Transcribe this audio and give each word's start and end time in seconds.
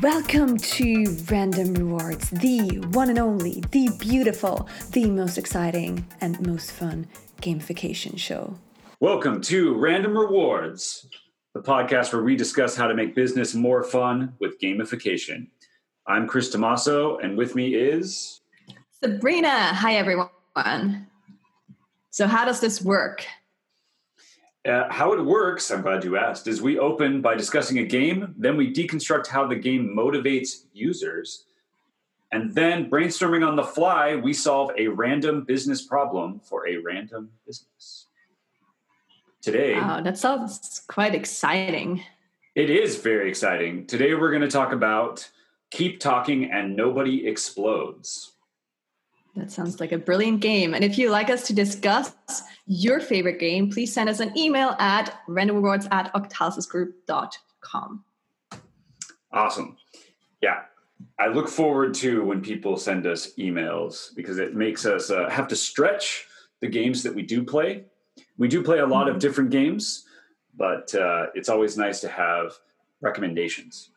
Welcome 0.00 0.56
to 0.56 1.16
Random 1.28 1.74
Rewards, 1.74 2.30
the 2.30 2.78
one 2.92 3.10
and 3.10 3.18
only, 3.18 3.60
the 3.72 3.88
beautiful, 3.98 4.68
the 4.92 5.06
most 5.06 5.36
exciting, 5.36 6.06
and 6.20 6.40
most 6.46 6.70
fun 6.70 7.08
gamification 7.42 8.16
show. 8.16 8.56
Welcome 9.00 9.40
to 9.40 9.74
Random 9.74 10.16
Rewards, 10.16 11.08
the 11.54 11.60
podcast 11.60 12.12
where 12.12 12.22
we 12.22 12.36
discuss 12.36 12.76
how 12.76 12.86
to 12.86 12.94
make 12.94 13.16
business 13.16 13.52
more 13.52 13.82
fun 13.82 14.34
with 14.38 14.60
gamification. 14.60 15.48
I'm 16.06 16.28
Chris 16.28 16.50
Tomaso, 16.50 17.18
and 17.18 17.36
with 17.36 17.56
me 17.56 17.74
is 17.74 18.42
Sabrina. 19.02 19.74
Hi, 19.74 19.96
everyone. 19.96 21.08
So, 22.10 22.28
how 22.28 22.44
does 22.44 22.60
this 22.60 22.80
work? 22.80 23.26
Uh, 24.66 24.90
how 24.90 25.12
it 25.12 25.22
works, 25.22 25.70
I'm 25.70 25.82
glad 25.82 26.04
you 26.04 26.16
asked, 26.16 26.48
is 26.48 26.62
we 26.62 26.78
open 26.78 27.20
by 27.20 27.34
discussing 27.34 27.80
a 27.80 27.84
game, 27.84 28.34
then 28.38 28.56
we 28.56 28.72
deconstruct 28.72 29.26
how 29.26 29.46
the 29.46 29.56
game 29.56 29.94
motivates 29.94 30.64
users, 30.72 31.44
and 32.32 32.54
then 32.54 32.88
brainstorming 32.88 33.46
on 33.46 33.56
the 33.56 33.62
fly, 33.62 34.16
we 34.16 34.32
solve 34.32 34.70
a 34.78 34.88
random 34.88 35.44
business 35.44 35.82
problem 35.82 36.40
for 36.40 36.66
a 36.66 36.78
random 36.78 37.30
business. 37.46 38.06
Today, 39.42 39.74
wow, 39.74 40.00
that 40.00 40.16
sounds 40.16 40.80
quite 40.88 41.14
exciting. 41.14 42.02
It 42.54 42.70
is 42.70 42.96
very 42.96 43.28
exciting. 43.28 43.86
Today, 43.86 44.14
we're 44.14 44.30
going 44.30 44.42
to 44.42 44.48
talk 44.48 44.72
about 44.72 45.28
Keep 45.70 46.00
Talking 46.00 46.50
and 46.50 46.74
Nobody 46.74 47.26
Explodes. 47.26 48.32
That 49.36 49.52
sounds 49.52 49.78
like 49.78 49.92
a 49.92 49.98
brilliant 49.98 50.40
game. 50.40 50.72
And 50.72 50.82
if 50.82 50.96
you'd 50.96 51.10
like 51.10 51.28
us 51.28 51.46
to 51.48 51.52
discuss 51.52 52.14
your 52.66 53.00
favorite 53.00 53.38
game, 53.38 53.70
please 53.70 53.92
send 53.92 54.08
us 54.08 54.20
an 54.20 54.36
email 54.36 54.70
at 54.78 55.20
randomrewards 55.28 55.86
at 55.90 56.12
octalysisgroup.com. 56.14 58.04
Awesome. 59.32 59.76
Yeah. 60.40 60.62
I 61.18 61.28
look 61.28 61.48
forward 61.48 61.94
to 61.94 62.24
when 62.24 62.40
people 62.40 62.76
send 62.76 63.06
us 63.06 63.34
emails 63.38 64.14
because 64.14 64.38
it 64.38 64.54
makes 64.54 64.86
us 64.86 65.10
uh, 65.10 65.28
have 65.28 65.48
to 65.48 65.56
stretch 65.56 66.26
the 66.60 66.68
games 66.68 67.02
that 67.02 67.14
we 67.14 67.22
do 67.22 67.44
play. 67.44 67.84
We 68.38 68.48
do 68.48 68.62
play 68.62 68.78
a 68.78 68.86
lot 68.86 69.06
mm-hmm. 69.06 69.16
of 69.16 69.20
different 69.20 69.50
games, 69.50 70.04
but 70.56 70.94
uh, 70.94 71.26
it's 71.34 71.48
always 71.48 71.76
nice 71.76 72.00
to 72.00 72.08
have 72.08 72.52
recommendations. 73.00 73.90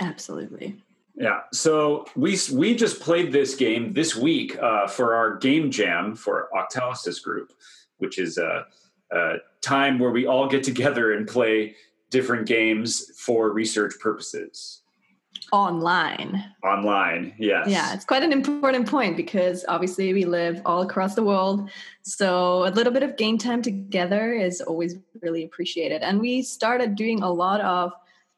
Absolutely. 0.00 0.82
Yeah. 1.20 1.40
So 1.52 2.06
we 2.16 2.38
we 2.50 2.74
just 2.74 2.98
played 2.98 3.30
this 3.30 3.54
game 3.54 3.92
this 3.92 4.16
week 4.16 4.58
uh, 4.58 4.86
for 4.86 5.14
our 5.14 5.36
game 5.36 5.70
jam 5.70 6.16
for 6.16 6.48
Octalysis 6.54 7.22
Group, 7.22 7.52
which 7.98 8.18
is 8.18 8.38
a, 8.38 8.66
a, 9.12 9.34
time 9.60 9.98
where 9.98 10.10
we 10.10 10.24
all 10.24 10.48
get 10.48 10.62
together 10.62 11.12
and 11.12 11.28
play 11.28 11.76
different 12.08 12.46
games 12.46 13.10
for 13.18 13.52
research 13.52 13.92
purposes. 14.00 14.80
Online. 15.52 16.42
Online, 16.64 17.34
yes. 17.38 17.68
Yeah, 17.68 17.92
it's 17.92 18.06
quite 18.06 18.22
an 18.22 18.32
important 18.32 18.88
point 18.88 19.18
because 19.18 19.62
obviously 19.68 20.14
we 20.14 20.24
live 20.24 20.62
all 20.64 20.80
across 20.80 21.14
the 21.14 21.22
world. 21.22 21.68
So 22.00 22.66
a 22.66 22.70
little 22.70 22.92
bit 22.92 23.02
of 23.02 23.18
game 23.18 23.36
time 23.36 23.60
together 23.60 24.32
is 24.32 24.62
always 24.62 24.96
really 25.20 25.44
appreciated. 25.44 26.00
And 26.00 26.18
we 26.18 26.40
started 26.40 26.94
doing 26.94 27.22
a 27.22 27.30
lot 27.30 27.60
of 27.60 27.92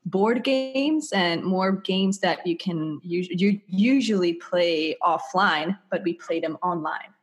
board 0.07 0.43
games 0.45 1.13
and 1.13 1.45
more 1.45 1.73
games 1.73 2.19
that 2.19 2.47
you 2.47 2.57
can 2.57 3.01
you 3.03 3.61
usually 3.67 4.35
play 4.35 4.97
offline, 5.03 5.79
but 5.91 6.03
we 6.03 6.15
play 6.15 6.41
them 6.41 6.59
online. 6.63 7.15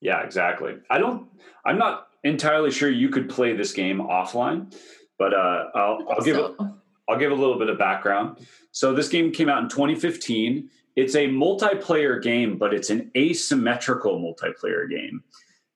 Yeah, 0.00 0.22
exactly. 0.22 0.76
I 0.90 0.98
don't. 0.98 1.28
I'm 1.64 1.78
not 1.78 2.08
entirely 2.24 2.70
sure 2.70 2.90
you 2.90 3.08
could 3.08 3.28
play 3.28 3.54
this 3.54 3.72
game 3.72 3.98
offline, 3.98 4.74
but 5.18 5.32
uh, 5.32 5.66
I'll, 5.74 6.06
I'll 6.10 6.24
give 6.24 6.36
so. 6.36 6.56
a, 6.58 6.74
I'll 7.08 7.18
give 7.18 7.30
a 7.30 7.36
little 7.36 7.58
bit 7.58 7.68
of 7.68 7.78
background. 7.78 8.38
So 8.72 8.94
this 8.94 9.08
game 9.08 9.32
came 9.32 9.48
out 9.48 9.62
in 9.62 9.68
2015. 9.68 10.68
It's 10.96 11.14
a 11.14 11.26
multiplayer 11.28 12.22
game, 12.22 12.58
but 12.58 12.74
it's 12.74 12.90
an 12.90 13.10
asymmetrical 13.16 14.18
multiplayer 14.18 14.88
game. 14.90 15.22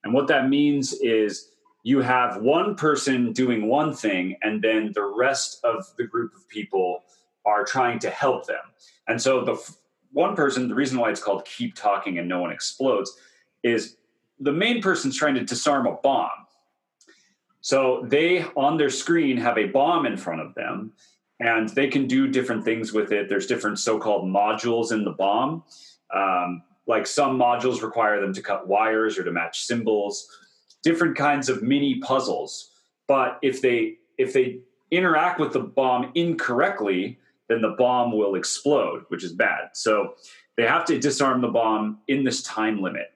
And 0.03 0.13
what 0.13 0.27
that 0.27 0.49
means 0.49 0.93
is 0.93 1.51
you 1.87 2.01
have 2.01 2.41
one 2.41 2.75
person 2.75 3.31
doing 3.31 3.69
one 3.69 3.93
thing 3.93 4.35
and 4.41 4.61
then 4.61 4.91
the 4.93 5.05
rest 5.05 5.63
of 5.63 5.85
the 5.97 6.03
group 6.03 6.35
of 6.35 6.45
people 6.49 7.05
are 7.45 7.63
trying 7.63 7.97
to 7.97 8.09
help 8.09 8.45
them. 8.45 8.65
And 9.07 9.21
so 9.21 9.45
the 9.45 9.53
f- 9.53 9.77
one 10.11 10.35
person 10.35 10.67
the 10.67 10.75
reason 10.75 10.99
why 10.99 11.09
it's 11.11 11.23
called 11.23 11.45
keep 11.45 11.75
talking 11.75 12.19
and 12.19 12.27
no 12.27 12.41
one 12.41 12.51
explodes 12.51 13.17
is 13.63 13.95
the 14.41 14.51
main 14.51 14.81
person's 14.81 15.15
trying 15.15 15.35
to 15.35 15.45
disarm 15.45 15.87
a 15.87 15.93
bomb. 15.93 16.47
So 17.61 18.05
they 18.05 18.43
on 18.57 18.75
their 18.75 18.89
screen 18.89 19.37
have 19.37 19.57
a 19.57 19.67
bomb 19.67 20.05
in 20.05 20.17
front 20.17 20.41
of 20.41 20.55
them 20.55 20.91
and 21.39 21.69
they 21.69 21.87
can 21.87 22.05
do 22.05 22.27
different 22.27 22.65
things 22.65 22.91
with 22.91 23.13
it. 23.13 23.29
There's 23.29 23.47
different 23.47 23.79
so-called 23.79 24.25
modules 24.25 24.91
in 24.91 25.05
the 25.05 25.11
bomb. 25.11 25.63
Um, 26.13 26.63
like 26.85 27.07
some 27.07 27.39
modules 27.39 27.81
require 27.81 28.19
them 28.19 28.33
to 28.33 28.41
cut 28.41 28.67
wires 28.67 29.17
or 29.17 29.23
to 29.23 29.31
match 29.31 29.61
symbols 29.61 30.27
different 30.87 31.17
kinds 31.17 31.49
of 31.49 31.61
mini 31.61 31.99
puzzles. 31.99 32.71
But 33.09 33.39
if 33.41 33.61
they 33.61 33.97
if 34.17 34.31
they 34.31 34.59
interact 34.89 35.37
with 35.37 35.51
the 35.51 35.59
bomb 35.59 36.11
incorrectly, 36.15 37.19
then 37.49 37.61
the 37.61 37.75
bomb 37.77 38.17
will 38.17 38.35
explode, 38.35 39.03
which 39.09 39.21
is 39.21 39.33
bad. 39.33 39.71
So 39.73 40.15
they 40.55 40.63
have 40.63 40.85
to 40.85 40.97
disarm 40.97 41.41
the 41.41 41.49
bomb 41.49 41.99
in 42.07 42.23
this 42.23 42.41
time 42.41 42.81
limit. 42.81 43.13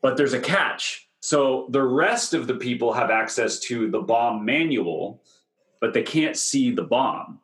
But 0.00 0.16
there's 0.16 0.32
a 0.32 0.40
catch. 0.40 1.08
So 1.20 1.66
the 1.70 1.82
rest 1.82 2.32
of 2.32 2.46
the 2.46 2.54
people 2.54 2.94
have 2.94 3.10
access 3.10 3.58
to 3.60 3.90
the 3.90 4.00
bomb 4.00 4.46
manual, 4.46 5.22
but 5.78 5.92
they 5.92 6.02
can't 6.02 6.38
see 6.38 6.70
the 6.70 6.82
bomb. 6.82 7.38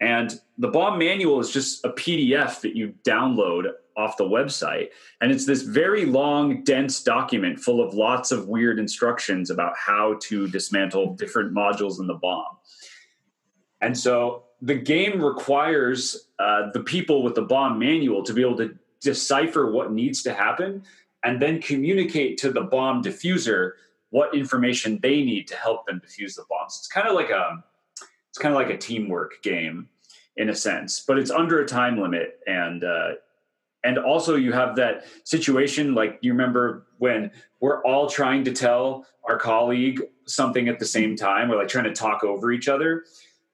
And 0.00 0.40
the 0.60 0.68
bomb 0.68 0.98
manual 0.98 1.40
is 1.40 1.50
just 1.50 1.82
a 1.86 1.88
PDF 1.88 2.60
that 2.60 2.76
you 2.76 2.94
download 3.02 3.64
off 3.96 4.18
the 4.18 4.24
website. 4.24 4.90
And 5.22 5.32
it's 5.32 5.46
this 5.46 5.62
very 5.62 6.04
long, 6.04 6.64
dense 6.64 7.02
document 7.02 7.58
full 7.58 7.82
of 7.82 7.94
lots 7.94 8.30
of 8.30 8.46
weird 8.46 8.78
instructions 8.78 9.48
about 9.48 9.72
how 9.78 10.18
to 10.24 10.48
dismantle 10.48 11.14
different 11.14 11.54
modules 11.54 11.98
in 11.98 12.06
the 12.06 12.14
bomb. 12.14 12.58
And 13.80 13.96
so 13.96 14.44
the 14.60 14.74
game 14.74 15.22
requires 15.22 16.28
uh, 16.38 16.70
the 16.72 16.80
people 16.80 17.22
with 17.22 17.34
the 17.34 17.42
bomb 17.42 17.78
manual 17.78 18.22
to 18.24 18.34
be 18.34 18.42
able 18.42 18.58
to 18.58 18.76
decipher 19.00 19.72
what 19.72 19.92
needs 19.92 20.22
to 20.24 20.34
happen 20.34 20.82
and 21.24 21.40
then 21.40 21.62
communicate 21.62 22.36
to 22.36 22.52
the 22.52 22.60
bomb 22.60 23.02
diffuser 23.02 23.72
what 24.10 24.34
information 24.34 24.98
they 25.00 25.22
need 25.22 25.48
to 25.48 25.56
help 25.56 25.86
them 25.86 26.02
defuse 26.04 26.36
the 26.36 26.44
bombs. 26.50 26.76
It's 26.78 26.88
kind 26.88 27.08
of 27.08 27.14
like 27.14 27.30
a 27.30 27.64
it's 28.28 28.38
kind 28.38 28.54
of 28.54 28.60
like 28.60 28.70
a 28.70 28.76
teamwork 28.76 29.42
game 29.42 29.88
in 30.36 30.48
a 30.48 30.54
sense, 30.54 31.04
but 31.06 31.18
it's 31.18 31.30
under 31.30 31.60
a 31.60 31.66
time 31.66 32.00
limit. 32.00 32.38
And 32.46 32.84
uh, 32.84 33.12
and 33.84 33.98
also 33.98 34.36
you 34.36 34.52
have 34.52 34.76
that 34.76 35.04
situation 35.24 35.94
like 35.94 36.18
you 36.20 36.32
remember 36.32 36.86
when 36.98 37.30
we're 37.60 37.82
all 37.84 38.08
trying 38.08 38.44
to 38.44 38.52
tell 38.52 39.06
our 39.28 39.38
colleague 39.38 40.02
something 40.26 40.68
at 40.68 40.78
the 40.78 40.84
same 40.84 41.16
time 41.16 41.48
we're 41.48 41.56
like 41.56 41.68
trying 41.68 41.84
to 41.84 41.94
talk 41.94 42.24
over 42.24 42.52
each 42.52 42.68
other. 42.68 43.04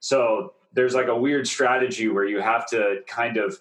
So 0.00 0.54
there's 0.72 0.94
like 0.94 1.08
a 1.08 1.16
weird 1.16 1.46
strategy 1.46 2.08
where 2.08 2.24
you 2.24 2.40
have 2.40 2.66
to 2.70 3.00
kind 3.06 3.36
of 3.36 3.58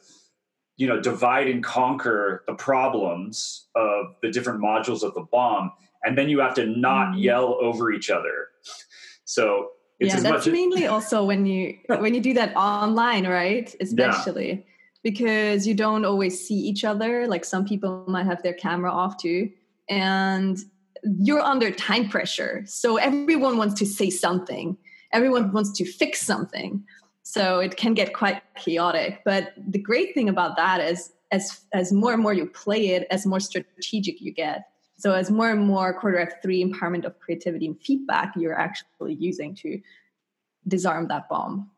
you 0.78 0.88
know 0.88 1.00
divide 1.00 1.48
and 1.48 1.64
conquer 1.64 2.44
the 2.48 2.56
problems 2.56 3.68
of 3.76 4.16
the 4.22 4.30
different 4.30 4.62
modules 4.62 5.04
of 5.04 5.14
the 5.14 5.26
bomb 5.32 5.72
and 6.06 6.18
then 6.18 6.30
you 6.30 6.40
have 6.40 6.54
to 6.54 6.66
not 6.68 7.14
mm. 7.14 7.22
yell 7.22 7.58
over 7.60 7.92
each 7.92 8.10
other. 8.10 8.50
So 9.26 9.72
yeah 10.00 10.20
that's 10.20 10.48
mainly 10.48 10.88
also 10.88 11.24
when 11.24 11.46
you 11.46 11.78
when 11.88 12.14
you 12.14 12.22
do 12.22 12.34
that 12.34 12.56
online 12.56 13.26
right 13.28 13.76
especially 13.80 14.50
yeah 14.52 14.72
because 15.06 15.68
you 15.68 15.76
don't 15.76 16.04
always 16.04 16.48
see 16.48 16.56
each 16.56 16.84
other. 16.84 17.28
Like 17.28 17.46
some 17.46 17.64
people 17.64 18.04
might 18.08 18.26
have 18.26 18.42
their 18.42 18.56
camera 18.56 18.92
off 18.92 19.18
too. 19.18 19.52
And 19.88 20.58
you're 21.04 21.42
under 21.42 21.70
time 21.70 22.10
pressure. 22.10 22.64
So 22.66 22.98
everyone 22.98 23.58
wants 23.58 23.76
to 23.76 23.86
say 23.86 24.10
something, 24.10 24.76
everyone 25.14 25.52
wants 25.52 25.72
to 25.74 25.86
fix 25.86 26.24
something. 26.24 26.84
So 27.22 27.60
it 27.60 27.78
can 27.78 27.94
get 27.94 28.16
quite 28.16 28.42
chaotic. 28.56 29.22
But 29.24 29.54
the 29.56 29.78
great 29.78 30.16
thing 30.16 30.28
about 30.28 30.58
that 30.58 30.82
is 30.82 31.12
as 31.32 31.62
as 31.72 31.94
more 31.94 32.12
and 32.12 32.24
more 32.24 32.34
you 32.34 32.48
play 32.48 32.88
it, 32.88 33.06
as 33.12 33.28
more 33.28 33.40
strategic 33.40 34.20
you 34.22 34.34
get. 34.34 34.64
So 34.98 35.14
as 35.14 35.30
more 35.30 35.50
and 35.52 35.66
more 35.66 35.94
quarter 35.94 36.32
three 36.42 36.64
empowerment 36.64 37.06
of 37.06 37.20
creativity 37.20 37.68
and 37.68 37.80
feedback 37.82 38.34
you're 38.36 38.58
actually 38.58 39.16
using 39.16 39.56
to 39.56 39.82
disarm 40.68 41.08
that 41.10 41.30
bomb. 41.30 41.70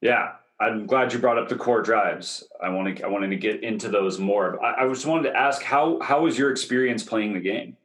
Yeah, 0.00 0.32
I'm 0.60 0.86
glad 0.86 1.12
you 1.12 1.18
brought 1.18 1.38
up 1.38 1.48
the 1.48 1.56
core 1.56 1.82
drives. 1.82 2.44
I 2.62 2.68
want 2.68 2.96
to 2.96 3.04
I 3.04 3.08
wanted 3.08 3.30
to 3.30 3.36
get 3.36 3.62
into 3.62 3.88
those 3.88 4.18
more. 4.18 4.62
I, 4.64 4.84
I 4.84 4.88
just 4.88 5.06
wanted 5.06 5.30
to 5.30 5.36
ask 5.36 5.62
how 5.62 6.00
how 6.00 6.22
was 6.22 6.38
your 6.38 6.50
experience 6.50 7.02
playing 7.02 7.34
the 7.34 7.40
game? 7.40 7.76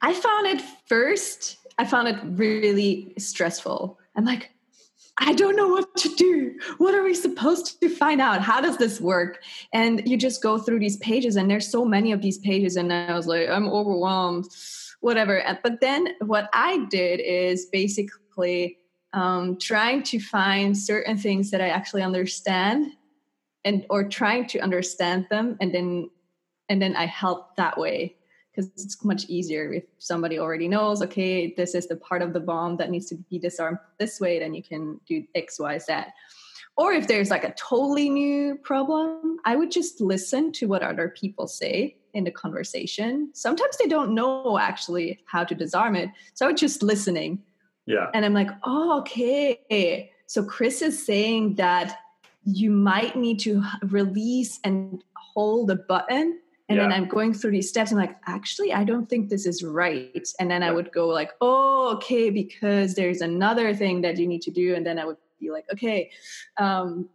I 0.00 0.14
found 0.14 0.46
it 0.46 0.62
first. 0.86 1.58
I 1.78 1.84
found 1.84 2.08
it 2.08 2.18
really 2.22 3.12
stressful. 3.18 3.98
I'm 4.16 4.24
like, 4.24 4.50
I 5.20 5.32
don't 5.32 5.56
know 5.56 5.68
what 5.68 5.96
to 5.96 6.08
do. 6.14 6.58
What 6.78 6.94
are 6.94 7.02
we 7.02 7.14
supposed 7.14 7.80
to 7.80 7.88
find 7.88 8.20
out? 8.20 8.40
How 8.40 8.60
does 8.60 8.76
this 8.76 9.00
work? 9.00 9.42
And 9.72 10.06
you 10.06 10.16
just 10.16 10.42
go 10.42 10.58
through 10.58 10.78
these 10.78 10.96
pages, 10.98 11.36
and 11.36 11.50
there's 11.50 11.70
so 11.70 11.84
many 11.84 12.12
of 12.12 12.22
these 12.22 12.38
pages, 12.38 12.76
and 12.76 12.92
I 12.92 13.14
was 13.14 13.26
like, 13.26 13.48
I'm 13.48 13.68
overwhelmed, 13.68 14.46
whatever. 15.00 15.42
But 15.62 15.80
then 15.80 16.14
what 16.20 16.48
I 16.52 16.86
did 16.90 17.20
is 17.20 17.66
basically 17.66 18.78
um, 19.12 19.58
trying 19.58 20.02
to 20.04 20.20
find 20.20 20.76
certain 20.76 21.16
things 21.16 21.50
that 21.50 21.60
I 21.60 21.68
actually 21.68 22.02
understand 22.02 22.92
and 23.64 23.84
or 23.90 24.04
trying 24.04 24.46
to 24.48 24.60
understand 24.60 25.26
them 25.30 25.56
and 25.60 25.74
then 25.74 26.10
and 26.68 26.80
then 26.80 26.94
I 26.94 27.06
help 27.06 27.56
that 27.56 27.78
way 27.78 28.16
because 28.58 28.84
it's 28.84 29.04
much 29.04 29.24
easier 29.26 29.72
if 29.72 29.84
somebody 29.98 30.38
already 30.38 30.66
knows 30.68 31.00
okay 31.00 31.54
this 31.56 31.74
is 31.74 31.86
the 31.86 31.96
part 31.96 32.22
of 32.22 32.32
the 32.32 32.40
bomb 32.40 32.76
that 32.76 32.90
needs 32.90 33.06
to 33.06 33.14
be 33.30 33.38
disarmed 33.38 33.78
this 33.98 34.20
way 34.20 34.38
then 34.38 34.52
you 34.54 34.62
can 34.62 35.00
do 35.06 35.24
x 35.34 35.58
y 35.60 35.78
z. 35.78 35.92
Or 36.76 36.92
if 36.92 37.08
there's 37.08 37.30
like 37.30 37.44
a 37.44 37.54
totally 37.54 38.10
new 38.10 38.56
problem 38.56 39.38
i 39.44 39.54
would 39.54 39.70
just 39.70 40.00
listen 40.00 40.50
to 40.52 40.66
what 40.66 40.82
other 40.82 41.08
people 41.08 41.46
say 41.46 41.96
in 42.14 42.24
the 42.24 42.30
conversation. 42.30 43.30
Sometimes 43.34 43.76
they 43.76 43.86
don't 43.86 44.14
know 44.14 44.58
actually 44.58 45.20
how 45.26 45.44
to 45.44 45.54
disarm 45.54 45.94
it 45.94 46.10
so 46.34 46.46
i 46.46 46.48
would 46.48 46.56
just 46.56 46.82
listening. 46.82 47.40
Yeah. 47.86 48.10
And 48.12 48.24
i'm 48.24 48.34
like 48.34 48.50
oh 48.64 48.98
okay. 49.00 50.10
So 50.26 50.42
chris 50.42 50.82
is 50.82 51.04
saying 51.04 51.54
that 51.56 51.98
you 52.44 52.70
might 52.70 53.14
need 53.14 53.38
to 53.40 53.62
release 53.82 54.58
and 54.64 55.04
hold 55.14 55.70
a 55.70 55.76
button 55.76 56.40
and 56.68 56.76
yeah. 56.76 56.82
then 56.82 56.92
i'm 56.92 57.08
going 57.08 57.32
through 57.32 57.50
these 57.50 57.68
steps 57.68 57.90
i'm 57.90 57.98
like 57.98 58.16
actually 58.26 58.72
i 58.72 58.84
don't 58.84 59.08
think 59.08 59.28
this 59.28 59.46
is 59.46 59.62
right. 59.62 60.28
And 60.38 60.50
then 60.50 60.62
yeah. 60.62 60.68
i 60.68 60.70
would 60.70 60.92
go 60.92 61.08
like 61.08 61.32
oh 61.40 61.94
okay 61.96 62.30
because 62.30 62.94
there's 62.94 63.20
another 63.20 63.74
thing 63.74 64.02
that 64.02 64.18
you 64.18 64.26
need 64.26 64.42
to 64.42 64.50
do. 64.50 64.74
And 64.74 64.86
then 64.86 64.98
i 64.98 65.04
would 65.04 65.16
be 65.40 65.50
like 65.50 65.66
okay 65.72 66.10
um, 66.58 67.08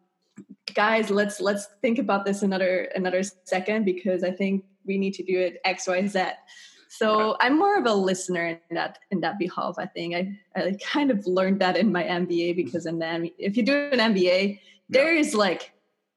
guys 0.73 1.09
let's 1.09 1.39
let's 1.39 1.67
think 1.81 1.99
about 1.99 2.25
this 2.25 2.41
another 2.41 2.89
another 2.95 3.21
second 3.43 3.85
because 3.85 4.23
i 4.23 4.31
think 4.31 4.63
we 4.85 4.97
need 4.97 5.13
to 5.13 5.23
do 5.23 5.39
it 5.39 5.59
x 5.65 5.87
y 5.87 6.05
z. 6.07 6.23
So 6.89 7.37
i'm 7.39 7.57
more 7.57 7.77
of 7.77 7.85
a 7.85 7.93
listener 7.93 8.59
in 8.69 8.75
that 8.75 8.99
in 9.11 9.19
that 9.21 9.37
behalf 9.37 9.75
i 9.77 9.85
think. 9.85 10.15
I, 10.15 10.39
I 10.55 10.77
kind 10.81 11.11
of 11.11 11.25
learned 11.27 11.59
that 11.61 11.77
in 11.77 11.91
my 11.91 12.03
mba 12.03 12.55
because 12.55 12.85
in 12.85 12.99
then 12.99 13.29
if 13.37 13.57
you 13.57 13.63
do 13.63 13.89
an 13.91 13.99
mba 14.13 14.59
there 14.89 15.15
is 15.15 15.33
like 15.33 15.73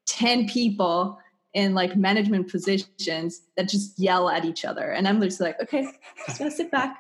10 0.07 0.49
people 0.49 1.19
in 1.57 1.73
like 1.73 1.97
management 1.97 2.49
positions 2.51 3.41
that 3.57 3.67
just 3.67 3.99
yell 3.99 4.29
at 4.29 4.45
each 4.45 4.65
other. 4.67 4.91
And 4.91 5.09
I'm 5.09 5.21
just 5.23 5.41
like, 5.41 5.61
okay, 5.63 5.89
just 6.27 6.39
gonna 6.39 6.51
sit 6.51 6.71
back, 6.71 6.99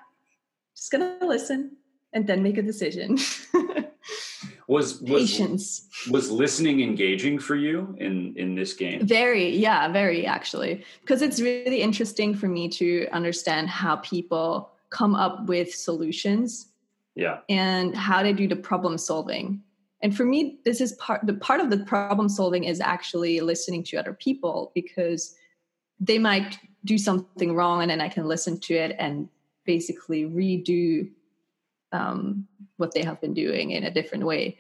just 0.75 0.91
gonna 0.91 1.19
listen, 1.21 1.77
and 2.15 2.27
then 2.27 2.43
make 2.43 2.57
a 2.57 2.63
decision. 2.63 3.19
was, 4.67 5.03
was 5.03 5.03
patience. 5.03 5.87
was 6.11 6.31
listening 6.31 6.81
engaging 6.81 7.39
for 7.39 7.55
you 7.55 7.95
in 7.99 8.35
in 8.37 8.55
this 8.55 8.73
game? 8.73 9.07
Very 9.07 9.55
yeah 9.55 9.93
very 9.93 10.25
actually. 10.25 10.83
Because 11.03 11.21
it's 11.21 11.39
really 11.39 11.83
interesting 11.83 12.35
for 12.35 12.49
me 12.49 12.67
to 12.71 13.07
understand 13.13 13.69
how 13.69 13.97
people 13.97 14.71
come 14.89 15.15
up 15.15 15.47
with 15.47 15.75
solutions 15.75 16.69
yeah. 17.15 17.41
and 17.51 17.95
how 17.95 18.23
they 18.23 18.33
do 18.33 18.49
the 18.49 18.57
problem 18.57 18.97
solving 18.97 19.61
and 20.03 20.17
for 20.17 20.25
me 20.25 20.59
this 20.65 20.81
is 20.81 20.93
part 20.93 21.21
the 21.27 21.35
part 21.35 21.61
of 21.61 21.71
the 21.71 21.79
problem 21.79 22.29
solving 22.29 22.65
is 22.65 22.81
actually 22.81 23.41
listening 23.41 23.83
to 23.83 23.97
other 23.97 24.13
people 24.13 24.73
because 24.75 25.35
they 25.99 26.19
might 26.19 26.59
do 26.85 26.99
something 26.99 27.55
wrong 27.55 27.83
and 27.83 27.91
then 27.91 28.01
i 28.01 28.09
can 28.09 28.27
listen 28.27 28.59
to 28.59 28.75
it 28.75 28.95
and 28.99 29.29
basically 29.65 30.25
redo 30.25 31.11
um, 31.93 32.47
what 32.77 32.93
they 32.93 33.03
have 33.03 33.21
been 33.21 33.35
doing 33.35 33.71
in 33.71 33.85
a 33.85 33.91
different 33.91 34.25
way 34.25 34.59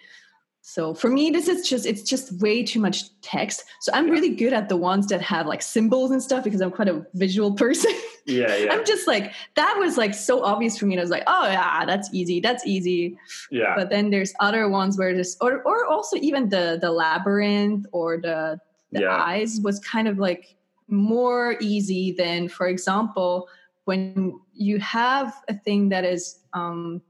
so 0.68 0.94
for 0.94 1.08
me 1.08 1.30
this 1.30 1.46
is 1.46 1.68
just 1.68 1.86
it's 1.86 2.02
just 2.02 2.40
way 2.42 2.64
too 2.64 2.80
much 2.80 3.04
text. 3.20 3.62
So 3.82 3.92
i'm 3.94 4.10
really 4.10 4.34
good 4.34 4.52
at 4.52 4.68
the 4.68 4.76
ones 4.76 5.06
that 5.06 5.22
have 5.22 5.46
like 5.46 5.62
symbols 5.62 6.10
and 6.10 6.20
stuff 6.20 6.42
because 6.42 6.60
i'm 6.60 6.72
quite 6.72 6.88
a 6.88 7.06
visual 7.14 7.52
person. 7.52 7.92
Yeah, 8.26 8.52
yeah. 8.56 8.72
i'm 8.72 8.84
just 8.84 9.06
like 9.06 9.32
that 9.54 9.76
was 9.78 9.96
like 9.96 10.12
so 10.12 10.42
obvious 10.42 10.76
for 10.76 10.86
me 10.86 10.94
and 10.94 11.00
i 11.00 11.04
was 11.04 11.10
like 11.10 11.22
oh 11.28 11.46
yeah 11.46 11.84
that's 11.86 12.12
easy 12.12 12.40
that's 12.40 12.66
easy. 12.66 13.16
Yeah. 13.48 13.74
But 13.76 13.90
then 13.90 14.10
there's 14.10 14.34
other 14.40 14.68
ones 14.68 14.98
where 14.98 15.14
just 15.14 15.38
or 15.40 15.62
or 15.62 15.86
also 15.86 16.16
even 16.16 16.48
the 16.48 16.78
the 16.80 16.90
labyrinth 16.90 17.86
or 17.92 18.16
the 18.16 18.58
the 18.90 19.02
yeah. 19.02 19.22
eyes 19.22 19.60
was 19.62 19.78
kind 19.78 20.08
of 20.08 20.18
like 20.18 20.56
more 20.88 21.56
easy 21.60 22.10
than 22.10 22.48
for 22.48 22.66
example 22.66 23.48
when 23.84 24.36
you 24.52 24.80
have 24.80 25.32
a 25.46 25.54
thing 25.54 25.90
that 25.90 26.04
is 26.04 26.40
um 26.54 27.02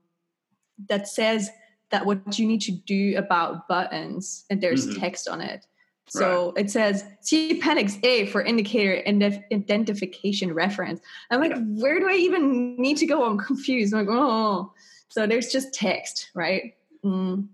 that 0.90 1.08
says 1.08 1.48
that 1.90 2.04
what 2.04 2.38
you 2.38 2.46
need 2.46 2.60
to 2.62 2.72
do 2.72 3.16
about 3.16 3.68
buttons 3.68 4.44
and 4.50 4.60
there's 4.60 4.86
mm-hmm. 4.86 5.00
text 5.00 5.28
on 5.28 5.40
it 5.40 5.66
so 6.08 6.52
right. 6.54 6.64
it 6.64 6.70
says 6.70 7.04
see 7.20 7.58
appendix 7.58 7.98
A 8.02 8.26
for 8.26 8.42
indicator 8.42 9.02
identification 9.06 10.54
reference. 10.54 11.00
I'm 11.30 11.40
like, 11.40 11.50
yeah. 11.50 11.62
where 11.62 11.98
do 11.98 12.08
I 12.08 12.14
even 12.14 12.76
need 12.76 12.96
to 12.98 13.06
go? 13.06 13.24
I'm 13.24 13.38
confused. 13.38 13.92
I'm 13.92 14.06
like, 14.06 14.16
oh, 14.16 14.72
so 15.08 15.26
there's 15.26 15.50
just 15.50 15.74
text, 15.74 16.30
right? 16.34 16.74
Mm. 17.04 17.48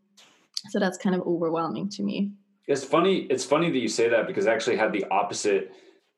So 0.69 0.79
that's 0.79 0.99
kind 0.99 1.15
of 1.15 1.23
overwhelming 1.23 1.89
to 1.91 2.03
me. 2.03 2.33
It's 2.69 2.85
funny. 2.85 3.21
It's 3.31 3.45
funny 3.45 3.71
that 3.71 3.79
you 3.79 3.89
say 3.89 4.09
that 4.09 4.27
because 4.27 4.47
I 4.47 4.53
actually 4.53 4.77
had 4.77 4.93
the 4.93 5.05
opposite. 5.11 5.73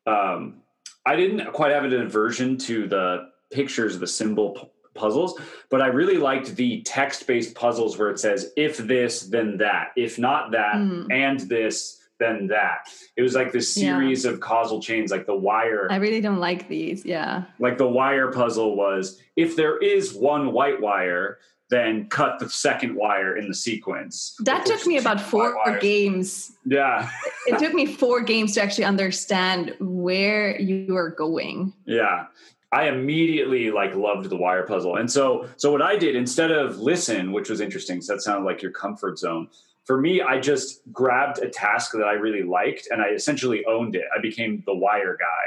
Um, 0.06 0.62
I 1.06 1.16
didn't 1.16 1.52
quite 1.52 1.72
have 1.72 1.84
an 1.84 1.92
aversion 1.94 2.58
to 2.58 2.88
the 2.88 3.30
pictures, 3.52 3.98
the 3.98 4.06
symbol 4.06 4.72
puzzles, 4.94 5.38
but 5.70 5.80
I 5.80 5.86
really 5.86 6.16
liked 6.16 6.56
the 6.56 6.82
text 6.82 7.26
based 7.26 7.54
puzzles 7.54 7.98
where 7.98 8.10
it 8.10 8.18
says, 8.18 8.52
if 8.56 8.78
this, 8.78 9.22
then 9.22 9.56
that, 9.58 9.88
if 9.96 10.18
not 10.18 10.52
that, 10.52 10.76
mm. 10.76 11.12
and 11.12 11.40
this, 11.40 12.00
then 12.18 12.46
that. 12.48 12.88
It 13.16 13.22
was 13.22 13.34
like 13.34 13.52
this 13.52 13.72
series 13.72 14.24
yeah. 14.24 14.32
of 14.32 14.40
causal 14.40 14.80
chains, 14.80 15.10
like 15.10 15.26
the 15.26 15.36
wire. 15.36 15.88
I 15.90 15.96
really 15.96 16.20
don't 16.20 16.38
like 16.38 16.68
these. 16.68 17.04
Yeah. 17.04 17.44
Like 17.58 17.78
the 17.78 17.88
wire 17.88 18.30
puzzle 18.30 18.76
was 18.76 19.20
if 19.36 19.56
there 19.56 19.78
is 19.78 20.14
one 20.14 20.52
white 20.52 20.80
wire, 20.80 21.38
then 21.70 22.08
cut 22.08 22.38
the 22.38 22.48
second 22.48 22.94
wire 22.94 23.36
in 23.36 23.48
the 23.48 23.54
sequence. 23.54 24.36
That 24.44 24.66
took 24.66 24.86
me 24.86 24.98
about 24.98 25.20
four 25.20 25.56
games. 25.80 26.52
Yeah. 26.66 27.10
it 27.46 27.58
took 27.58 27.72
me 27.72 27.86
four 27.86 28.20
games 28.20 28.52
to 28.54 28.62
actually 28.62 28.84
understand 28.84 29.74
where 29.80 30.60
you 30.60 30.94
are 30.96 31.10
going. 31.10 31.72
Yeah. 31.86 32.26
I 32.74 32.88
immediately 32.88 33.70
like 33.70 33.94
loved 33.94 34.28
the 34.28 34.36
wire 34.36 34.66
puzzle. 34.66 34.96
And 34.96 35.10
so 35.10 35.48
so 35.56 35.70
what 35.70 35.80
I 35.80 35.96
did 35.96 36.16
instead 36.16 36.50
of 36.50 36.78
listen, 36.78 37.30
which 37.32 37.48
was 37.48 37.60
interesting, 37.60 38.02
so 38.02 38.14
that 38.14 38.20
sounded 38.20 38.44
like 38.44 38.62
your 38.62 38.72
comfort 38.72 39.18
zone. 39.18 39.48
For 39.84 40.00
me, 40.00 40.22
I 40.22 40.40
just 40.40 40.80
grabbed 40.90 41.38
a 41.38 41.48
task 41.48 41.92
that 41.92 42.04
I 42.04 42.14
really 42.14 42.42
liked 42.42 42.88
and 42.90 43.00
I 43.00 43.10
essentially 43.10 43.64
owned 43.66 43.94
it. 43.94 44.04
I 44.16 44.20
became 44.20 44.62
the 44.66 44.74
wire 44.74 45.16
guy 45.20 45.46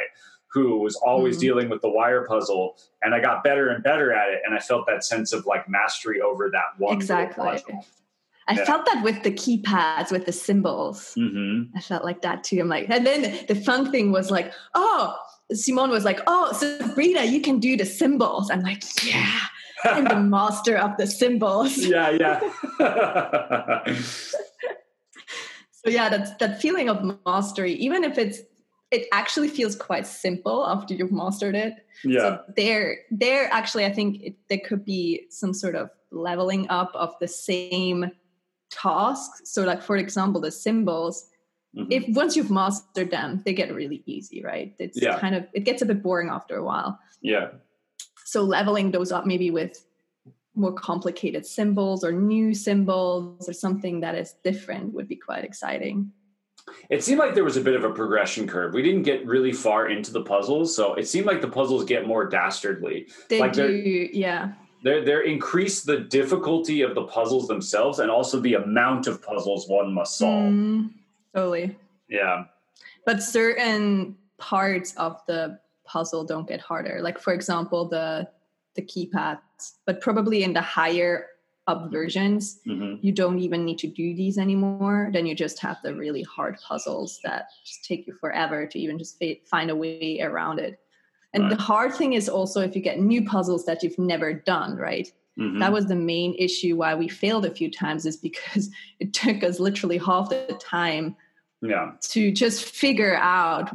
who 0.54 0.80
was 0.80 0.96
always 0.96 1.36
mm-hmm. 1.36 1.42
dealing 1.42 1.70
with 1.70 1.82
the 1.82 1.90
wire 1.90 2.26
puzzle 2.26 2.78
and 3.04 3.14
I 3.14 3.20
got 3.20 3.44
better 3.44 3.70
and 3.70 3.84
better 3.84 4.14
at 4.14 4.30
it 4.30 4.40
and 4.46 4.56
I 4.56 4.60
felt 4.60 4.86
that 4.88 5.04
sense 5.04 5.34
of 5.34 5.46
like 5.46 5.68
mastery 5.68 6.22
over 6.22 6.50
that 6.52 6.80
one 6.80 6.96
exactly. 6.96 7.62
I 8.48 8.54
yeah. 8.54 8.64
felt 8.64 8.86
that 8.86 9.04
with 9.04 9.24
the 9.24 9.32
keypads, 9.32 10.10
with 10.10 10.26
the 10.26 10.32
symbols. 10.32 11.14
Mm-hmm. 11.18 11.76
I 11.76 11.82
felt 11.82 12.06
like 12.06 12.22
that 12.22 12.46
too. 12.46 12.60
I'm 12.62 12.70
like, 12.70 12.90
and 12.90 13.06
then 13.06 13.46
the 13.48 13.56
fun 13.56 13.92
thing 13.92 14.12
was 14.12 14.32
like, 14.32 14.54
oh, 14.74 15.18
Simone 15.54 15.90
was 15.90 16.04
like, 16.04 16.20
"Oh, 16.28 16.52
Sabrina, 16.54 17.24
you 17.24 17.42
can 17.42 17.60
do 17.60 17.78
the 17.78 17.86
symbols." 17.86 18.50
I'm 18.52 18.62
like, 18.62 18.84
"Yeah, 19.06 19.40
I'm 19.86 20.04
the 20.06 20.20
master 20.38 20.78
of 20.78 20.98
the 20.98 21.08
symbols." 21.08 21.78
Yeah, 21.78 22.10
yeah. 22.10 22.40
so 25.72 25.90
yeah, 25.90 26.10
that's 26.10 26.36
that 26.38 26.62
feeling 26.62 26.90
of 26.90 27.20
mastery, 27.26 27.74
even 27.74 28.04
if 28.04 28.18
it's 28.18 28.42
it 28.92 29.08
actually 29.12 29.50
feels 29.50 29.76
quite 29.76 30.08
simple 30.08 30.66
after 30.66 30.94
you've 30.94 31.12
mastered 31.12 31.56
it. 31.56 31.74
Yeah. 32.04 32.20
So 32.20 32.42
there, 32.56 33.00
there 33.12 33.52
actually, 33.52 33.86
I 33.86 33.92
think 33.92 34.22
it, 34.22 34.36
there 34.50 34.62
could 34.66 34.86
be 34.86 35.26
some 35.30 35.54
sort 35.54 35.76
of 35.76 35.90
leveling 36.12 36.70
up 36.70 36.92
of 36.94 37.14
the 37.20 37.28
same 37.28 38.12
tasks. 38.72 39.42
So, 39.46 39.64
like 39.64 39.82
for 39.82 39.98
example, 39.98 40.40
the 40.40 40.52
symbols 40.52 41.28
Mm-hmm. 41.76 41.92
If 41.92 42.16
once 42.16 42.36
you've 42.36 42.52
mastered 42.52 43.12
them, 43.12 43.42
they 43.46 43.54
get 43.54 43.74
really 43.74 44.04
easy, 44.06 44.44
right? 44.44 44.74
It's 44.80 45.02
yeah. 45.02 45.20
kind 45.20 45.36
of 45.36 45.48
it 45.54 45.62
gets 45.62 45.82
a 45.82 45.86
bit 45.86 46.02
boring 46.02 46.30
after 46.30 46.56
a 46.58 46.64
while. 46.64 47.00
Yeah. 47.22 47.50
So 48.26 48.44
leveling 48.44 48.92
those 48.92 49.12
up 49.12 49.26
maybe 49.26 49.52
with 49.52 49.84
more 50.56 50.74
complicated 50.74 51.46
symbols 51.46 52.04
or 52.04 52.12
new 52.12 52.54
symbols 52.54 53.48
or 53.48 53.54
something 53.54 54.02
that 54.02 54.16
is 54.16 54.34
different 54.44 54.94
would 54.94 55.08
be 55.08 55.16
quite 55.16 55.44
exciting. 55.44 56.12
It 56.90 57.04
seemed 57.04 57.20
like 57.20 57.34
there 57.34 57.44
was 57.44 57.58
a 57.58 57.62
bit 57.62 57.76
of 57.76 57.84
a 57.84 57.92
progression 57.92 58.48
curve. 58.48 58.74
We 58.74 58.82
didn't 58.82 59.04
get 59.04 59.26
really 59.26 59.54
far 59.54 59.88
into 59.88 60.12
the 60.12 60.24
puzzles, 60.24 60.76
so 60.76 60.96
it 60.96 61.08
seemed 61.08 61.26
like 61.26 61.42
the 61.42 61.48
puzzles 61.48 61.86
get 61.86 62.08
more 62.08 62.28
dastardly. 62.28 63.08
They 63.30 63.40
like 63.40 63.54
do, 63.54 63.70
yeah. 64.12 64.54
They're, 64.84 65.04
they're 65.04 65.22
increase 65.22 65.84
the 65.84 66.00
difficulty 66.00 66.82
of 66.82 66.94
the 66.94 67.04
puzzles 67.04 67.48
themselves 67.48 68.00
and 68.00 68.12
also 68.12 68.40
the 68.40 68.56
amount 68.56 69.08
of 69.08 69.22
puzzles 69.22 69.68
one 69.68 69.94
must 69.94 70.18
solve. 70.18 70.54
Mm, 70.54 70.92
Totally. 71.36 71.78
Yeah. 72.10 72.46
But 73.06 73.24
certain 73.24 74.18
parts 74.38 74.94
of 74.96 75.22
the 75.28 75.60
puzzle 75.86 76.24
don't 76.24 76.48
get 76.48 76.60
harder. 76.60 77.00
Like 77.02 77.20
for 77.20 77.34
example, 77.34 77.88
the 77.88 78.30
the 78.76 78.82
keypads. 78.82 79.40
But 79.86 80.02
probably 80.02 80.44
in 80.44 80.54
the 80.54 80.62
higher 80.62 81.28
up 81.66 81.92
versions, 81.92 82.60
mm-hmm. 82.66 82.96
you 83.06 83.12
don't 83.12 83.40
even 83.40 83.66
need 83.66 83.80
to 83.80 83.88
do 83.88 84.16
these 84.16 84.38
anymore. 84.38 85.10
Then 85.12 85.26
you 85.26 85.36
just 85.36 85.60
have 85.60 85.78
the 85.84 85.94
really 85.94 86.24
hard 86.24 86.58
puzzles 86.66 87.20
that 87.24 87.50
just 87.66 87.84
take 87.84 88.08
you 88.08 88.14
forever 88.14 88.66
to 88.66 88.80
even 88.80 88.98
just 88.98 89.22
find 89.50 89.70
a 89.70 89.76
way 89.76 90.22
around 90.22 90.60
it. 90.60 90.80
And 91.34 91.44
right. 91.44 91.58
the 91.58 91.62
hard 91.62 91.94
thing 91.94 92.14
is 92.14 92.30
also 92.30 92.62
if 92.62 92.76
you 92.76 92.82
get 92.82 93.00
new 93.00 93.26
puzzles 93.26 93.66
that 93.66 93.84
you've 93.84 94.00
never 94.00 94.32
done, 94.32 94.78
right? 94.78 95.12
Mm-hmm. 95.38 95.60
That 95.60 95.72
was 95.72 95.86
the 95.86 95.96
main 95.96 96.36
issue 96.36 96.76
why 96.78 96.96
we 96.96 97.08
failed 97.08 97.46
a 97.46 97.54
few 97.54 97.70
times 97.72 98.06
is 98.06 98.18
because 98.18 98.70
it 99.00 99.14
took 99.14 99.44
us 99.44 99.60
literally 99.60 99.98
half 99.98 100.30
the 100.30 100.58
time 100.60 101.16
yeah. 101.62 101.92
to 102.02 102.32
just 102.32 102.66
figure 102.66 103.16
out 103.16 103.70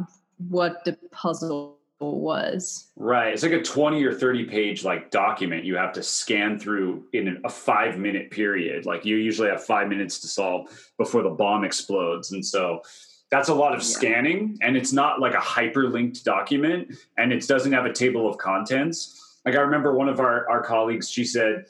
what 0.48 0.84
the 0.84 0.98
puzzle 1.10 1.78
was. 2.00 2.88
Right. 2.96 3.32
It's 3.32 3.42
like 3.42 3.52
a 3.52 3.62
20 3.62 4.02
or 4.04 4.12
30 4.12 4.44
page 4.44 4.84
like 4.84 5.10
document 5.10 5.64
you 5.64 5.76
have 5.76 5.92
to 5.92 6.02
scan 6.02 6.58
through 6.58 7.04
in 7.12 7.40
a 7.44 7.48
5 7.48 7.98
minute 7.98 8.30
period. 8.30 8.86
Like 8.86 9.04
you 9.04 9.16
usually 9.16 9.48
have 9.48 9.64
5 9.64 9.88
minutes 9.88 10.18
to 10.20 10.28
solve 10.28 10.68
before 10.98 11.22
the 11.22 11.30
bomb 11.30 11.64
explodes. 11.64 12.32
And 12.32 12.44
so 12.44 12.82
that's 13.30 13.48
a 13.48 13.54
lot 13.54 13.74
of 13.74 13.82
scanning 13.82 14.58
and 14.62 14.76
it's 14.76 14.92
not 14.92 15.20
like 15.20 15.34
a 15.34 15.38
hyperlinked 15.38 16.22
document 16.22 16.94
and 17.16 17.32
it 17.32 17.46
doesn't 17.46 17.72
have 17.72 17.86
a 17.86 17.92
table 17.92 18.28
of 18.28 18.36
contents. 18.38 19.31
Like 19.44 19.56
I 19.56 19.60
remember 19.60 19.94
one 19.94 20.08
of 20.08 20.20
our 20.20 20.48
our 20.48 20.62
colleagues 20.62 21.10
she 21.10 21.24
said 21.24 21.66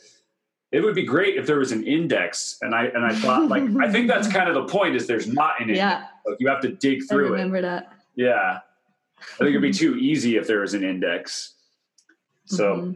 it 0.73 0.83
would 0.83 0.95
be 0.95 1.05
great 1.05 1.37
if 1.37 1.47
there 1.47 1.59
was 1.59 1.71
an 1.71 1.87
index. 1.87 2.59
And 2.63 2.75
i 2.75 2.87
and 2.87 3.05
i 3.05 3.15
thought 3.15 3.49
like 3.49 3.63
i 3.81 3.91
think 3.91 4.09
that's 4.09 4.27
kind 4.27 4.49
of 4.49 4.55
the 4.55 4.65
point 4.65 4.97
is 4.97 5.07
there's 5.07 5.29
not 5.29 5.61
an 5.61 5.69
yeah. 5.69 5.95
index. 5.95 6.13
Like 6.27 6.37
you 6.41 6.49
have 6.49 6.61
to 6.63 6.73
dig 6.73 7.07
through 7.09 7.29
I 7.29 7.31
remember 7.31 7.57
it 7.59 7.63
that. 7.63 7.93
Yeah. 8.17 8.59
I 9.21 9.39
think 9.39 9.51
it'd 9.51 9.63
be 9.63 9.73
too 9.73 9.97
easy 9.97 10.37
if 10.37 10.47
there 10.47 10.61
was 10.61 10.75
an 10.75 10.83
index. 10.83 11.55
So 12.47 12.77
mm-hmm. 12.77 12.93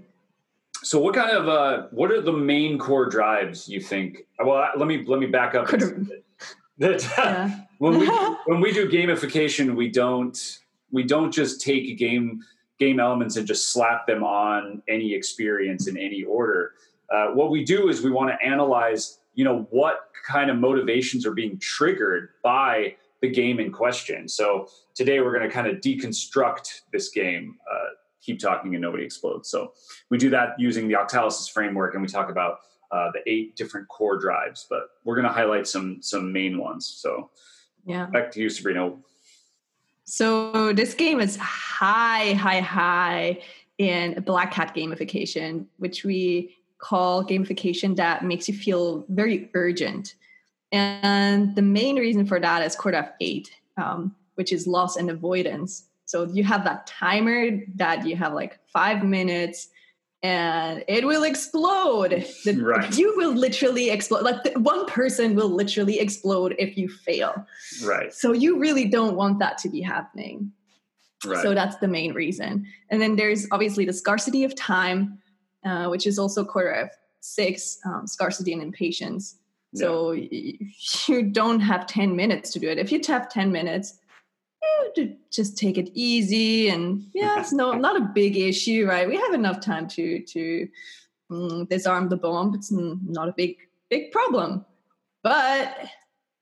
so 0.83 0.99
what 0.99 1.15
kind 1.15 1.31
of 1.31 1.49
uh 1.49 1.87
what 1.91 2.11
are 2.11 2.21
the 2.21 2.33
main 2.33 2.79
core 2.79 3.09
drives 3.09 3.69
you 3.69 3.81
think 3.81 4.23
well 4.43 4.69
let 4.77 4.89
me 4.89 5.05
let 5.07 5.21
me 5.21 5.27
back 5.27 5.55
up. 5.55 5.69
That 5.69 7.15
yeah. 7.19 7.61
when 7.79 7.99
we 7.99 8.07
when 8.47 8.61
we 8.61 8.73
do 8.73 8.89
gamification 8.89 9.77
we 9.77 9.91
don't 9.91 10.59
we 10.91 11.03
don't 11.03 11.33
just 11.33 11.61
take 11.61 11.85
a 11.85 11.95
game 11.95 12.43
game 12.79 13.01
elements 13.01 13.37
and 13.37 13.47
just 13.47 13.73
slap 13.73 14.07
them 14.07 14.23
on 14.23 14.83
any 14.89 15.15
experience 15.15 15.89
in 15.89 15.97
any 15.97 16.23
order 16.25 16.73
uh, 17.11 17.29
what 17.29 17.51
we 17.51 17.65
do 17.65 17.89
is 17.89 18.03
we 18.03 18.11
want 18.11 18.31
to 18.31 18.47
analyze, 18.47 19.19
you 19.35 19.45
know, 19.45 19.67
what 19.71 20.11
kind 20.27 20.51
of 20.51 20.57
motivations 20.57 21.25
are 21.27 21.35
being 21.35 21.59
triggered 21.59 22.31
by 22.43 22.97
the 23.23 23.31
game 23.31 23.61
in 23.61 23.73
question. 23.73 24.29
So 24.29 24.69
today 24.95 25.21
we're 25.21 25.33
going 25.33 25.49
to 25.49 25.55
kind 25.55 25.67
of 25.67 25.77
deconstruct 25.77 26.83
this 26.93 27.11
game. 27.11 27.57
Uh, 27.71 27.91
keep 28.21 28.41
talking 28.41 28.75
and 28.75 28.83
nobody 28.83 29.05
explodes. 29.05 29.49
So 29.49 29.73
we 30.11 30.19
do 30.19 30.31
that 30.31 30.59
using 30.59 30.89
the 30.89 30.95
Octalysis 30.95 31.51
framework, 31.51 31.95
and 31.95 32.03
we 32.03 32.09
talk 32.09 32.29
about 32.29 32.59
uh, 32.91 33.11
the 33.13 33.21
eight 33.31 33.55
different 33.55 33.87
core 33.89 34.19
drives. 34.19 34.67
But 34.69 34.89
we're 35.05 35.15
going 35.15 35.29
to 35.29 35.33
highlight 35.33 35.69
some 35.69 35.99
some 36.03 36.33
main 36.33 36.59
ones. 36.59 36.87
So 36.87 37.31
yeah, 37.85 38.07
back 38.07 38.33
to 38.33 38.41
you, 38.41 38.51
Sabrina. 38.51 38.95
So 40.07 40.73
this 40.73 40.95
game 40.95 41.21
is 41.21 41.37
high, 41.37 42.33
high, 42.33 42.61
high 42.61 43.43
in 43.79 44.23
black 44.25 44.55
hat 44.55 44.75
gamification, 44.75 45.67
which 45.79 46.05
we 46.05 46.57
call 46.79 47.25
gamification 47.25 47.97
that 47.97 48.25
makes 48.25 48.49
you 48.49 48.55
feel 48.55 49.05
very 49.09 49.51
urgent. 49.55 50.15
And 50.71 51.55
the 51.57 51.63
main 51.63 51.97
reason 51.97 52.25
for 52.25 52.39
that 52.39 52.63
is 52.63 52.77
Core 52.77 53.15
8, 53.21 53.51
um, 53.77 54.15
which 54.37 54.53
is 54.53 54.67
loss 54.67 54.97
and 54.97 55.11
avoidance. 55.11 55.89
So 56.05 56.25
you 56.25 56.45
have 56.45 56.65
that 56.65 56.87
timer 56.87 57.63
that 57.75 58.07
you 58.07 58.15
have 58.15 58.33
like 58.33 58.61
five 58.73 59.05
minutes 59.05 59.69
and 60.23 60.85
it 60.89 61.07
will 61.07 61.23
explode. 61.23 62.27
The, 62.45 62.53
right. 62.63 62.97
You 62.97 63.15
will 63.17 63.33
literally 63.33 63.91
explode. 63.91 64.23
Like 64.23 64.43
the, 64.43 64.59
one 64.61 64.87
person 64.87 65.35
will 65.35 65.51
literally 65.51 66.01
explode 66.01 66.55
if 66.59 66.77
you 66.77 66.89
fail. 66.89 67.47
Right. 67.85 68.13
So 68.13 68.33
you 68.33 68.59
really 68.59 68.87
don't 68.87 69.17
want 69.17 69.39
that 69.41 69.59
to 69.59 69.69
be 69.69 69.81
happening. 69.81 70.53
Right. 71.25 71.43
So 71.43 71.55
that's 71.55 71.77
the 71.77 71.89
main 71.89 72.13
reason. 72.13 72.67
And 72.91 73.01
then 73.01 73.17
there's 73.17 73.47
obviously 73.51 73.85
the 73.85 73.93
scarcity 73.93 74.45
of 74.45 74.55
time 74.55 75.19
uh, 75.67 75.89
which 75.89 76.07
is 76.07 76.19
also 76.19 76.45
quarter 76.45 76.71
of 76.71 76.91
six, 77.21 77.79
um, 77.85 78.07
scarcity 78.07 78.53
and 78.53 78.63
impatience. 78.63 79.37
So 79.75 80.13
yeah. 80.13 80.53
you 81.09 81.23
don't 81.25 81.61
have 81.61 81.87
10 81.87 82.15
minutes 82.17 82.53
to 82.53 82.61
do 82.61 82.69
it. 82.69 82.79
If 82.79 82.93
you 82.93 83.01
have 83.09 83.29
10 83.29 83.53
minutes, 83.53 83.99
just 85.31 85.57
take 85.57 85.79
it 85.79 85.91
easy 85.95 86.69
and 86.69 87.05
yeah, 87.15 87.41
it's 87.41 87.53
no 87.53 87.73
not 87.87 87.97
a 87.97 88.11
big 88.15 88.37
issue, 88.37 88.87
right? 88.87 89.09
We 89.09 89.17
have 89.17 89.35
enough 89.35 89.61
time 89.61 89.89
to 89.89 90.21
to 90.21 90.69
um, 91.31 91.65
disarm 91.67 92.09
the 92.09 92.17
bomb. 92.17 92.55
It's 92.55 92.71
not 92.71 93.29
a 93.29 93.33
big 93.33 93.57
big 93.91 94.13
problem. 94.13 94.65
But 95.23 95.77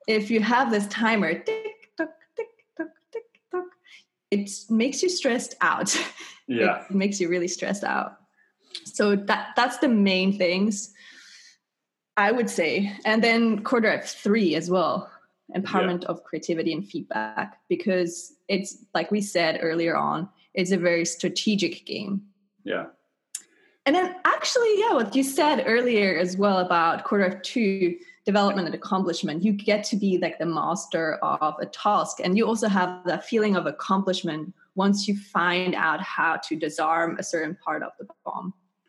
if 0.06 0.30
you 0.30 0.40
have 0.40 0.70
this 0.70 0.86
timer, 0.88 1.34
tick 1.34 1.96
tock, 1.96 2.10
tick 2.36 2.48
tock, 2.76 2.88
tick 3.12 3.24
tock, 3.50 3.64
it 4.30 4.50
makes 4.68 5.02
you 5.02 5.08
stressed 5.08 5.54
out. 5.60 5.96
Yeah, 6.46 6.84
it 6.90 6.94
makes 6.94 7.20
you 7.20 7.30
really 7.30 7.48
stressed 7.48 7.84
out 7.84 8.18
so 8.84 9.16
that 9.16 9.48
that's 9.56 9.78
the 9.78 9.88
main 9.88 10.36
things 10.36 10.92
i 12.16 12.30
would 12.30 12.50
say 12.50 12.92
and 13.04 13.22
then 13.22 13.62
core 13.62 13.80
drive 13.80 14.04
3 14.04 14.54
as 14.54 14.70
well 14.70 15.10
empowerment 15.56 16.02
yeah. 16.02 16.08
of 16.08 16.24
creativity 16.24 16.72
and 16.72 16.86
feedback 16.86 17.58
because 17.68 18.34
it's 18.48 18.78
like 18.94 19.10
we 19.10 19.20
said 19.20 19.58
earlier 19.62 19.96
on 19.96 20.28
it's 20.54 20.70
a 20.70 20.76
very 20.76 21.04
strategic 21.04 21.84
game. 21.84 22.22
Yeah. 22.64 22.86
And 23.86 23.94
then 23.94 24.14
actually 24.24 24.78
yeah 24.78 24.94
what 24.94 25.14
you 25.14 25.22
said 25.22 25.64
earlier 25.66 26.16
as 26.18 26.36
well 26.36 26.58
about 26.58 27.04
core 27.04 27.18
drive 27.18 27.42
2 27.42 27.96
development 28.24 28.66
and 28.66 28.74
accomplishment 28.74 29.44
you 29.44 29.52
get 29.52 29.84
to 29.84 29.96
be 29.96 30.16
like 30.16 30.38
the 30.38 30.46
master 30.46 31.16
of 31.16 31.54
a 31.60 31.66
task. 31.66 32.18
And 32.24 32.36
you 32.38 32.46
also 32.46 32.68
have 32.68 33.04
that 33.04 33.24
feeling 33.24 33.56
of 33.56 33.66
accomplishment 33.66 34.54
once 34.76 35.06
you 35.06 35.16
find 35.16 35.74
out 35.74 36.00
how 36.00 36.36
to 36.36 36.56
disarm 36.56 37.16
a 37.18 37.22
certain 37.22 37.56
part 37.64 37.82
of 37.82 37.92
the 37.98 38.06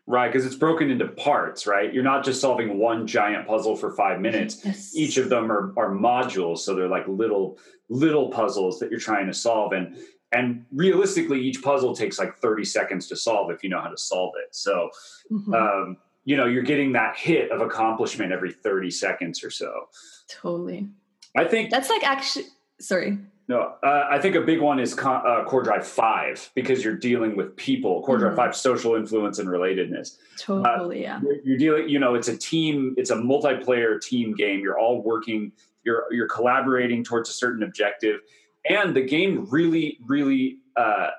Right, 0.08 0.32
because 0.32 0.46
it's 0.46 0.54
broken 0.54 0.88
into 0.88 1.08
parts, 1.08 1.66
right? 1.66 1.92
You're 1.92 2.04
not 2.04 2.24
just 2.24 2.40
solving 2.40 2.78
one 2.78 3.08
giant 3.08 3.48
puzzle 3.48 3.74
for 3.74 3.90
five 3.90 4.20
minutes. 4.20 4.64
Yes. 4.64 4.94
Each 4.94 5.16
of 5.16 5.28
them 5.28 5.50
are, 5.50 5.74
are 5.76 5.90
modules, 5.90 6.58
so 6.58 6.76
they're 6.76 6.88
like 6.88 7.08
little 7.08 7.58
little 7.88 8.30
puzzles 8.30 8.78
that 8.78 8.90
you're 8.90 9.00
trying 9.00 9.26
to 9.26 9.34
solve. 9.34 9.72
And 9.72 9.96
and 10.30 10.64
realistically, 10.72 11.40
each 11.40 11.60
puzzle 11.60 11.94
takes 11.94 12.18
like 12.18 12.36
30 12.36 12.64
seconds 12.64 13.08
to 13.08 13.16
solve 13.16 13.50
if 13.50 13.64
you 13.64 13.68
know 13.68 13.80
how 13.80 13.88
to 13.88 13.98
solve 13.98 14.34
it. 14.44 14.54
So, 14.54 14.90
mm-hmm. 15.30 15.54
um, 15.54 15.96
you 16.24 16.36
know, 16.36 16.46
you're 16.46 16.62
getting 16.62 16.92
that 16.92 17.16
hit 17.16 17.50
of 17.50 17.60
accomplishment 17.60 18.32
every 18.32 18.52
30 18.52 18.90
seconds 18.90 19.42
or 19.42 19.50
so. 19.50 19.88
Totally. 20.28 20.88
I 21.36 21.44
think 21.44 21.70
that's 21.70 21.90
like 21.90 22.04
actually. 22.04 22.46
Sorry. 22.80 23.18
No, 23.48 23.74
uh, 23.82 24.08
I 24.10 24.18
think 24.18 24.34
a 24.34 24.40
big 24.40 24.60
one 24.60 24.80
is 24.80 24.92
con- 24.92 25.22
uh, 25.24 25.44
Core 25.44 25.62
Drive 25.62 25.86
5 25.86 26.50
because 26.54 26.84
you're 26.84 26.96
dealing 26.96 27.36
with 27.36 27.54
people. 27.56 28.02
Core 28.02 28.18
Drive 28.18 28.32
mm-hmm. 28.32 28.50
5, 28.50 28.56
social 28.56 28.96
influence 28.96 29.38
and 29.38 29.48
relatedness. 29.48 30.16
Totally, 30.36 31.06
uh, 31.06 31.20
yeah. 31.20 31.20
You're, 31.22 31.36
you're, 31.44 31.58
dealing, 31.58 31.88
you 31.88 32.00
know, 32.00 32.16
it's 32.16 32.26
a 32.26 32.36
team, 32.36 32.94
it's 32.96 33.10
a 33.10 33.14
multiplayer 33.14 34.00
team 34.00 34.34
game. 34.34 34.60
You're 34.60 34.78
all 34.78 35.00
working, 35.00 35.52
you're, 35.84 36.06
you're 36.10 36.26
collaborating 36.26 37.04
towards 37.04 37.28
a 37.30 37.32
certain 37.32 37.62
objective. 37.62 38.20
And 38.68 38.96
the 38.96 39.02
game 39.02 39.46
really, 39.48 39.98
really, 40.04 40.58
uh, 40.76 41.10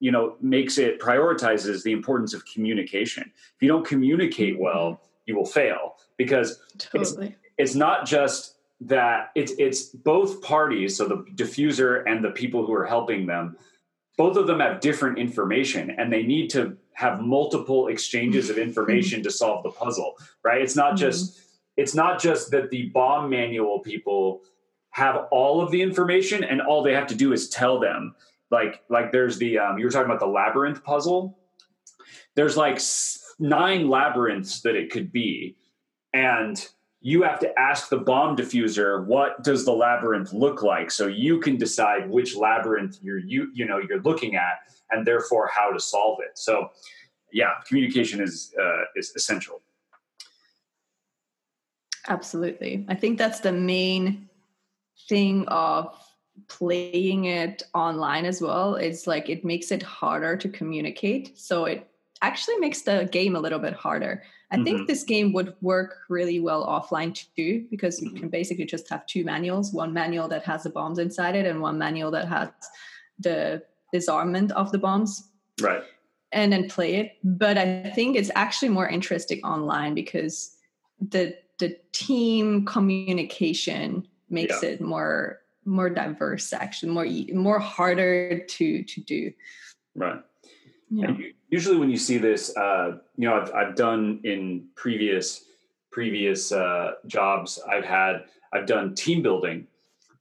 you 0.00 0.10
know, 0.10 0.34
makes 0.40 0.78
it 0.78 0.98
prioritizes 0.98 1.84
the 1.84 1.92
importance 1.92 2.34
of 2.34 2.44
communication. 2.44 3.30
If 3.54 3.62
you 3.62 3.68
don't 3.68 3.86
communicate 3.86 4.58
well, 4.58 4.94
mm-hmm. 4.94 5.04
you 5.26 5.36
will 5.36 5.46
fail 5.46 5.94
because 6.16 6.58
totally. 6.78 7.28
it's, 7.28 7.70
it's 7.70 7.74
not 7.76 8.04
just 8.04 8.56
that 8.86 9.30
it's 9.34 9.52
it's 9.58 9.84
both 9.84 10.42
parties, 10.42 10.96
so 10.96 11.06
the 11.06 11.24
diffuser 11.34 12.02
and 12.06 12.24
the 12.24 12.30
people 12.30 12.66
who 12.66 12.72
are 12.74 12.86
helping 12.86 13.26
them, 13.26 13.56
both 14.16 14.36
of 14.36 14.46
them 14.46 14.60
have 14.60 14.80
different 14.80 15.18
information 15.18 15.90
and 15.90 16.12
they 16.12 16.22
need 16.22 16.50
to 16.50 16.76
have 16.94 17.20
multiple 17.20 17.88
exchanges 17.88 18.50
of 18.50 18.58
information 18.68 19.22
to 19.22 19.30
solve 19.30 19.62
the 19.62 19.70
puzzle, 19.70 20.16
right? 20.44 20.60
It's 20.60 20.76
not 20.76 20.96
just 20.96 21.32
mm-hmm. 21.32 21.42
it's 21.76 21.94
not 21.94 22.20
just 22.20 22.50
that 22.50 22.70
the 22.70 22.88
bomb 22.90 23.30
manual 23.30 23.80
people 23.80 24.42
have 24.90 25.26
all 25.30 25.62
of 25.62 25.70
the 25.70 25.80
information 25.80 26.44
and 26.44 26.60
all 26.60 26.82
they 26.82 26.94
have 26.94 27.06
to 27.08 27.14
do 27.14 27.32
is 27.32 27.48
tell 27.48 27.78
them. 27.78 28.14
Like 28.50 28.82
like 28.88 29.12
there's 29.12 29.38
the 29.38 29.58
um, 29.58 29.78
you 29.78 29.84
were 29.84 29.90
talking 29.90 30.06
about 30.06 30.20
the 30.20 30.26
labyrinth 30.26 30.82
puzzle. 30.82 31.38
There's 32.34 32.56
like 32.56 32.80
nine 33.38 33.88
labyrinths 33.88 34.62
that 34.62 34.74
it 34.74 34.90
could 34.90 35.12
be, 35.12 35.56
and 36.12 36.66
you 37.04 37.22
have 37.22 37.40
to 37.40 37.58
ask 37.58 37.88
the 37.88 37.98
bomb 37.98 38.36
diffuser 38.36 39.04
what 39.04 39.42
does 39.42 39.64
the 39.64 39.72
labyrinth 39.72 40.32
look 40.32 40.62
like? 40.62 40.90
So 40.90 41.08
you 41.08 41.40
can 41.40 41.56
decide 41.56 42.08
which 42.08 42.36
labyrinth 42.36 42.98
you're 43.02 43.18
you 43.18 43.50
you 43.52 43.66
know 43.66 43.78
you're 43.78 44.00
looking 44.02 44.36
at 44.36 44.60
and 44.90 45.04
therefore 45.06 45.50
how 45.52 45.70
to 45.72 45.80
solve 45.80 46.20
it. 46.20 46.38
So 46.38 46.70
yeah 47.32 47.54
communication 47.66 48.22
is 48.22 48.54
uh, 48.58 48.84
is 48.94 49.12
essential. 49.16 49.60
Absolutely. 52.08 52.84
I 52.88 52.94
think 52.94 53.18
that's 53.18 53.40
the 53.40 53.52
main 53.52 54.28
thing 55.08 55.46
of 55.48 55.96
playing 56.48 57.24
it 57.24 57.64
online 57.74 58.24
as 58.24 58.40
well. 58.40 58.76
Is 58.76 59.08
like 59.08 59.28
it 59.28 59.44
makes 59.44 59.72
it 59.72 59.82
harder 59.82 60.36
to 60.36 60.48
communicate. 60.48 61.36
So 61.36 61.64
it 61.64 61.88
actually 62.22 62.58
makes 62.58 62.82
the 62.82 63.08
game 63.10 63.34
a 63.34 63.40
little 63.40 63.58
bit 63.58 63.74
harder 63.74 64.22
I 64.52 64.56
mm-hmm. 64.56 64.64
think 64.64 64.86
this 64.86 65.02
game 65.02 65.32
would 65.32 65.54
work 65.62 66.00
really 66.08 66.38
well 66.38 66.66
offline 66.66 67.18
too, 67.34 67.66
because 67.70 68.00
you 68.00 68.10
can 68.10 68.28
basically 68.28 68.66
just 68.66 68.88
have 68.90 69.06
two 69.06 69.24
manuals 69.24 69.72
one 69.72 69.92
manual 69.92 70.28
that 70.28 70.44
has 70.44 70.62
the 70.62 70.70
bombs 70.70 70.98
inside 70.98 71.34
it, 71.34 71.46
and 71.46 71.60
one 71.60 71.78
manual 71.78 72.10
that 72.12 72.28
has 72.28 72.50
the 73.18 73.62
disarmament 73.92 74.52
of 74.52 74.70
the 74.70 74.78
bombs. 74.78 75.28
Right. 75.60 75.82
and 76.32 76.50
then 76.52 76.68
play 76.68 76.94
it. 76.94 77.18
But 77.22 77.58
I 77.58 77.92
think 77.94 78.16
it's 78.16 78.30
actually 78.34 78.70
more 78.70 78.88
interesting 78.88 79.42
online 79.44 79.94
because 79.94 80.56
the 81.10 81.36
the 81.58 81.76
team 81.92 82.64
communication 82.64 84.06
makes 84.30 84.62
yeah. 84.62 84.70
it 84.70 84.80
more 84.80 85.40
more 85.64 85.88
diverse 85.88 86.52
actually 86.52 86.90
more 86.90 87.06
more 87.34 87.60
harder 87.60 88.40
to 88.40 88.82
to 88.82 89.00
do 89.00 89.32
right 89.94 90.20
yeah. 90.92 91.16
usually 91.50 91.76
when 91.76 91.90
you 91.90 91.96
see 91.96 92.18
this 92.18 92.56
uh, 92.56 92.98
you 93.16 93.28
know 93.28 93.40
I've, 93.40 93.52
I've 93.54 93.74
done 93.76 94.20
in 94.24 94.66
previous 94.74 95.44
previous 95.90 96.52
uh, 96.52 96.92
jobs 97.06 97.60
i've 97.70 97.84
had 97.84 98.24
i've 98.52 98.66
done 98.66 98.94
team 98.94 99.22
building 99.22 99.66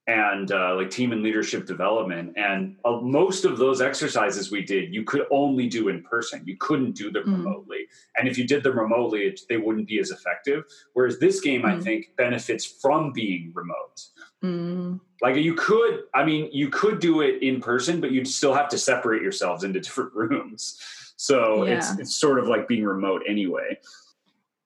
and 0.07 0.51
uh, 0.51 0.75
like 0.75 0.89
team 0.89 1.11
and 1.11 1.21
leadership 1.21 1.65
development. 1.65 2.33
And 2.35 2.75
uh, 2.83 2.99
most 3.01 3.45
of 3.45 3.57
those 3.57 3.81
exercises 3.81 4.51
we 4.51 4.63
did, 4.63 4.93
you 4.93 5.03
could 5.03 5.25
only 5.31 5.67
do 5.67 5.89
in 5.89 6.03
person. 6.03 6.41
You 6.45 6.57
couldn't 6.57 6.93
do 6.93 7.11
them 7.11 7.23
mm. 7.23 7.37
remotely. 7.37 7.80
And 8.17 8.27
if 8.27 8.37
you 8.37 8.45
did 8.45 8.63
them 8.63 8.77
remotely, 8.77 9.21
it, 9.21 9.41
they 9.49 9.57
wouldn't 9.57 9.87
be 9.87 9.99
as 9.99 10.11
effective. 10.11 10.63
Whereas 10.93 11.19
this 11.19 11.41
game, 11.41 11.63
mm. 11.63 11.77
I 11.77 11.79
think, 11.79 12.15
benefits 12.17 12.65
from 12.65 13.11
being 13.13 13.51
remote. 13.53 14.05
Mm. 14.43 14.99
Like 15.21 15.35
you 15.35 15.53
could, 15.53 16.03
I 16.13 16.25
mean, 16.25 16.49
you 16.51 16.69
could 16.69 16.99
do 16.99 17.21
it 17.21 17.41
in 17.41 17.61
person, 17.61 18.01
but 18.01 18.11
you'd 18.11 18.27
still 18.27 18.53
have 18.53 18.69
to 18.69 18.77
separate 18.77 19.21
yourselves 19.21 19.63
into 19.63 19.79
different 19.81 20.13
rooms. 20.13 20.79
So 21.17 21.65
yeah. 21.65 21.77
it's 21.77 21.99
it's 21.99 22.15
sort 22.15 22.39
of 22.39 22.47
like 22.47 22.67
being 22.67 22.83
remote 22.83 23.21
anyway. 23.27 23.79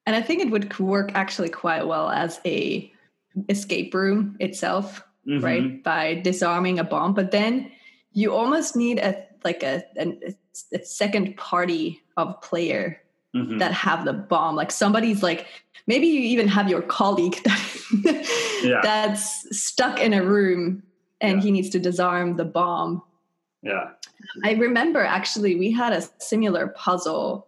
And 0.06 0.16
I 0.16 0.22
think 0.22 0.42
it 0.42 0.52
would 0.52 0.78
work 0.80 1.12
actually 1.14 1.50
quite 1.50 1.86
well 1.86 2.10
as 2.10 2.40
a 2.46 2.92
escape 3.50 3.94
room 3.94 4.38
itself 4.40 5.04
mm-hmm. 5.28 5.44
right? 5.44 5.84
By 5.84 6.16
disarming 6.16 6.80
a 6.80 6.84
bomb. 6.84 7.14
But 7.14 7.32
then 7.32 7.72
you 8.14 8.34
almost 8.34 8.76
need 8.76 9.00
a 9.00 9.26
like 9.44 9.64
a, 9.64 9.84
a, 9.98 10.36
a 10.74 10.84
second 10.84 11.38
party 11.38 12.02
of 12.18 12.42
player 12.42 13.02
mm-hmm. 13.36 13.58
that 13.58 13.74
have 13.74 14.06
the 14.06 14.14
bomb. 14.14 14.56
Like 14.56 14.72
somebody's 14.72 15.22
like 15.22 15.46
maybe 15.88 16.08
you 16.08 16.22
even 16.22 16.48
have 16.48 16.70
your 16.70 16.82
colleague 16.82 17.42
that, 17.44 18.62
yeah. 18.64 18.80
that's 18.82 19.58
stuck 19.58 20.00
in 20.00 20.14
a 20.14 20.24
room 20.24 20.84
and 21.22 21.38
yeah. 21.38 21.44
he 21.44 21.52
needs 21.52 21.70
to 21.72 21.80
disarm 21.80 22.38
the 22.38 22.46
bomb. 22.46 23.04
Yeah. 23.62 23.90
I 24.44 24.54
remember 24.54 25.04
actually 25.04 25.56
we 25.56 25.72
had 25.72 25.94
a 25.94 26.04
similar 26.20 26.68
puzzle 26.70 27.48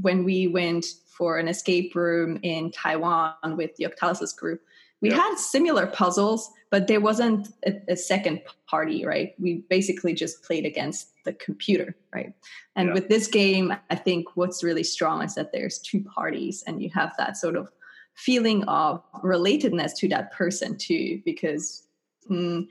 when 0.00 0.24
we 0.24 0.48
went 0.48 0.86
for 1.06 1.38
an 1.38 1.48
escape 1.48 1.94
room 1.94 2.38
in 2.42 2.70
Taiwan 2.70 3.34
with 3.56 3.74
the 3.76 3.84
Octalysis 3.84 4.36
group. 4.36 4.60
We 5.00 5.10
yeah. 5.10 5.16
had 5.16 5.36
similar 5.36 5.86
puzzles, 5.86 6.50
but 6.76 6.88
there 6.88 7.00
wasn't 7.00 7.48
a, 7.64 7.72
a, 7.88 7.96
second 7.96 8.42
party, 8.66 9.06
right? 9.06 9.34
We 9.38 9.64
basically 9.70 10.12
just 10.12 10.42
played 10.42 10.66
against 10.66 11.08
the 11.24 11.32
computer, 11.32 11.96
right? 12.14 12.34
And 12.74 12.88
yeah. 12.88 12.92
with 12.92 13.08
this 13.08 13.28
game, 13.28 13.74
I 13.88 13.94
think 13.94 14.36
what's 14.36 14.62
really 14.62 14.84
strong 14.84 15.22
is 15.22 15.36
that 15.36 15.52
there's 15.52 15.78
two 15.78 16.02
parties 16.02 16.62
and 16.66 16.82
you 16.82 16.90
have 16.90 17.14
that 17.16 17.38
sort 17.38 17.56
of 17.56 17.70
feeling 18.12 18.62
of 18.64 19.02
relatedness 19.24 19.96
to 20.00 20.08
that 20.08 20.34
person 20.34 20.76
too, 20.76 21.22
because 21.24 21.84
mm, 22.30 22.68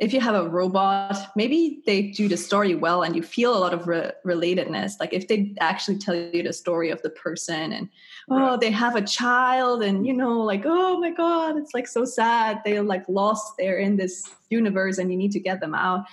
if 0.00 0.14
you 0.14 0.20
have 0.20 0.34
a 0.34 0.48
robot, 0.48 1.14
maybe 1.36 1.82
they 1.84 2.00
do 2.00 2.26
the 2.26 2.36
story 2.36 2.74
well 2.74 3.02
and 3.02 3.14
you 3.14 3.22
feel 3.22 3.54
a 3.54 3.60
lot 3.60 3.74
of 3.74 3.86
re- 3.86 4.12
relatedness. 4.24 4.94
Like 4.98 5.12
if 5.12 5.28
they 5.28 5.54
actually 5.60 5.98
tell 5.98 6.14
you 6.14 6.42
the 6.42 6.54
story 6.54 6.88
of 6.88 7.02
the 7.02 7.10
person 7.10 7.70
and, 7.72 7.90
oh, 8.30 8.56
they 8.56 8.70
have 8.70 8.96
a 8.96 9.02
child 9.02 9.82
and, 9.82 10.06
you 10.06 10.14
know, 10.14 10.40
like, 10.40 10.62
oh 10.64 10.98
my 10.98 11.10
God, 11.10 11.58
it's 11.58 11.74
like 11.74 11.86
so 11.86 12.06
sad. 12.06 12.62
They're 12.64 12.82
like 12.82 13.04
lost. 13.08 13.52
They're 13.58 13.78
in 13.78 13.96
this 13.96 14.30
universe 14.48 14.96
and 14.96 15.10
you 15.12 15.18
need 15.18 15.32
to 15.32 15.40
get 15.40 15.60
them 15.60 15.74
out. 15.74 16.06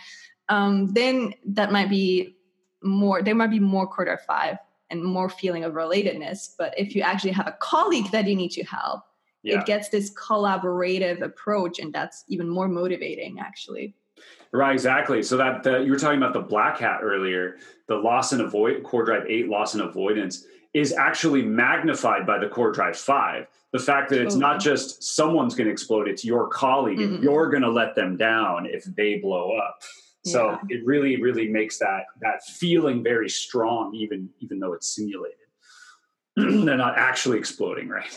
Um, 0.49 0.87
then 0.87 1.33
that 1.45 1.71
might 1.71 1.89
be 1.89 2.35
more, 2.83 3.21
there 3.21 3.35
might 3.35 3.51
be 3.51 3.59
more 3.59 3.87
quarter 3.87 4.19
five 4.27 4.57
and 4.89 5.01
more 5.01 5.29
feeling 5.29 5.63
of 5.63 5.73
relatedness. 5.73 6.55
But 6.57 6.73
if 6.77 6.93
you 6.93 7.03
actually 7.03 7.31
have 7.31 7.47
a 7.47 7.57
colleague 7.61 8.11
that 8.11 8.27
you 8.27 8.35
need 8.35 8.51
to 8.51 8.63
help, 8.63 9.03
yeah. 9.47 9.59
it 9.59 9.65
gets 9.65 9.89
this 9.89 10.13
collaborative 10.13 11.21
approach 11.21 11.79
and 11.79 11.93
that's 11.93 12.23
even 12.27 12.49
more 12.49 12.67
motivating 12.67 13.39
actually. 13.39 13.95
Right 14.51 14.73
exactly. 14.73 15.21
So 15.23 15.37
that 15.37 15.63
the, 15.63 15.79
you 15.79 15.91
were 15.91 15.99
talking 15.99 16.17
about 16.17 16.33
the 16.33 16.41
black 16.41 16.79
hat 16.79 16.99
earlier. 17.03 17.57
The 17.87 17.95
loss 17.95 18.33
and 18.33 18.41
avoid 18.41 18.83
core 18.83 19.05
drive 19.05 19.25
8 19.27 19.47
loss 19.47 19.73
and 19.73 19.83
avoidance 19.83 20.45
is 20.73 20.93
actually 20.93 21.41
magnified 21.41 22.25
by 22.25 22.37
the 22.37 22.47
core 22.47 22.71
drive 22.71 22.97
5 22.97 23.47
the 23.73 23.79
fact 23.79 24.09
that 24.09 24.21
it's 24.21 24.35
not 24.35 24.59
just 24.59 25.03
someone's 25.03 25.53
going 25.55 25.67
to 25.67 25.71
explode 25.71 26.07
it's 26.07 26.23
your 26.23 26.47
colleague. 26.47 26.99
Mm-hmm. 26.99 27.23
you're 27.23 27.49
going 27.49 27.63
to 27.63 27.69
let 27.69 27.95
them 27.95 28.17
down 28.17 28.65
if 28.65 28.83
they 28.83 29.17
blow 29.17 29.55
up. 29.57 29.81
So 30.25 30.51
yeah. 30.51 30.59
it 30.69 30.85
really 30.85 31.21
really 31.21 31.47
makes 31.47 31.77
that 31.79 32.05
that 32.21 32.43
feeling 32.43 33.03
very 33.03 33.29
strong 33.29 33.93
even 33.95 34.29
even 34.39 34.59
though 34.59 34.73
it's 34.73 34.95
simulated 34.95 35.46
they're 36.65 36.77
not 36.77 36.99
actually 36.99 37.39
exploding, 37.39 37.89
right? 37.89 38.15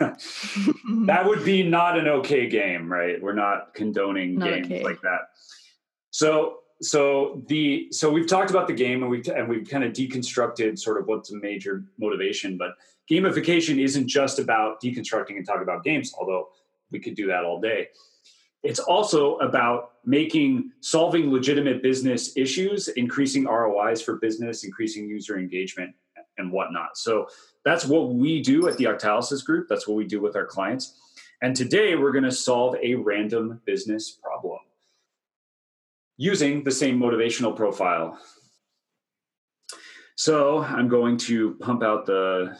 that 0.00 1.24
would 1.26 1.44
be 1.44 1.64
not 1.64 1.98
an 1.98 2.06
okay 2.06 2.48
game, 2.48 2.90
right? 2.90 3.20
We're 3.20 3.34
not 3.34 3.74
condoning 3.74 4.36
not 4.36 4.50
games 4.50 4.66
okay. 4.66 4.84
like 4.84 5.00
that. 5.00 5.30
So, 6.10 6.58
so 6.80 7.42
the 7.48 7.88
so 7.90 8.08
we've 8.08 8.28
talked 8.28 8.50
about 8.50 8.68
the 8.68 8.72
game 8.72 9.02
and 9.02 9.10
we've 9.10 9.26
and 9.26 9.48
we've 9.48 9.68
kind 9.68 9.82
of 9.82 9.92
deconstructed 9.92 10.78
sort 10.78 11.00
of 11.00 11.08
what's 11.08 11.32
a 11.32 11.36
major 11.36 11.84
motivation, 11.98 12.56
but 12.56 12.76
gamification 13.10 13.82
isn't 13.82 14.06
just 14.06 14.38
about 14.38 14.80
deconstructing 14.80 15.36
and 15.36 15.44
talking 15.44 15.62
about 15.62 15.82
games, 15.82 16.14
although 16.16 16.50
we 16.92 17.00
could 17.00 17.16
do 17.16 17.26
that 17.26 17.44
all 17.44 17.60
day. 17.60 17.88
It's 18.62 18.78
also 18.78 19.38
about 19.38 19.92
making 20.04 20.70
solving 20.80 21.32
legitimate 21.32 21.82
business 21.82 22.36
issues, 22.36 22.86
increasing 22.88 23.44
ROIs 23.44 24.02
for 24.02 24.16
business, 24.16 24.62
increasing 24.62 25.08
user 25.08 25.36
engagement, 25.36 25.94
and 26.40 26.50
whatnot. 26.50 26.98
So 26.98 27.28
that's 27.64 27.84
what 27.84 28.10
we 28.10 28.42
do 28.42 28.68
at 28.68 28.76
the 28.76 28.84
Octalysis 28.84 29.44
Group. 29.44 29.68
That's 29.68 29.86
what 29.86 29.96
we 29.96 30.04
do 30.04 30.20
with 30.20 30.34
our 30.34 30.46
clients. 30.46 30.98
And 31.42 31.54
today 31.54 31.94
we're 31.94 32.12
going 32.12 32.24
to 32.24 32.32
solve 32.32 32.74
a 32.82 32.96
random 32.96 33.60
business 33.64 34.10
problem 34.10 34.58
using 36.16 36.64
the 36.64 36.70
same 36.70 36.98
motivational 36.98 37.54
profile. 37.54 38.18
So 40.16 40.62
I'm 40.62 40.88
going 40.88 41.16
to 41.18 41.54
pump 41.60 41.82
out 41.82 42.04
the 42.04 42.58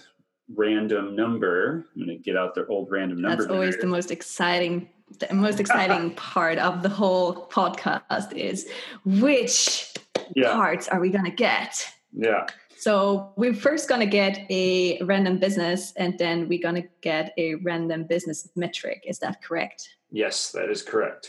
random 0.54 1.14
number. 1.14 1.86
I'm 1.94 2.06
going 2.06 2.16
to 2.16 2.22
get 2.22 2.36
out 2.36 2.54
the 2.54 2.66
old 2.66 2.90
random 2.90 3.20
number. 3.20 3.42
That's 3.42 3.52
always 3.52 3.76
the 3.76 3.86
most 3.86 4.10
exciting 4.10 4.88
the 5.18 5.34
most 5.34 5.60
exciting 5.64 6.14
part 6.14 6.58
of 6.58 6.82
the 6.82 6.88
whole 6.88 7.48
podcast 7.48 8.32
is 8.32 8.68
which 9.04 9.92
yeah. 10.34 10.52
parts 10.52 10.88
are 10.88 11.00
we 11.00 11.10
going 11.10 11.24
to 11.24 11.30
get? 11.30 11.84
Yeah. 12.12 12.46
So 12.80 13.34
we're 13.36 13.52
first 13.52 13.90
going 13.90 14.00
to 14.00 14.06
get 14.06 14.46
a 14.48 14.98
random 15.02 15.36
business 15.36 15.92
and 15.98 16.18
then 16.18 16.48
we're 16.48 16.62
going 16.62 16.76
to 16.76 16.88
get 17.02 17.34
a 17.36 17.56
random 17.56 18.04
business 18.04 18.48
metric. 18.56 19.04
Is 19.06 19.18
that 19.18 19.42
correct? 19.42 19.96
Yes, 20.10 20.50
that 20.52 20.70
is 20.70 20.80
correct. 20.80 21.28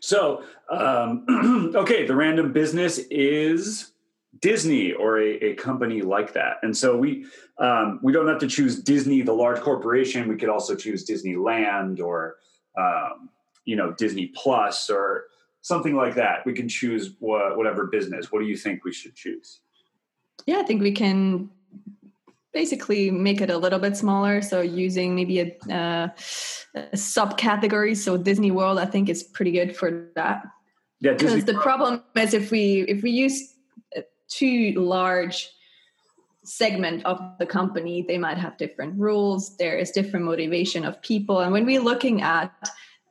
So, 0.00 0.44
um, 0.70 1.26
okay, 1.76 2.06
the 2.06 2.16
random 2.16 2.54
business 2.54 3.00
is 3.10 3.92
Disney 4.40 4.94
or 4.94 5.20
a, 5.20 5.32
a, 5.44 5.54
company 5.56 6.00
like 6.00 6.32
that. 6.32 6.56
And 6.62 6.74
so 6.74 6.96
we 6.96 7.26
um, 7.58 8.00
we 8.02 8.14
don't 8.14 8.28
have 8.28 8.38
to 8.38 8.48
choose 8.48 8.82
Disney, 8.82 9.20
the 9.20 9.34
large 9.34 9.60
corporation. 9.60 10.26
We 10.26 10.36
could 10.36 10.48
also 10.48 10.74
choose 10.74 11.06
Disneyland 11.06 12.00
or 12.00 12.36
um, 12.78 13.28
you 13.66 13.76
know 13.76 13.92
Disney 13.92 14.28
Plus 14.28 14.88
or 14.88 15.24
something 15.60 15.94
like 15.94 16.14
that. 16.14 16.46
We 16.46 16.54
can 16.54 16.66
choose 16.66 17.16
wh- 17.18 17.54
whatever 17.58 17.88
business. 17.88 18.32
What 18.32 18.40
do 18.40 18.46
you 18.46 18.56
think 18.56 18.82
we 18.82 18.92
should 18.92 19.14
choose? 19.14 19.60
Yeah, 20.44 20.58
I 20.58 20.62
think 20.62 20.82
we 20.82 20.92
can 20.92 21.50
basically 22.52 23.10
make 23.10 23.40
it 23.40 23.50
a 23.50 23.58
little 23.58 23.78
bit 23.78 23.96
smaller. 23.96 24.40
So 24.42 24.60
using 24.60 25.14
maybe 25.14 25.40
a, 25.40 25.46
uh, 25.70 26.08
a 26.74 26.96
subcategory. 26.96 27.96
So 27.96 28.16
Disney 28.16 28.50
World, 28.50 28.78
I 28.78 28.86
think 28.86 29.08
is 29.08 29.22
pretty 29.22 29.52
good 29.52 29.76
for 29.76 30.08
that. 30.14 30.42
Yeah, 31.00 31.12
because 31.12 31.44
the 31.44 31.54
problem 31.54 32.02
is 32.14 32.32
if 32.32 32.50
we 32.50 32.86
if 32.88 33.02
we 33.02 33.10
use 33.10 33.54
too 34.28 34.72
large 34.76 35.50
segment 36.42 37.04
of 37.04 37.20
the 37.38 37.44
company, 37.44 38.04
they 38.08 38.16
might 38.16 38.38
have 38.38 38.56
different 38.56 38.98
rules. 38.98 39.56
There 39.58 39.76
is 39.76 39.90
different 39.90 40.24
motivation 40.24 40.86
of 40.86 41.00
people, 41.02 41.40
and 41.40 41.52
when 41.52 41.66
we're 41.66 41.82
looking 41.82 42.22
at 42.22 42.50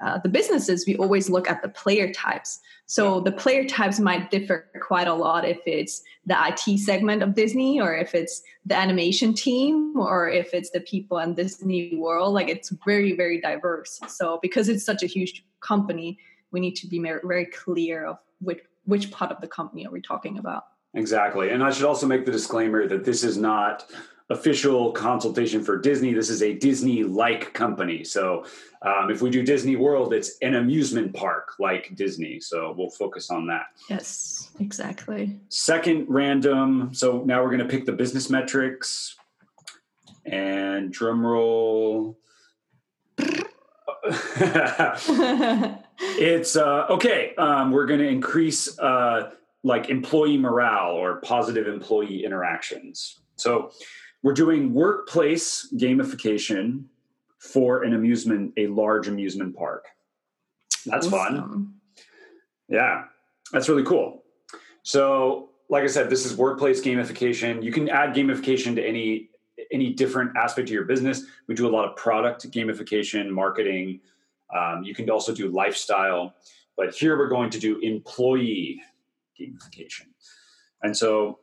uh, 0.02 0.20
the 0.20 0.30
businesses, 0.30 0.86
we 0.86 0.96
always 0.98 1.30
look 1.30 1.50
at 1.50 1.62
the 1.62 1.70
player 1.70 2.12
types. 2.12 2.60
So 2.86 3.22
the 3.22 3.32
player 3.32 3.66
types 3.66 4.00
might 4.00 4.30
differ 4.30 4.68
quite 4.82 5.08
a 5.08 5.14
lot 5.14 5.46
if 5.46 5.60
it's 5.66 6.04
the 6.26 6.36
IT 6.38 6.80
segment 6.80 7.24
of 7.24 7.34
Disney 7.34 7.80
or 7.80 7.96
if 7.96 8.14
it's 8.14 8.42
the 8.66 8.76
animation 8.76 9.34
team 9.34 9.98
or 9.98 10.30
if 10.30 10.54
it's 10.54 10.72
the 10.72 10.82
people 10.82 11.18
in 11.20 11.34
Disney 11.34 11.96
World. 11.96 12.34
Like 12.34 12.50
it's 12.50 12.74
very, 12.86 13.16
very 13.16 13.40
diverse. 13.40 14.00
So 14.08 14.40
because 14.42 14.68
it's 14.68 14.86
such 14.86 15.02
a 15.02 15.08
huge 15.08 15.46
company, 15.62 16.20
we 16.52 16.60
need 16.60 16.76
to 16.76 16.88
be 16.88 17.00
very 17.00 17.46
clear 17.46 18.06
of 18.06 18.18
which, 18.42 18.60
which 18.84 19.12
part 19.12 19.32
of 19.32 19.40
the 19.40 19.48
company 19.48 19.88
are 19.88 19.92
we 19.92 20.02
talking 20.02 20.38
about. 20.38 20.66
Exactly. 20.94 21.50
And 21.50 21.64
I 21.64 21.72
should 21.72 21.86
also 21.86 22.06
make 22.06 22.26
the 22.26 22.32
disclaimer 22.32 22.88
that 22.88 23.04
this 23.06 23.24
is 23.24 23.38
not 23.38 23.86
official 24.30 24.92
consultation 24.92 25.64
for 25.64 25.78
Disney. 25.78 26.14
This 26.14 26.30
is 26.30 26.42
a 26.42 26.54
Disney 26.54 27.04
like 27.04 27.54
company. 27.54 28.04
So 28.04 28.46
um, 28.82 29.12
if 29.12 29.22
we 29.22 29.30
do 29.30 29.44
Disney 29.44 29.76
World, 29.76 30.14
it's 30.14 30.38
an 30.42 30.56
amusement 30.56 31.14
park 31.14 31.54
like 31.60 31.96
Disney. 31.96 32.40
So 32.40 32.74
we'll 32.76 32.90
focus 32.90 33.30
on 33.30 33.46
that. 33.48 33.68
Yes, 33.90 34.50
exactly. 34.60 35.40
Second 35.50 36.08
random. 36.10 36.94
So 36.94 37.24
now 37.26 37.44
we're 37.44 37.52
going 37.52 37.60
to 37.60 37.68
pick 37.68 37.86
the 37.86 37.92
business 37.92 38.30
metrics 38.30 39.16
and 40.26 40.92
drum 40.92 41.26
roll. 41.26 42.18
it's 46.00 46.56
uh, 46.56 46.86
okay. 46.90 47.36
Um, 47.38 47.72
we're 47.72 47.86
going 47.86 48.00
to 48.00 48.08
increase 48.08 48.78
uh, 48.80 49.32
like 49.64 49.90
employee 49.90 50.38
morale 50.38 50.94
or 50.94 51.18
positive 51.18 51.68
employee 51.68 52.24
interactions. 52.24 53.20
So 53.36 53.72
we're 54.26 54.34
doing 54.34 54.74
workplace 54.74 55.72
gamification 55.76 56.86
for 57.38 57.84
an 57.84 57.94
amusement, 57.94 58.52
a 58.58 58.66
large 58.66 59.08
amusement 59.08 59.56
park. 59.56 59.86
That's 60.88 61.06
awesome. 61.06 61.38
fun. 61.38 61.74
Yeah, 62.68 63.04
that's 63.52 63.70
really 63.70 63.84
cool. 63.84 64.24
So, 64.82 65.52
like 65.70 65.84
I 65.84 65.88
said, 65.88 66.10
this 66.10 66.26
is 66.26 66.36
workplace 66.36 66.82
gamification. 66.82 67.62
You 67.62 67.72
can 67.72 67.88
add 67.88 68.16
gamification 68.16 68.74
to 68.74 68.84
any 68.84 69.30
any 69.72 69.94
different 69.94 70.36
aspect 70.36 70.70
of 70.70 70.74
your 70.74 70.86
business. 70.86 71.26
We 71.48 71.54
do 71.54 71.68
a 71.68 71.74
lot 71.74 71.86
of 71.88 71.96
product 71.96 72.50
gamification, 72.50 73.30
marketing. 73.30 74.00
Um, 74.56 74.84
you 74.84 74.96
can 74.96 75.08
also 75.08 75.36
do 75.36 75.50
lifestyle, 75.50 76.34
but 76.76 76.96
here 76.96 77.16
we're 77.16 77.30
going 77.30 77.52
to 77.52 77.60
do 77.60 77.78
employee 77.82 78.82
gamification. 79.40 80.08
And 80.82 80.98
so 80.98 81.38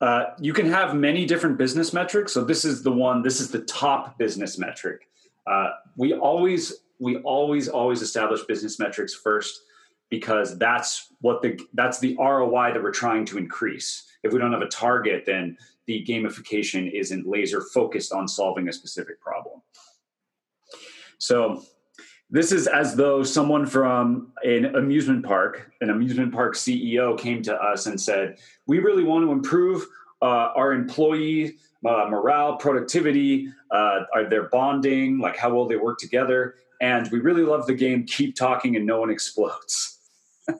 uh, 0.00 0.24
you 0.40 0.52
can 0.52 0.66
have 0.66 0.94
many 0.94 1.24
different 1.24 1.56
business 1.56 1.92
metrics. 1.92 2.32
So 2.32 2.44
this 2.44 2.64
is 2.64 2.82
the 2.82 2.92
one. 2.92 3.22
This 3.22 3.40
is 3.40 3.50
the 3.50 3.60
top 3.60 4.18
business 4.18 4.58
metric. 4.58 5.08
Uh, 5.46 5.70
we 5.96 6.14
always 6.14 6.84
we 6.98 7.16
always 7.18 7.68
always 7.68 8.02
establish 8.02 8.42
business 8.42 8.78
metrics 8.78 9.14
first 9.14 9.62
because 10.10 10.58
that's 10.58 11.12
what 11.20 11.42
the 11.42 11.58
that's 11.74 11.98
the 11.98 12.16
ROI 12.18 12.72
that 12.72 12.82
we're 12.82 12.90
trying 12.90 13.24
to 13.26 13.38
increase. 13.38 14.04
If 14.22 14.32
we 14.32 14.38
don't 14.38 14.52
have 14.52 14.62
a 14.62 14.68
target, 14.68 15.24
then 15.26 15.56
the 15.86 16.04
gamification 16.08 16.90
isn't 16.92 17.26
laser 17.26 17.60
focused 17.60 18.12
on 18.12 18.26
solving 18.26 18.68
a 18.68 18.72
specific 18.72 19.20
problem. 19.20 19.60
So 21.18 21.62
this 22.34 22.50
is 22.50 22.66
as 22.66 22.96
though 22.96 23.22
someone 23.22 23.64
from 23.64 24.32
an 24.42 24.74
amusement 24.74 25.24
park, 25.24 25.70
an 25.80 25.88
amusement 25.90 26.34
park 26.34 26.56
CEO, 26.56 27.16
came 27.16 27.42
to 27.42 27.54
us 27.54 27.86
and 27.86 27.98
said, 28.00 28.38
"We 28.66 28.80
really 28.80 29.04
want 29.04 29.24
to 29.24 29.30
improve 29.30 29.86
uh, 30.20 30.50
our 30.56 30.72
employee 30.72 31.58
uh, 31.86 32.06
morale, 32.10 32.56
productivity, 32.56 33.52
uh, 33.70 34.00
are 34.12 34.28
their 34.28 34.48
bonding, 34.48 35.20
like 35.20 35.36
how 35.36 35.54
well 35.54 35.68
they 35.68 35.76
work 35.76 35.98
together, 35.98 36.56
and 36.80 37.08
we 37.12 37.20
really 37.20 37.42
love 37.42 37.68
the 37.68 37.74
game. 37.74 38.04
Keep 38.04 38.34
talking, 38.34 38.74
and 38.74 38.84
no 38.84 38.98
one 38.98 39.10
explodes." 39.10 40.00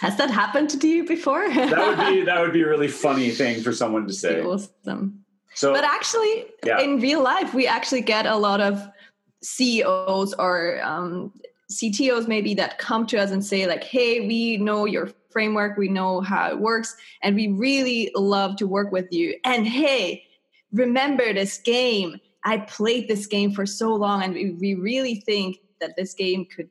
Has 0.00 0.16
that 0.18 0.30
happened 0.30 0.70
to 0.70 0.86
you 0.86 1.04
before? 1.04 1.48
that 1.52 1.98
would 1.98 2.14
be 2.14 2.22
that 2.22 2.40
would 2.40 2.52
be 2.52 2.62
a 2.62 2.68
really 2.68 2.86
funny 2.86 3.30
thing 3.30 3.60
for 3.60 3.72
someone 3.72 4.06
to 4.06 4.12
say. 4.12 4.40
Awesome. 4.40 5.24
So, 5.56 5.72
but 5.72 5.82
actually, 5.82 6.46
yeah. 6.64 6.78
in 6.80 7.00
real 7.00 7.24
life, 7.24 7.54
we 7.54 7.66
actually 7.66 8.02
get 8.02 8.24
a 8.24 8.36
lot 8.36 8.60
of 8.60 8.88
CEOs 9.42 10.34
or 10.34 10.80
um, 10.82 11.32
CTOs 11.70 12.28
maybe 12.28 12.54
that 12.54 12.78
come 12.78 13.06
to 13.06 13.18
us 13.18 13.30
and 13.30 13.44
say 13.44 13.66
like, 13.66 13.84
"Hey, 13.84 14.26
we 14.26 14.56
know 14.56 14.84
your 14.84 15.10
framework, 15.30 15.76
we 15.76 15.88
know 15.88 16.20
how 16.20 16.48
it 16.50 16.60
works, 16.60 16.96
and 17.22 17.36
we 17.36 17.48
really 17.48 18.10
love 18.14 18.56
to 18.56 18.66
work 18.66 18.92
with 18.92 19.12
you." 19.12 19.36
And 19.44 19.66
hey, 19.66 20.24
remember 20.72 21.32
this 21.32 21.58
game? 21.58 22.20
I 22.44 22.58
played 22.58 23.06
this 23.06 23.26
game 23.26 23.52
for 23.52 23.66
so 23.66 23.94
long, 23.94 24.22
and 24.22 24.34
we, 24.34 24.50
we 24.52 24.74
really 24.74 25.16
think 25.16 25.58
that 25.80 25.96
this 25.96 26.14
game 26.14 26.46
could 26.46 26.68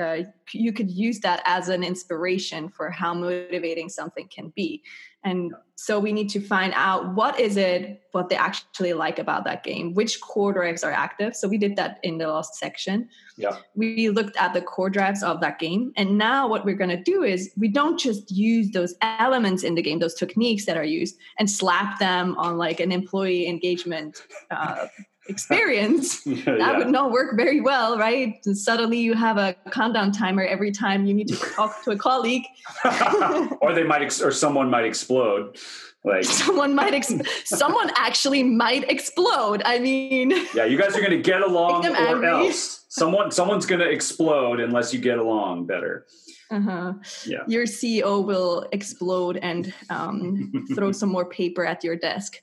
uh, 0.00 0.18
you 0.52 0.72
could 0.72 0.90
use 0.90 1.20
that 1.20 1.42
as 1.44 1.68
an 1.68 1.84
inspiration 1.84 2.68
for 2.68 2.90
how 2.90 3.14
motivating 3.14 3.88
something 3.88 4.28
can 4.28 4.52
be. 4.56 4.82
And 5.24 5.52
so 5.76 6.00
we 6.00 6.12
need 6.12 6.28
to 6.30 6.40
find 6.40 6.72
out 6.74 7.14
what 7.14 7.38
is 7.38 7.56
it 7.56 8.02
what 8.10 8.28
they 8.28 8.36
actually 8.36 8.92
like 8.92 9.18
about 9.18 9.44
that 9.44 9.62
game 9.62 9.94
which 9.94 10.20
core 10.20 10.52
drives 10.52 10.82
are 10.82 10.90
active. 10.90 11.36
So 11.36 11.48
we 11.48 11.58
did 11.58 11.76
that 11.76 11.98
in 12.02 12.18
the 12.18 12.26
last 12.26 12.56
section. 12.56 13.08
Yeah. 13.36 13.58
We 13.76 14.10
looked 14.10 14.36
at 14.36 14.52
the 14.52 14.60
core 14.60 14.90
drives 14.90 15.22
of 15.22 15.40
that 15.40 15.58
game. 15.58 15.92
And 15.96 16.18
now 16.18 16.48
what 16.48 16.64
we're 16.64 16.76
going 16.76 16.90
to 16.90 17.02
do 17.02 17.22
is 17.22 17.52
we 17.56 17.68
don't 17.68 17.98
just 17.98 18.30
use 18.30 18.72
those 18.72 18.94
elements 19.00 19.62
in 19.62 19.76
the 19.76 19.82
game 19.82 20.00
those 20.00 20.14
techniques 20.14 20.66
that 20.66 20.76
are 20.76 20.84
used 20.84 21.16
and 21.38 21.48
slap 21.48 21.98
them 22.00 22.36
on 22.36 22.58
like 22.58 22.80
an 22.80 22.90
employee 22.90 23.46
engagement 23.46 24.22
uh, 24.50 24.86
experience 25.28 26.26
yeah, 26.26 26.44
that 26.44 26.58
yeah. 26.58 26.78
would 26.78 26.88
not 26.88 27.12
work 27.12 27.36
very 27.36 27.60
well 27.60 27.96
right 27.98 28.40
and 28.44 28.58
suddenly 28.58 28.98
you 28.98 29.14
have 29.14 29.38
a 29.38 29.54
countdown 29.70 30.10
timer 30.10 30.42
every 30.42 30.72
time 30.72 31.06
you 31.06 31.14
need 31.14 31.28
to 31.28 31.36
talk 31.36 31.82
to 31.84 31.92
a 31.92 31.96
colleague 31.96 32.42
or 33.60 33.72
they 33.72 33.84
might 33.84 34.02
ex- 34.02 34.20
or 34.20 34.32
someone 34.32 34.68
might 34.68 34.84
explode 34.84 35.56
like 36.04 36.24
someone 36.42 36.74
might 36.74 36.92
ex- 36.92 37.14
someone 37.44 37.90
actually 37.96 38.42
might 38.42 38.88
explode 38.90 39.62
i 39.64 39.78
mean 39.78 40.30
yeah 40.54 40.64
you 40.64 40.76
guys 40.76 40.96
are 40.96 41.00
going 41.00 41.10
to 41.10 41.22
get 41.22 41.40
along 41.40 41.86
or 41.86 41.96
angry. 41.96 42.28
else 42.28 42.84
someone 42.88 43.30
someone's 43.30 43.66
going 43.66 43.80
to 43.80 43.88
explode 43.88 44.58
unless 44.58 44.92
you 44.92 45.00
get 45.00 45.18
along 45.18 45.66
better 45.66 46.06
uh-huh. 46.50 46.92
Yeah. 47.24 47.44
Your 47.48 47.64
CEO 47.64 48.22
will 48.22 48.68
explode 48.72 49.38
and 49.38 49.72
um, 49.88 50.66
throw 50.74 50.92
some 50.92 51.08
more 51.08 51.24
paper 51.24 51.64
at 51.64 51.82
your 51.82 51.96
desk. 51.96 52.36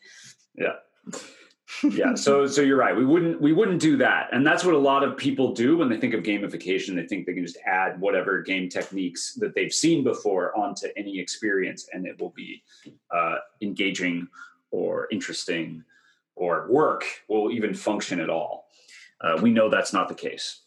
Yeah 0.57 0.77
yeah 1.83 2.13
so 2.15 2.47
so 2.47 2.61
you're 2.61 2.77
right. 2.77 2.95
We 2.95 3.05
wouldn't 3.05 3.41
we 3.41 3.53
wouldn't 3.53 3.81
do 3.81 3.97
that. 3.97 4.29
And 4.31 4.45
that's 4.45 4.63
what 4.63 4.75
a 4.75 4.79
lot 4.79 5.03
of 5.03 5.17
people 5.17 5.53
do 5.53 5.77
when 5.77 5.89
they 5.89 5.97
think 5.97 6.13
of 6.13 6.23
gamification. 6.23 6.95
They 6.95 7.07
think 7.07 7.25
they 7.25 7.33
can 7.33 7.45
just 7.45 7.57
add 7.65 7.99
whatever 7.99 8.41
game 8.41 8.69
techniques 8.69 9.33
that 9.35 9.55
they've 9.55 9.73
seen 9.73 10.03
before 10.03 10.55
onto 10.57 10.87
any 10.97 11.19
experience 11.19 11.87
and 11.93 12.05
it 12.05 12.19
will 12.19 12.31
be 12.31 12.63
uh, 13.11 13.37
engaging 13.61 14.27
or 14.71 15.07
interesting 15.11 15.83
or 16.35 16.67
work 16.69 17.03
will 17.27 17.51
even 17.51 17.73
function 17.73 18.19
at 18.19 18.29
all. 18.29 18.67
Uh, 19.21 19.37
we 19.41 19.51
know 19.51 19.69
that's 19.69 19.93
not 19.93 20.07
the 20.07 20.15
case. 20.15 20.61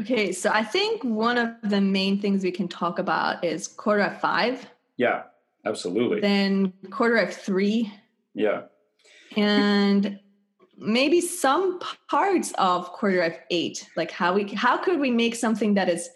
Okay 0.00 0.32
so 0.32 0.50
i 0.52 0.64
think 0.64 1.04
one 1.04 1.36
of 1.36 1.50
the 1.62 1.80
main 1.80 2.18
things 2.18 2.42
we 2.42 2.50
can 2.50 2.66
talk 2.66 2.98
about 2.98 3.44
is 3.44 3.68
quarter 3.68 4.00
f 4.00 4.20
5 4.20 4.66
yeah 4.96 5.24
absolutely. 5.66 6.20
Then 6.20 6.72
quarter 6.90 7.18
f 7.18 7.36
3 7.42 7.92
yeah 8.34 8.62
and 9.36 10.18
maybe 10.76 11.20
some 11.20 11.80
parts 12.08 12.52
of 12.58 12.92
quarter 12.92 13.22
f 13.22 13.38
8 13.50 13.88
like 13.96 14.10
how 14.10 14.32
we 14.32 14.48
how 14.54 14.76
could 14.76 14.98
we 14.98 15.10
make 15.10 15.34
something 15.34 15.74
that 15.74 15.88
is 15.88 16.10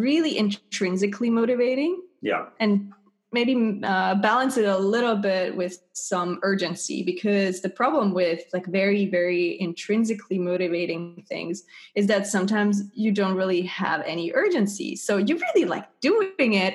really 0.00 0.36
intrinsically 0.36 1.30
motivating? 1.30 2.02
Yeah. 2.22 2.46
And 2.58 2.92
maybe 3.32 3.80
uh, 3.84 4.16
balance 4.16 4.56
it 4.56 4.64
a 4.64 4.78
little 4.78 5.14
bit 5.14 5.56
with 5.56 5.78
some 5.92 6.40
urgency 6.42 7.04
because 7.04 7.60
the 7.60 7.68
problem 7.68 8.12
with 8.12 8.42
like 8.52 8.66
very 8.66 9.06
very 9.06 9.60
intrinsically 9.60 10.38
motivating 10.38 11.24
things 11.28 11.62
is 11.94 12.08
that 12.08 12.26
sometimes 12.26 12.82
you 12.92 13.12
don't 13.12 13.36
really 13.36 13.62
have 13.62 14.02
any 14.04 14.32
urgency. 14.34 14.96
So 14.96 15.16
you 15.16 15.38
really 15.38 15.64
like 15.64 15.86
doing 16.00 16.54
it 16.54 16.74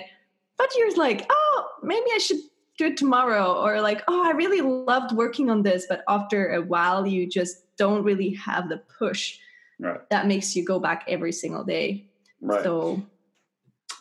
but 0.58 0.70
you're 0.78 0.96
like 0.96 1.26
oh 1.30 1.68
maybe 1.84 2.06
i 2.14 2.18
should 2.18 2.40
do 2.78 2.88
it 2.88 2.98
tomorrow 2.98 3.54
or 3.64 3.82
like 3.82 4.04
oh 4.08 4.24
i 4.26 4.32
really 4.32 4.62
loved 4.62 5.14
working 5.14 5.50
on 5.50 5.62
this 5.62 5.86
but 5.88 6.04
after 6.08 6.54
a 6.54 6.62
while 6.62 7.06
you 7.06 7.28
just 7.28 7.64
don't 7.78 8.04
really 8.04 8.32
have 8.32 8.70
the 8.70 8.78
push 8.78 9.40
right. 9.80 10.08
that 10.10 10.28
makes 10.28 10.56
you 10.56 10.66
go 10.66 10.80
back 10.80 11.06
every 11.08 11.32
single 11.32 11.64
day 11.64 12.06
right 12.42 12.64
so 12.64 13.02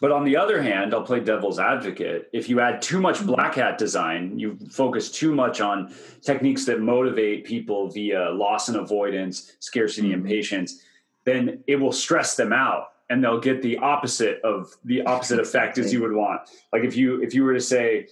but 0.01 0.11
on 0.11 0.25
the 0.25 0.37
other 0.37 0.61
hand 0.61 0.93
i'll 0.93 1.03
play 1.03 1.21
devil's 1.21 1.59
advocate 1.59 2.29
if 2.33 2.49
you 2.49 2.61
add 2.61 2.83
too 2.83 3.01
much 3.01 3.19
mm-hmm. 3.19 3.29
black 3.29 3.55
hat 3.55 3.79
design 3.79 4.39
you 4.39 4.59
focus 4.71 5.11
too 5.11 5.35
much 5.35 5.61
on 5.61 5.95
techniques 6.23 6.65
that 6.65 6.81
motivate 6.81 7.45
people 7.45 7.89
via 7.89 8.31
loss 8.31 8.69
and 8.69 8.77
avoidance 8.77 9.53
scarcity 9.61 10.09
mm-hmm. 10.09 10.21
and 10.21 10.27
patience 10.27 10.81
then 11.25 11.63
it 11.67 11.77
will 11.77 11.93
stress 11.93 12.37
them 12.37 12.53
out 12.53 12.89
and 13.11 13.23
they'll 13.23 13.41
get 13.41 13.63
the 13.63 13.79
opposite 13.79 14.41
of 14.43 14.75
the 14.85 15.03
opposite 15.03 15.39
effect 15.39 15.79
as 15.79 15.93
you 15.93 16.01
would 16.01 16.13
want 16.13 16.41
like 16.73 16.83
if 16.83 16.97
you 16.97 17.23
if 17.23 17.35
you 17.35 17.45
were 17.45 17.55
to 17.55 17.61
say 17.61 18.07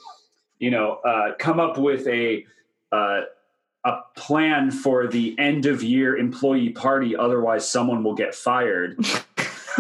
you 0.63 0.71
know, 0.71 1.01
uh, 1.05 1.33
come 1.41 1.59
up 1.59 1.77
with 1.77 2.07
a 2.07 2.47
uh, 2.93 3.23
a 3.85 3.99
plan 4.15 4.71
for 4.71 5.09
the 5.09 5.35
end 5.37 5.67
of 5.67 5.83
year 5.83 6.17
employee 6.17 6.71
party. 6.71 7.17
Otherwise, 7.17 7.69
someone 7.69 8.05
will 8.05 8.15
get 8.15 8.33
fired. 8.33 8.97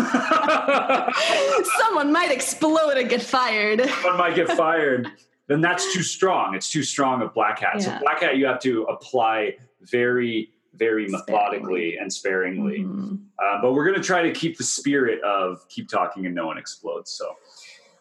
someone 1.78 2.10
might 2.10 2.32
explode 2.32 2.96
and 2.96 3.08
get 3.08 3.22
fired. 3.22 3.88
Someone 3.88 4.18
might 4.18 4.34
get 4.34 4.48
fired. 4.48 5.06
then 5.46 5.60
that's 5.60 5.94
too 5.94 6.02
strong. 6.02 6.56
It's 6.56 6.68
too 6.68 6.82
strong 6.82 7.22
of 7.22 7.32
black 7.32 7.60
hat. 7.60 7.74
Yeah. 7.76 7.80
So 7.80 7.98
black 8.00 8.20
hat, 8.20 8.36
you 8.36 8.46
have 8.46 8.58
to 8.62 8.82
apply 8.84 9.58
very, 9.82 10.50
very 10.74 11.06
methodically 11.06 11.96
and 11.96 12.12
sparingly. 12.12 12.80
Mm-hmm. 12.80 13.14
Uh, 13.38 13.62
but 13.62 13.72
we're 13.72 13.84
going 13.84 14.00
to 14.00 14.04
try 14.04 14.22
to 14.22 14.32
keep 14.32 14.58
the 14.58 14.64
spirit 14.64 15.22
of 15.22 15.68
keep 15.68 15.88
talking 15.88 16.26
and 16.26 16.34
no 16.34 16.48
one 16.48 16.58
explodes. 16.58 17.12
So 17.12 17.36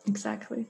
exactly. 0.07 0.65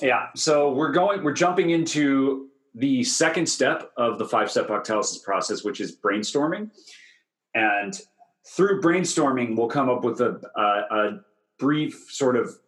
Yeah. 0.00 0.28
So 0.34 0.72
we're 0.72 0.92
going. 0.92 1.22
We're 1.22 1.32
jumping 1.32 1.70
into 1.70 2.48
the 2.74 3.04
second 3.04 3.46
step 3.46 3.92
of 3.96 4.18
the 4.18 4.24
five 4.24 4.50
step 4.50 4.68
octalysis 4.68 5.22
process, 5.22 5.62
which 5.62 5.80
is 5.80 5.96
brainstorming, 5.96 6.70
and 7.54 8.00
through 8.46 8.80
brainstorming, 8.80 9.56
we'll 9.56 9.68
come 9.68 9.88
up 9.88 10.04
with 10.04 10.20
a, 10.20 10.40
a, 10.56 10.96
a 10.96 11.20
brief 11.58 12.06
sort 12.08 12.36
of 12.36 12.58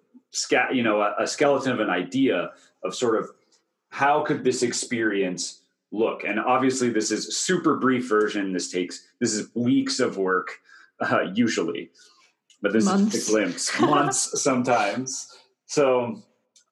you 0.73 0.83
know 0.83 1.01
a, 1.01 1.15
a 1.23 1.27
skeleton 1.27 1.73
of 1.73 1.81
an 1.81 1.91
idea 1.91 2.51
of 2.85 2.95
sort 2.95 3.17
of 3.17 3.31
how 3.89 4.23
could 4.23 4.45
this 4.45 4.63
experience 4.63 5.63
look 5.93 6.25
and 6.25 6.41
obviously 6.41 6.91
this 6.91 7.11
is 7.11 7.37
super 7.37 7.77
brief 7.77 8.09
version 8.09 8.53
this 8.53 8.71
takes 8.71 9.07
this 9.21 9.33
is 9.33 9.49
weeks 9.55 10.01
of 10.01 10.17
work 10.17 10.61
uh, 11.01 11.23
usually 11.35 11.91
but 12.63 12.73
this 12.73 12.85
months. 12.85 13.15
is 13.15 13.29
a 13.29 13.31
glimpse 13.31 13.81
months 13.81 14.43
sometimes 14.43 15.29
so 15.67 16.21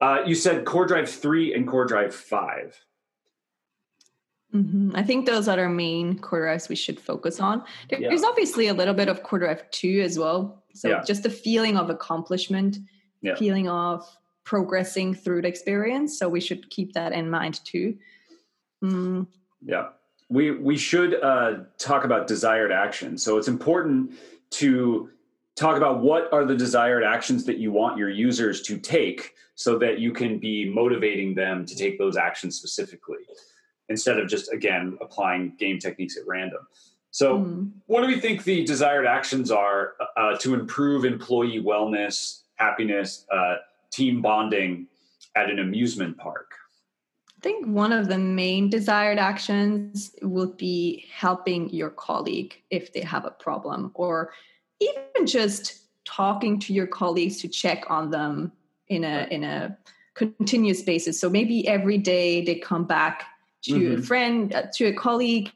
uh, 0.02 0.18
you 0.26 0.34
said 0.34 0.64
core 0.64 0.84
drive 0.84 1.08
3 1.08 1.54
and 1.54 1.66
core 1.66 1.86
drive 1.86 2.12
5 2.12 2.84
mm-hmm. 4.52 4.90
I 4.94 5.02
think 5.02 5.26
those 5.26 5.46
are 5.46 5.58
our 5.58 5.68
main 5.68 6.18
core 6.18 6.40
drives 6.40 6.68
we 6.68 6.74
should 6.74 7.00
focus 7.00 7.38
on. 7.38 7.62
There's 7.88 8.20
yeah. 8.20 8.28
obviously 8.28 8.66
a 8.66 8.74
little 8.74 8.94
bit 8.94 9.08
of 9.08 9.22
core 9.22 9.38
drive 9.38 9.70
2 9.70 10.02
as 10.04 10.18
well. 10.18 10.64
So 10.74 10.88
yeah. 10.88 11.02
just 11.06 11.22
the 11.22 11.30
feeling 11.30 11.76
of 11.76 11.88
accomplishment, 11.88 12.78
yeah. 13.20 13.36
feeling 13.36 13.68
of 13.68 14.04
progressing 14.44 15.14
through 15.14 15.42
the 15.42 15.48
experience. 15.48 16.18
So 16.18 16.28
we 16.28 16.40
should 16.40 16.68
keep 16.68 16.94
that 16.94 17.12
in 17.12 17.30
mind 17.30 17.64
too. 17.64 17.96
Mm. 18.82 19.28
Yeah. 19.64 19.90
We, 20.28 20.50
we 20.50 20.76
should 20.76 21.22
uh, 21.22 21.64
talk 21.78 22.04
about 22.04 22.26
desired 22.26 22.72
action. 22.72 23.18
So 23.18 23.38
it's 23.38 23.48
important 23.48 24.14
to 24.50 25.10
talk 25.54 25.76
about 25.76 26.00
what 26.00 26.32
are 26.32 26.44
the 26.44 26.56
desired 26.56 27.04
actions 27.04 27.44
that 27.44 27.58
you 27.58 27.70
want 27.70 27.98
your 27.98 28.10
users 28.10 28.62
to 28.62 28.78
take 28.78 29.34
so 29.62 29.78
that 29.78 29.98
you 29.98 30.12
can 30.12 30.38
be 30.38 30.68
motivating 30.68 31.34
them 31.34 31.64
to 31.64 31.76
take 31.76 31.98
those 31.98 32.16
actions 32.16 32.56
specifically 32.56 33.24
instead 33.88 34.18
of 34.18 34.28
just 34.28 34.52
again 34.52 34.98
applying 35.00 35.54
game 35.58 35.78
techniques 35.78 36.16
at 36.16 36.26
random 36.26 36.66
so 37.10 37.38
mm. 37.38 37.70
what 37.86 38.00
do 38.00 38.06
we 38.06 38.18
think 38.18 38.44
the 38.44 38.64
desired 38.64 39.06
actions 39.06 39.50
are 39.50 39.94
uh, 40.16 40.36
to 40.36 40.54
improve 40.54 41.04
employee 41.04 41.62
wellness 41.62 42.40
happiness 42.56 43.26
uh, 43.32 43.56
team 43.90 44.20
bonding 44.20 44.86
at 45.36 45.50
an 45.50 45.58
amusement 45.58 46.16
park 46.18 46.54
I 47.38 47.42
think 47.42 47.66
one 47.66 47.90
of 47.90 48.06
the 48.06 48.18
main 48.18 48.70
desired 48.70 49.18
actions 49.18 50.14
would 50.22 50.56
be 50.56 51.06
helping 51.12 51.68
your 51.70 51.90
colleague 51.90 52.54
if 52.70 52.92
they 52.92 53.00
have 53.00 53.24
a 53.24 53.32
problem, 53.32 53.90
or 53.94 54.30
even 54.78 55.26
just 55.26 55.80
talking 56.04 56.60
to 56.60 56.72
your 56.72 56.86
colleagues 56.86 57.40
to 57.40 57.48
check 57.48 57.84
on 57.88 58.10
them 58.10 58.52
in 58.94 59.04
a 59.04 59.26
in 59.30 59.44
a 59.44 59.76
continuous 60.14 60.82
basis. 60.82 61.20
So 61.20 61.30
maybe 61.30 61.66
every 61.66 61.98
day 61.98 62.44
they 62.44 62.56
come 62.56 62.84
back 62.84 63.24
to 63.62 63.72
mm-hmm. 63.72 64.00
a 64.00 64.02
friend, 64.02 64.54
uh, 64.54 64.62
to 64.74 64.86
a 64.86 64.92
colleague, 64.92 65.50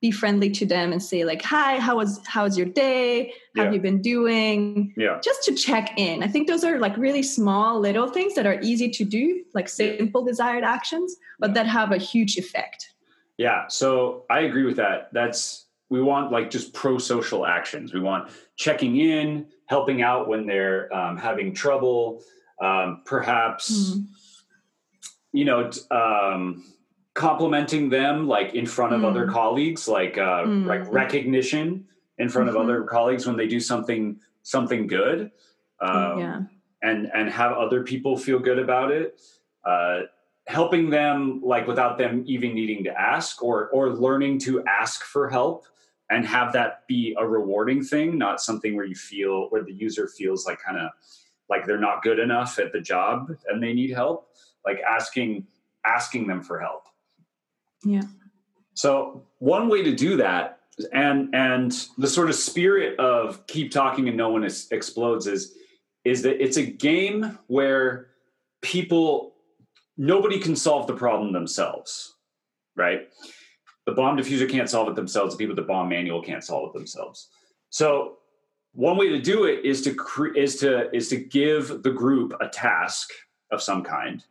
be 0.00 0.10
friendly 0.10 0.50
to 0.50 0.66
them 0.66 0.92
and 0.92 1.00
say 1.00 1.24
like 1.24 1.42
hi 1.42 1.78
how 1.78 1.96
was 1.96 2.20
how's 2.26 2.58
your 2.58 2.66
day? 2.66 3.32
How 3.54 3.62
yeah. 3.62 3.64
have 3.64 3.74
you 3.74 3.80
been 3.80 4.02
doing? 4.02 4.92
Yeah. 4.96 5.20
Just 5.22 5.44
to 5.44 5.54
check 5.54 5.96
in. 5.96 6.24
I 6.24 6.26
think 6.26 6.48
those 6.48 6.64
are 6.64 6.80
like 6.80 6.96
really 6.96 7.22
small 7.22 7.78
little 7.78 8.08
things 8.08 8.34
that 8.34 8.44
are 8.44 8.60
easy 8.62 8.90
to 8.90 9.04
do 9.04 9.44
like 9.54 9.68
simple 9.68 10.24
desired 10.24 10.64
actions 10.64 11.16
but 11.38 11.50
yeah. 11.50 11.54
that 11.54 11.66
have 11.66 11.92
a 11.92 11.98
huge 11.98 12.36
effect. 12.36 12.90
Yeah. 13.38 13.68
So 13.68 14.24
i 14.28 14.40
agree 14.40 14.64
with 14.64 14.76
that. 14.76 15.10
That's 15.12 15.66
we 15.88 16.02
want 16.02 16.32
like 16.32 16.50
just 16.50 16.72
pro-social 16.72 17.46
actions. 17.46 17.94
We 17.94 18.00
want 18.00 18.30
checking 18.56 18.96
in 18.96 19.46
helping 19.66 20.02
out 20.02 20.26
when 20.26 20.46
they're 20.46 20.92
um, 20.92 21.16
having 21.16 21.54
trouble 21.54 22.22
um, 22.62 23.02
perhaps 23.04 23.72
mm-hmm. 23.72 24.02
you 25.32 25.44
know 25.44 25.70
um, 25.90 26.64
complimenting 27.14 27.90
them 27.90 28.26
like 28.26 28.54
in 28.54 28.64
front 28.64 28.94
of 28.94 29.02
mm. 29.02 29.10
other 29.10 29.26
colleagues 29.26 29.86
like 29.86 30.16
uh 30.16 30.44
mm. 30.44 30.64
like 30.64 30.90
recognition 30.90 31.84
in 32.18 32.28
front 32.28 32.48
mm-hmm. 32.48 32.56
of 32.56 32.62
other 32.62 32.84
colleagues 32.84 33.26
when 33.26 33.36
they 33.36 33.46
do 33.46 33.60
something 33.60 34.18
something 34.42 34.86
good 34.86 35.30
um, 35.80 36.18
yeah. 36.18 36.40
and 36.82 37.10
and 37.12 37.28
have 37.28 37.52
other 37.52 37.82
people 37.82 38.16
feel 38.16 38.38
good 38.38 38.58
about 38.58 38.90
it 38.90 39.20
uh 39.64 40.00
helping 40.46 40.88
them 40.88 41.40
like 41.44 41.66
without 41.66 41.98
them 41.98 42.24
even 42.26 42.54
needing 42.54 42.82
to 42.84 43.00
ask 43.00 43.42
or 43.42 43.68
or 43.68 43.90
learning 43.90 44.38
to 44.38 44.64
ask 44.64 45.04
for 45.04 45.28
help 45.28 45.66
and 46.10 46.26
have 46.26 46.52
that 46.52 46.86
be 46.86 47.14
a 47.18 47.26
rewarding 47.26 47.82
thing 47.82 48.16
not 48.16 48.40
something 48.40 48.74
where 48.74 48.86
you 48.86 48.94
feel 48.94 49.48
where 49.50 49.62
the 49.62 49.72
user 49.72 50.08
feels 50.08 50.46
like 50.46 50.58
kind 50.60 50.78
of 50.78 50.90
like 51.52 51.66
they're 51.66 51.78
not 51.78 52.02
good 52.02 52.18
enough 52.18 52.58
at 52.58 52.72
the 52.72 52.80
job 52.80 53.30
and 53.48 53.62
they 53.62 53.72
need 53.72 53.90
help 53.90 54.28
like 54.66 54.80
asking 54.80 55.46
asking 55.84 56.26
them 56.26 56.42
for 56.42 56.58
help 56.58 56.82
yeah. 57.84 58.02
So 58.74 59.24
one 59.38 59.68
way 59.68 59.82
to 59.82 59.94
do 59.94 60.16
that, 60.16 60.60
and 60.92 61.34
and 61.34 61.72
the 61.98 62.06
sort 62.06 62.28
of 62.28 62.34
spirit 62.34 62.98
of 62.98 63.46
keep 63.46 63.70
talking 63.70 64.08
and 64.08 64.16
no 64.16 64.30
one 64.30 64.44
is, 64.44 64.68
explodes 64.70 65.26
is 65.26 65.54
is 66.04 66.22
that 66.22 66.42
it's 66.42 66.56
a 66.56 66.64
game 66.64 67.38
where 67.46 68.08
people 68.62 69.34
nobody 69.96 70.38
can 70.38 70.56
solve 70.56 70.86
the 70.86 70.94
problem 70.94 71.32
themselves, 71.32 72.16
right? 72.76 73.08
The 73.84 73.92
bomb 73.92 74.16
diffuser 74.16 74.48
can't 74.48 74.70
solve 74.70 74.88
it 74.88 74.94
themselves. 74.94 75.34
The 75.34 75.38
people 75.38 75.54
with 75.54 75.64
the 75.64 75.68
bomb 75.68 75.88
manual 75.88 76.22
can't 76.22 76.42
solve 76.42 76.70
it 76.70 76.72
themselves. 76.72 77.28
So 77.70 78.18
one 78.74 78.96
way 78.96 79.08
to 79.10 79.20
do 79.20 79.44
it 79.44 79.64
is 79.64 79.82
to 79.82 79.94
cre- 79.94 80.34
is 80.34 80.56
to 80.56 80.94
is 80.94 81.08
to 81.08 81.16
give 81.16 81.82
the 81.82 81.90
group 81.90 82.32
a 82.40 82.48
task 82.48 83.10
of 83.50 83.62
some 83.62 83.82
kind 83.82 84.24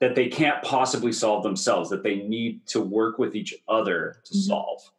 that 0.00 0.14
they 0.14 0.28
can't 0.28 0.62
possibly 0.62 1.12
solve 1.12 1.42
themselves, 1.42 1.88
that 1.88 2.02
they 2.02 2.16
need 2.16 2.66
to 2.66 2.80
work 2.80 3.18
with 3.18 3.34
each 3.34 3.54
other 3.68 4.20
to 4.24 4.32
mm-hmm. 4.32 4.40
solve. 4.40 4.90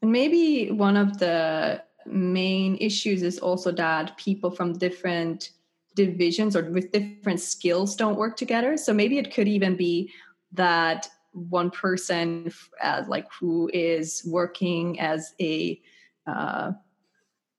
And 0.00 0.10
maybe 0.10 0.70
one 0.70 0.96
of 0.96 1.18
the 1.18 1.82
main 2.04 2.76
issues 2.80 3.22
is 3.22 3.38
also 3.38 3.70
that 3.72 4.16
people 4.16 4.50
from 4.50 4.72
different 4.72 5.50
divisions 5.94 6.56
or 6.56 6.68
with 6.70 6.90
different 6.90 7.38
skills 7.38 7.94
don't 7.94 8.16
work 8.16 8.36
together. 8.36 8.76
So 8.76 8.92
maybe 8.92 9.18
it 9.18 9.32
could 9.32 9.46
even 9.46 9.76
be 9.76 10.10
that 10.52 11.08
one 11.32 11.70
person, 11.70 12.52
uh, 12.82 13.04
like 13.06 13.26
who 13.38 13.70
is 13.72 14.22
working 14.26 14.98
as 14.98 15.34
a 15.40 15.80
uh, 16.26 16.72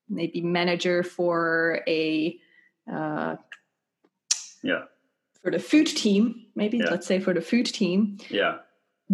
maybe 0.10 0.42
manager 0.42 1.04
for 1.04 1.82
a 1.88 2.38
uh, 2.92 3.36
yeah 4.62 4.84
for 5.44 5.52
the 5.52 5.60
food 5.60 5.88
team, 5.88 6.46
maybe 6.56 6.78
yeah. 6.78 6.89
let's 6.89 7.06
say 7.06 7.20
for 7.20 7.34
the 7.34 7.42
food 7.42 7.66
team, 7.66 8.18
yeah, 8.30 8.60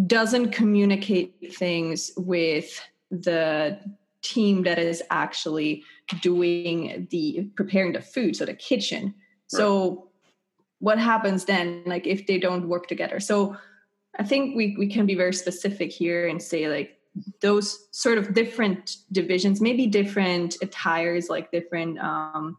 doesn't 0.06 0.52
communicate 0.52 1.54
things 1.54 2.12
with 2.16 2.80
the 3.10 3.78
team 4.22 4.62
that 4.62 4.78
is 4.78 5.02
actually 5.10 5.82
doing 6.20 7.08
the 7.10 7.50
preparing 7.56 7.92
the 7.92 8.00
food, 8.00 8.36
so 8.36 8.44
the 8.44 8.54
kitchen. 8.54 9.06
Right. 9.06 9.14
So 9.48 10.08
what 10.78 10.98
happens 10.98 11.44
then, 11.44 11.82
like 11.84 12.06
if 12.06 12.26
they 12.26 12.38
don't 12.38 12.68
work 12.68 12.86
together? 12.86 13.18
So 13.18 13.56
I 14.18 14.22
think 14.22 14.56
we 14.56 14.76
we 14.78 14.86
can 14.86 15.06
be 15.06 15.16
very 15.16 15.34
specific 15.34 15.90
here 15.90 16.28
and 16.28 16.40
say 16.40 16.68
like 16.68 16.99
those 17.40 17.88
sort 17.90 18.18
of 18.18 18.34
different 18.34 18.96
divisions, 19.10 19.60
maybe 19.60 19.86
different 19.86 20.56
attires, 20.62 21.28
like 21.28 21.50
different 21.50 21.98
um, 21.98 22.56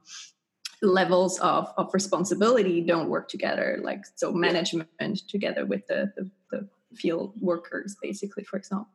levels 0.82 1.40
of, 1.40 1.72
of 1.78 1.94
responsibility 1.94 2.82
don't 2.82 3.10
work 3.10 3.28
together 3.30 3.80
like 3.84 4.04
so 4.16 4.32
management 4.32 4.90
yeah. 5.00 5.14
together 5.30 5.66
with 5.66 5.86
the, 5.88 6.12
the, 6.16 6.30
the 6.50 6.68
field 6.96 7.34
workers 7.40 7.96
basically 8.02 8.44
for 8.44 8.58
example 8.58 8.92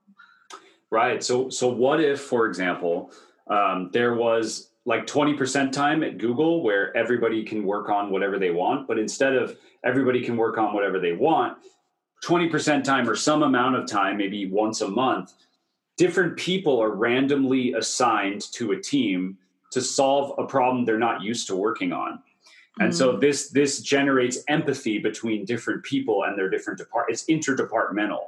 right 0.91 1.23
so 1.23 1.49
so 1.49 1.69
what 1.69 2.01
if 2.01 2.21
for 2.21 2.47
example 2.47 3.13
um, 3.49 3.91
there 3.93 4.15
was 4.15 4.71
like 4.85 5.07
20% 5.07 5.71
time 5.71 6.03
at 6.03 6.19
google 6.19 6.63
where 6.63 6.97
everybody 6.97 7.45
can 7.45 7.65
work 7.65 7.89
on 7.89 8.11
whatever 8.11 8.39
they 8.39 8.51
want 8.51 8.89
but 8.89 8.99
instead 8.99 9.35
of 9.35 9.57
everybody 9.85 10.21
can 10.23 10.37
work 10.37 10.59
on 10.59 10.75
whatever 10.75 10.99
they 10.99 11.13
want 11.13 11.57
20% 12.25 12.83
time 12.83 13.09
or 13.09 13.15
some 13.15 13.45
amount 13.45 13.77
of 13.77 13.87
time 13.87 14.17
maybe 14.17 14.51
once 14.51 14.81
a 14.81 14.89
month 14.89 15.35
different 15.97 16.37
people 16.37 16.83
are 16.83 16.91
randomly 16.91 17.73
assigned 17.73 18.43
to 18.53 18.73
a 18.73 18.81
team 18.81 19.39
to 19.73 19.81
solve 19.81 20.33
a 20.39 20.47
problem 20.47 20.85
they're 20.85 20.99
not 20.99 21.23
used 21.23 21.47
to 21.47 21.57
working 21.57 21.93
on 21.93 22.19
and 22.79 22.93
mm. 22.93 22.97
so 22.97 23.17
this 23.17 23.51
this 23.51 23.81
generates 23.81 24.39
empathy 24.49 24.99
between 24.99 25.45
different 25.45 25.83
people 25.83 26.25
and 26.25 26.39
their 26.39 26.49
different 26.49 26.79
depart 26.79 27.07
it's 27.09 27.25
interdepartmental 27.25 28.27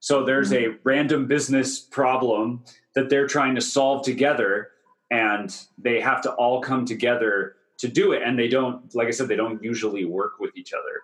so 0.00 0.24
there's 0.24 0.50
mm. 0.50 0.74
a 0.74 0.78
random 0.84 1.26
business 1.26 1.80
problem 1.80 2.62
that 2.94 3.08
they're 3.08 3.26
trying 3.26 3.54
to 3.54 3.60
solve 3.60 4.04
together 4.04 4.70
and 5.10 5.56
they 5.78 6.00
have 6.00 6.20
to 6.22 6.30
all 6.32 6.60
come 6.60 6.84
together 6.84 7.56
to 7.78 7.88
do 7.88 8.12
it 8.12 8.22
and 8.22 8.38
they 8.38 8.48
don't 8.48 8.94
like 8.94 9.08
i 9.08 9.10
said 9.10 9.28
they 9.28 9.36
don't 9.36 9.62
usually 9.62 10.04
work 10.04 10.38
with 10.38 10.50
each 10.56 10.72
other 10.72 11.02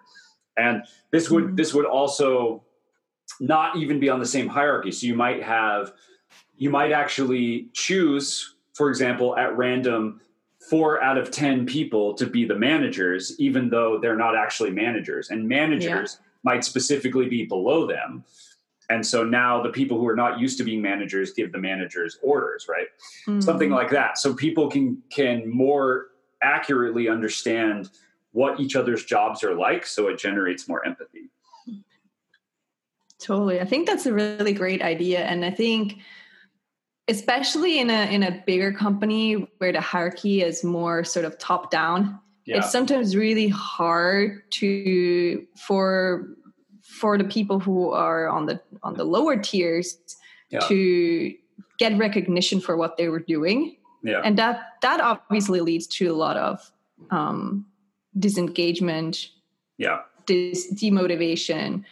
and 0.57 0.83
this 1.11 1.31
would 1.31 1.45
mm. 1.45 1.57
this 1.57 1.73
would 1.73 1.87
also 1.87 2.63
not 3.41 3.77
even 3.77 4.01
be 4.01 4.09
on 4.09 4.21
the 4.21 4.27
same 4.27 4.49
hierarchy 4.49 4.91
so 4.91 5.07
you 5.07 5.15
might 5.15 5.43
have 5.43 5.93
you 6.57 6.71
might 6.71 6.93
actually 6.93 7.69
choose 7.73 8.57
for 8.77 8.91
example, 8.91 9.35
at 9.39 9.57
random, 9.57 10.21
four 10.69 11.03
out 11.03 11.17
of 11.17 11.31
10 11.31 11.65
people 11.65 12.13
to 12.13 12.27
be 12.27 12.45
the 12.45 12.55
managers, 12.55 13.35
even 13.41 13.71
though 13.71 13.99
they're 13.99 14.17
not 14.17 14.37
actually 14.37 14.71
managers. 14.71 15.31
And 15.31 15.49
managers 15.49 16.19
yeah. 16.21 16.27
might 16.43 16.63
specifically 16.63 17.27
be 17.27 17.47
below 17.47 17.87
them. 17.87 18.23
And 18.91 19.05
so 19.05 19.25
now 19.25 19.63
the 19.63 19.71
people 19.71 19.99
who 19.99 20.07
are 20.07 20.15
not 20.15 20.39
used 20.39 20.59
to 20.59 20.65
being 20.65 20.83
managers 20.83 21.33
give 21.33 21.53
the 21.53 21.59
managers 21.59 22.19
orders, 22.23 22.67
right? 22.69 22.89
Mm-hmm. 23.27 23.41
Something 23.41 23.71
like 23.71 23.91
that. 23.91 24.19
So 24.19 24.35
people 24.35 24.69
can 24.69 25.03
can 25.11 25.49
more 25.49 26.09
accurately 26.43 27.09
understand 27.09 27.89
what 28.33 28.61
each 28.61 28.77
other's 28.77 29.07
jobs 29.07 29.43
are 29.43 29.55
like 29.55 29.87
so 29.87 30.09
it 30.09 30.19
generates 30.19 30.69
more 30.69 30.87
empathy. 30.87 31.31
Totally. 33.19 33.61
I 33.61 33.65
think 33.65 33.87
that's 33.87 34.07
a 34.07 34.13
really 34.13 34.53
great 34.53 34.83
idea 34.83 35.21
and 35.21 35.45
I 35.45 35.51
think 35.51 35.99
especially 37.09 37.79
in 37.79 37.89
a 37.89 38.13
in 38.13 38.23
a 38.23 38.43
bigger 38.47 38.73
company 38.73 39.35
where 39.59 39.73
the 39.73 39.81
hierarchy 39.81 40.43
is 40.43 40.65
more 40.65 41.05
sort 41.05 41.25
of 41.25 41.39
top 41.39 41.71
down 41.71 42.19
yeah. 42.47 42.59
it's 42.59 42.71
sometimes 42.71 43.17
really 43.17 43.49
hard 43.49 44.43
to 44.51 45.45
for 45.57 46.29
for 46.83 47.19
the 47.19 47.25
people 47.25 47.59
who 47.59 47.91
are 47.91 48.29
on 48.29 48.47
the 48.47 48.61
on 48.83 48.95
the 48.95 49.05
lower 49.05 49.37
tiers 49.37 49.99
yeah. 50.51 50.61
to 50.61 51.35
get 51.79 51.97
recognition 51.99 52.61
for 52.61 52.77
what 52.77 52.97
they 52.97 53.09
were 53.09 53.21
doing 53.21 53.77
yeah. 54.03 54.21
and 54.25 54.39
that 54.39 54.61
that 54.83 55.01
obviously 55.01 55.61
leads 55.61 55.87
to 55.87 56.07
a 56.07 56.15
lot 56.15 56.37
of 56.37 56.73
um, 57.11 57.67
disengagement 58.19 59.31
yeah 59.79 60.01
dis- 60.27 60.73
demotivation 60.75 61.85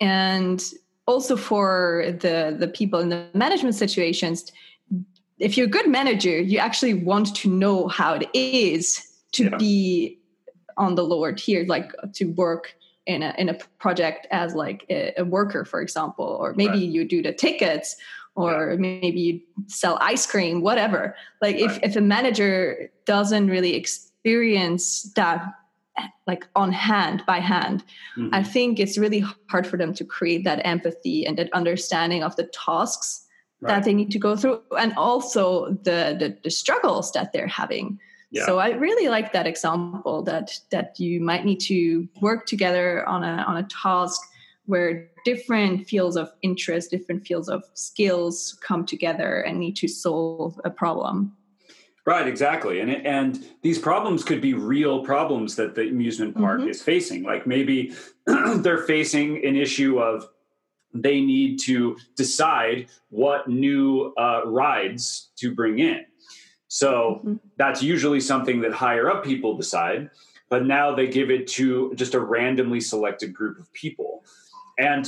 and 0.00 0.72
also 1.06 1.36
for 1.36 2.04
the 2.20 2.56
the 2.58 2.68
people 2.68 3.00
in 3.00 3.08
the 3.08 3.26
management 3.34 3.74
situations 3.74 4.52
if 5.38 5.56
you're 5.56 5.66
a 5.66 5.70
good 5.70 5.88
manager 5.88 6.40
you 6.40 6.58
actually 6.58 6.94
want 6.94 7.34
to 7.34 7.48
know 7.48 7.88
how 7.88 8.14
it 8.14 8.28
is 8.32 9.06
to 9.32 9.44
yeah. 9.44 9.56
be 9.56 10.18
on 10.76 10.94
the 10.94 11.02
lower 11.02 11.32
tier 11.32 11.64
like 11.66 11.92
to 12.12 12.26
work 12.26 12.74
in 13.06 13.22
a 13.22 13.34
in 13.36 13.48
a 13.48 13.54
project 13.78 14.26
as 14.30 14.54
like 14.54 14.84
a, 14.88 15.12
a 15.18 15.24
worker 15.24 15.64
for 15.64 15.80
example 15.80 16.38
or 16.40 16.54
maybe 16.54 16.70
right. 16.70 16.88
you 16.88 17.06
do 17.06 17.22
the 17.22 17.32
tickets 17.32 17.96
or 18.34 18.70
yeah. 18.70 18.76
maybe 18.76 19.20
you 19.20 19.40
sell 19.66 19.98
ice 20.00 20.26
cream 20.26 20.62
whatever 20.62 21.16
like 21.40 21.56
right. 21.56 21.64
if 21.64 21.78
if 21.82 21.96
a 21.96 22.00
manager 22.00 22.90
doesn't 23.04 23.48
really 23.48 23.74
experience 23.74 25.02
that 25.14 25.44
like 26.26 26.46
on 26.54 26.72
hand 26.72 27.22
by 27.26 27.38
hand 27.38 27.84
mm-hmm. 28.16 28.34
i 28.34 28.42
think 28.42 28.78
it's 28.78 28.96
really 28.96 29.24
hard 29.48 29.66
for 29.66 29.76
them 29.76 29.92
to 29.92 30.04
create 30.04 30.44
that 30.44 30.64
empathy 30.64 31.26
and 31.26 31.36
that 31.38 31.52
understanding 31.52 32.22
of 32.22 32.34
the 32.36 32.44
tasks 32.44 33.26
right. 33.60 33.74
that 33.74 33.84
they 33.84 33.94
need 33.94 34.10
to 34.10 34.18
go 34.18 34.36
through 34.36 34.60
and 34.78 34.92
also 34.96 35.70
the, 35.82 36.16
the, 36.18 36.36
the 36.44 36.50
struggles 36.50 37.12
that 37.12 37.32
they're 37.32 37.46
having 37.46 37.98
yeah. 38.30 38.46
so 38.46 38.58
i 38.58 38.70
really 38.70 39.08
like 39.08 39.32
that 39.32 39.46
example 39.46 40.22
that 40.22 40.58
that 40.70 40.98
you 40.98 41.20
might 41.20 41.44
need 41.44 41.60
to 41.60 42.08
work 42.20 42.46
together 42.46 43.06
on 43.08 43.22
a 43.24 43.44
on 43.46 43.56
a 43.56 43.64
task 43.64 44.20
where 44.66 45.10
different 45.24 45.86
fields 45.86 46.16
of 46.16 46.32
interest 46.42 46.90
different 46.90 47.26
fields 47.26 47.48
of 47.48 47.62
skills 47.74 48.58
come 48.62 48.86
together 48.86 49.40
and 49.40 49.58
need 49.58 49.76
to 49.76 49.88
solve 49.88 50.58
a 50.64 50.70
problem 50.70 51.36
Right, 52.04 52.26
exactly. 52.26 52.80
And 52.80 52.90
it, 52.90 53.06
and 53.06 53.44
these 53.62 53.78
problems 53.78 54.24
could 54.24 54.40
be 54.40 54.54
real 54.54 55.04
problems 55.04 55.54
that 55.56 55.76
the 55.76 55.82
amusement 55.82 56.36
park 56.36 56.60
mm-hmm. 56.60 56.68
is 56.68 56.82
facing. 56.82 57.22
Like 57.22 57.46
maybe 57.46 57.94
they're 58.26 58.82
facing 58.82 59.44
an 59.44 59.54
issue 59.54 60.00
of 60.00 60.28
they 60.92 61.20
need 61.20 61.60
to 61.60 61.96
decide 62.16 62.88
what 63.10 63.48
new 63.48 64.12
uh, 64.18 64.42
rides 64.44 65.30
to 65.36 65.54
bring 65.54 65.78
in. 65.78 66.04
So 66.66 67.20
mm-hmm. 67.20 67.34
that's 67.56 67.82
usually 67.82 68.20
something 68.20 68.60
that 68.62 68.72
higher 68.72 69.08
up 69.08 69.24
people 69.24 69.56
decide, 69.56 70.10
but 70.48 70.66
now 70.66 70.94
they 70.94 71.06
give 71.06 71.30
it 71.30 71.46
to 71.48 71.94
just 71.94 72.14
a 72.14 72.20
randomly 72.20 72.80
selected 72.80 73.32
group 73.32 73.60
of 73.60 73.72
people. 73.72 74.24
And 74.76 75.06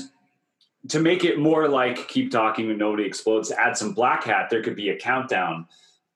to 0.90 1.00
make 1.00 1.24
it 1.24 1.38
more 1.38 1.68
like 1.68 2.07
keep 2.07 2.30
talking 2.30 2.70
and 2.70 2.78
nobody 2.78 3.04
explodes, 3.04 3.50
add 3.50 3.76
some 3.76 3.94
black 3.94 4.24
hat, 4.24 4.48
there 4.48 4.62
could 4.62 4.76
be 4.76 4.90
a 4.90 4.96
countdown 4.96 5.66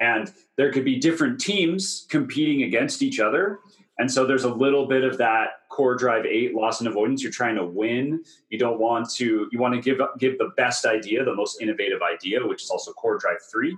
and 0.01 0.33
there 0.57 0.73
could 0.73 0.85
be 0.85 0.99
different 0.99 1.41
teams 1.41 2.07
competing 2.09 2.63
against 2.63 3.03
each 3.03 3.21
other. 3.21 3.61
And 3.99 4.11
so 4.11 4.25
there's 4.25 4.45
a 4.45 4.53
little 4.53 4.87
bit 4.87 5.03
of 5.03 5.19
that 5.19 5.69
core 5.71 5.97
drive 5.97 6.25
8 6.25 6.55
loss 6.55 6.81
and 6.81 6.89
avoidance. 6.89 7.23
You're 7.23 7.33
trying 7.33 7.57
to 7.57 7.65
win. 7.65 8.23
You 8.49 8.59
don't 8.59 8.79
want 8.79 9.11
to 9.15 9.49
you 9.51 9.59
want 9.59 9.75
to 9.75 9.81
give 9.81 10.01
give 10.19 10.39
the 10.39 10.51
best 10.57 10.87
idea 10.87 11.25
the 11.25 11.35
most 11.35 11.61
innovative 11.61 12.01
idea 12.03 12.47
which 12.47 12.63
is 12.63 12.71
also 12.71 12.93
core 12.93 13.19
drive 13.19 13.39
3 13.51 13.77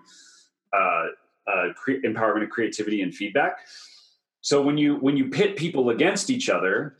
uh, 0.72 0.78
uh, 1.46 1.72
cre- 1.74 2.02
empowerment 2.04 2.42
of 2.44 2.50
creativity 2.50 3.02
and 3.02 3.14
feedback. 3.14 3.58
So 4.42 4.60
when 4.62 4.76
you 4.76 4.96
when 4.96 5.16
you 5.16 5.30
pit 5.30 5.56
people 5.56 5.90
against 5.90 6.28
each 6.30 6.50
other 6.50 6.96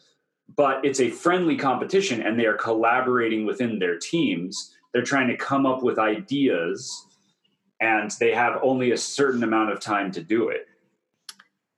but 0.57 0.85
it's 0.85 1.01
a 1.01 1.11
friendly 1.11 1.57
competition 1.57 2.23
and 2.23 2.39
they 2.39 2.47
are 2.47 2.57
collaborating 2.57 3.47
within 3.47 3.79
their 3.79 3.99
teams 3.99 4.75
they're 4.93 5.03
trying 5.03 5.29
to 5.29 5.37
come 5.37 5.65
up 5.65 5.83
with 5.83 5.99
ideas 5.99 7.07
and 7.81 8.11
they 8.21 8.33
have 8.33 8.59
only 8.63 8.91
a 8.91 8.97
certain 8.97 9.43
amount 9.43 9.73
of 9.73 9.81
time 9.81 10.11
to 10.13 10.23
do 10.23 10.49
it. 10.49 10.69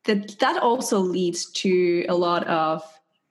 That 0.05 0.39
that 0.41 0.63
also 0.63 0.99
leads 0.99 1.51
to 1.53 2.05
a 2.09 2.15
lot 2.15 2.47
of 2.49 2.83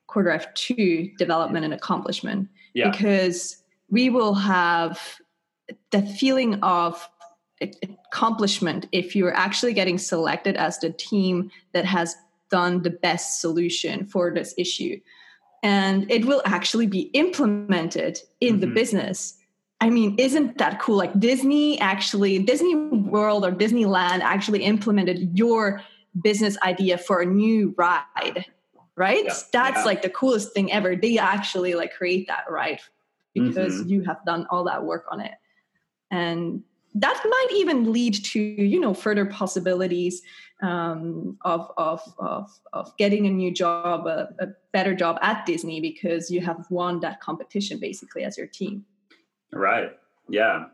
Core 0.08 0.24
Drive 0.24 0.54
2 0.54 1.14
development 1.18 1.66
and 1.66 1.74
accomplishment 1.74 2.50
yeah. 2.74 2.90
because 2.90 3.58
we 3.90 4.10
will 4.10 4.34
have 4.34 5.00
the 5.92 6.02
feeling 6.02 6.56
of 6.64 7.08
accomplishment 7.62 8.88
if 8.92 9.16
you're 9.16 9.36
actually 9.36 9.74
getting 9.74 9.98
selected 9.98 10.56
as 10.56 10.80
the 10.80 10.90
team 10.92 11.52
that 11.74 11.86
has 11.86 12.16
done 12.50 12.82
the 12.82 12.90
best 12.90 13.40
solution 13.40 14.06
for 14.06 14.34
this 14.34 14.54
issue 14.58 15.00
and 15.64 16.10
it 16.12 16.26
will 16.26 16.42
actually 16.46 16.88
be 16.88 17.02
implemented 17.14 18.20
in 18.40 18.54
mm-hmm. 18.54 18.62
the 18.62 18.68
business 18.68 19.38
I 19.82 19.90
mean, 19.90 20.16
isn't 20.20 20.60
that 20.60 20.80
cool? 20.80 20.96
Like 20.96 21.20
Disney 21.20 21.80
actually, 21.80 22.38
Disney 22.40 22.76
World 22.76 23.44
or 23.44 23.52
Disneyland 23.52 24.20
actually 24.22 24.64
implemented 24.64 25.38
your 25.38 25.82
business 26.22 26.56
idea 26.62 27.00
for 27.00 27.22
a 27.22 27.26
new 27.26 27.74
ride, 27.76 28.46
right? 28.96 29.26
Yeah, 29.26 29.34
That's 29.52 29.78
yeah. 29.78 29.84
like 29.84 30.04
the 30.04 30.10
coolest 30.10 30.54
thing 30.54 30.72
ever. 30.72 30.96
They 30.96 31.18
actually 31.18 31.74
like 31.74 31.96
create 31.96 32.28
that 32.28 32.44
ride 32.48 32.80
because 33.34 33.74
mm-hmm. 33.74 33.90
you 33.90 34.04
have 34.04 34.24
done 34.24 34.46
all 34.52 34.64
that 34.66 34.84
work 34.84 35.06
on 35.10 35.20
it. 35.20 35.34
And 36.12 36.62
that 36.94 37.20
might 37.26 37.48
even 37.56 37.92
lead 37.92 38.14
to, 38.26 38.40
you 38.40 38.80
know, 38.80 38.94
further 38.94 39.26
possibilities 39.26 40.22
um, 40.62 41.38
of, 41.44 41.72
of, 41.78 42.02
of, 42.20 42.52
of 42.74 42.96
getting 42.98 43.26
a 43.26 43.32
new 43.32 43.52
job, 43.52 44.06
a, 44.06 44.30
a 44.40 44.48
better 44.74 44.94
job 44.94 45.18
at 45.24 45.46
Disney 45.48 45.82
because 45.82 46.30
you 46.30 46.42
have 46.42 46.68
won 46.70 47.00
that 47.00 47.20
competition 47.20 47.80
basically 47.80 48.24
as 48.24 48.38
your 48.38 48.48
team. 48.48 48.86
Right. 49.54 49.92
Yeah. 50.30 50.66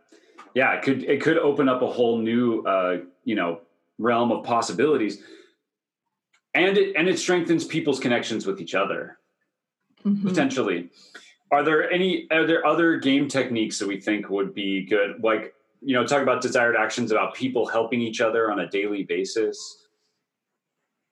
Yeah. 0.53 0.73
It 0.73 0.81
could 0.83 1.03
it 1.03 1.21
could 1.21 1.37
open 1.37 1.69
up 1.69 1.81
a 1.81 1.87
whole 1.87 2.17
new 2.17 2.61
uh, 2.61 2.97
you 3.23 3.35
know 3.35 3.61
realm 3.97 4.31
of 4.31 4.43
possibilities, 4.43 5.21
and 6.53 6.77
it 6.77 6.95
and 6.95 7.07
it 7.07 7.19
strengthens 7.19 7.65
people's 7.65 7.99
connections 7.99 8.45
with 8.45 8.61
each 8.61 8.75
other 8.75 9.17
mm-hmm. 10.05 10.27
potentially. 10.27 10.89
Are 11.51 11.63
there 11.63 11.89
any 11.89 12.27
are 12.31 12.45
there 12.45 12.65
other 12.65 12.97
game 12.97 13.27
techniques 13.27 13.79
that 13.79 13.87
we 13.87 13.99
think 13.99 14.29
would 14.29 14.53
be 14.53 14.85
good? 14.85 15.23
Like 15.23 15.53
you 15.81 15.93
know, 15.93 16.05
talk 16.05 16.21
about 16.21 16.41
desired 16.41 16.75
actions 16.75 17.11
about 17.11 17.35
people 17.35 17.65
helping 17.65 18.01
each 18.01 18.19
other 18.21 18.51
on 18.51 18.59
a 18.59 18.69
daily 18.69 19.03
basis. 19.03 19.85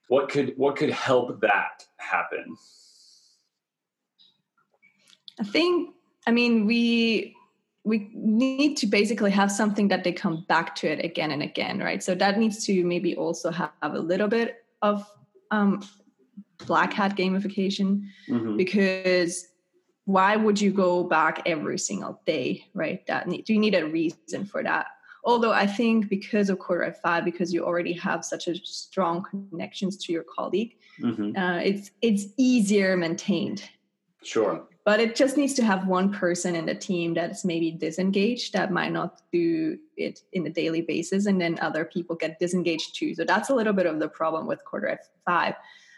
What 0.08 0.30
could 0.30 0.54
what 0.58 0.75
could 0.75 0.89
help 0.89 1.41
that 1.41 1.86
happen? 1.97 2.58
I 5.39 5.43
think 5.43 5.95
I 6.28 6.32
mean 6.32 6.65
we 6.65 7.36
we 7.86 8.10
need 8.15 8.76
to 8.78 8.88
basically 8.88 9.30
have 9.30 9.52
something 9.52 9.88
that 9.89 10.04
they 10.04 10.12
come 10.12 10.43
back 10.50 10.76
to 10.76 10.88
it 10.88 11.06
again 11.06 11.32
and 11.32 11.43
again 11.43 11.80
right? 11.80 12.04
So 12.04 12.15
that 12.15 12.39
needs 12.39 12.65
to 12.65 12.84
maybe 12.84 13.15
also 13.15 13.52
have 13.52 13.71
a 13.82 14.00
little 14.00 14.28
bit 14.28 14.65
of 14.82 15.08
um, 15.52 15.88
black 16.65 16.93
hat 16.93 17.15
gamification 17.15 18.08
mm-hmm. 18.28 18.58
because 18.58 19.48
why 20.06 20.36
would 20.36 20.60
you 20.60 20.71
go 20.71 21.04
back 21.04 21.43
every 21.45 21.78
single 21.78 22.19
day 22.26 22.65
right? 22.74 23.06
That 23.06 23.28
need, 23.28 23.45
do 23.45 23.54
you 23.54 23.60
need 23.60 23.76
a 23.76 23.86
reason 23.86 24.45
for 24.45 24.63
that. 24.63 24.88
Although 25.24 25.54
i 25.54 25.65
think 25.65 26.10
because 26.10 26.50
of 26.50 26.60
core 26.60 26.78
drive 26.78 27.00
5 27.02 27.26
because 27.26 27.54
you 27.54 27.65
already 27.65 27.93
have 27.93 28.26
such 28.26 28.48
a 28.48 28.56
strong 28.63 29.23
connections 29.23 29.98
to 30.06 30.13
your 30.13 30.23
colleague 30.23 30.77
mm-hmm. 31.00 31.36
uh, 31.38 31.58
it's 31.58 31.92
it's 32.02 32.25
easier 32.38 32.98
maintained. 32.98 33.63
Sure 34.23 34.67
but 34.86 35.00
it 35.00 35.15
just 35.15 35.36
needs 35.36 35.56
to 35.56 35.65
have 35.65 35.88
one 35.88 36.13
person 36.13 36.56
in 36.56 36.67
the 36.67 36.75
team 36.75 37.15
that's 37.15 37.44
maybe 37.44 37.71
disengaged 37.71 38.54
that 38.54 38.71
might 38.71 38.92
not 38.92 39.21
do 39.31 39.77
it 39.98 40.21
in 40.31 40.46
a 40.46 40.50
daily 40.50 40.81
basis 40.81 41.25
and 41.25 41.42
then 41.42 41.58
other 41.60 41.83
people 41.83 42.15
get 42.15 42.40
disengaged 42.40 42.96
too 42.96 43.13
so 43.13 43.25
that's 43.25 43.50
a 43.50 43.56
little 43.56 43.73
bit 43.73 43.86
of 43.86 44.00
the 44.00 44.08
problem 44.08 44.48
with 44.48 44.63
core 44.63 44.81
drive 44.81 45.00
5 45.25 45.54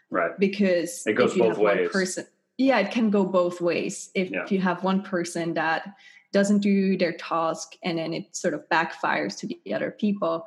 right 0.10 0.40
because 0.40 1.06
it 1.06 1.14
goes 1.14 1.32
if 1.32 1.38
you 1.38 1.44
both 1.44 1.50
have 1.54 1.60
ways. 1.60 1.80
one 1.80 1.90
person 1.90 2.26
yeah 2.58 2.80
it 2.80 2.92
can 2.92 3.10
go 3.10 3.26
both 3.26 3.62
ways 3.62 4.10
if 4.16 4.32
yeah. 4.32 4.46
you 4.50 4.60
have 4.60 4.84
one 4.84 5.04
person 5.04 5.54
that 5.54 5.94
doesn't 6.34 6.60
do 6.60 6.98
their 6.98 7.14
task 7.14 7.76
and 7.84 7.98
then 7.98 8.14
it 8.14 8.36
sort 8.36 8.54
of 8.54 8.68
backfires 8.70 9.38
to 9.38 9.48
the 9.48 9.74
other 9.74 9.92
people 9.92 10.46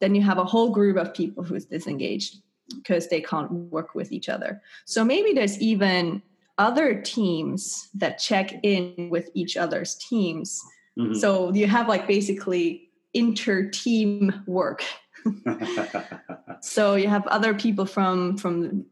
then 0.00 0.14
you 0.14 0.22
have 0.22 0.38
a 0.38 0.44
whole 0.44 0.70
group 0.70 0.96
of 0.96 1.14
people 1.14 1.44
who's 1.44 1.66
disengaged 1.66 2.36
because 2.74 3.08
they 3.08 3.20
can't 3.20 3.50
work 3.50 3.94
with 3.94 4.12
each 4.12 4.28
other. 4.28 4.62
So 4.84 5.04
maybe 5.04 5.32
there's 5.32 5.60
even 5.60 6.22
other 6.60 7.00
teams 7.00 7.88
that 7.94 8.18
check 8.18 8.52
in 8.62 9.08
with 9.10 9.30
each 9.34 9.56
other's 9.56 9.94
teams. 9.94 10.62
Mm-hmm. 10.98 11.14
So 11.14 11.52
you 11.54 11.66
have 11.66 11.88
like 11.88 12.06
basically 12.06 12.90
inter 13.14 13.70
team 13.70 14.44
work. 14.46 14.84
so 16.60 16.96
you 16.96 17.08
have 17.08 17.26
other 17.28 17.54
people 17.54 17.86
from 17.86 18.36
from 18.36 18.84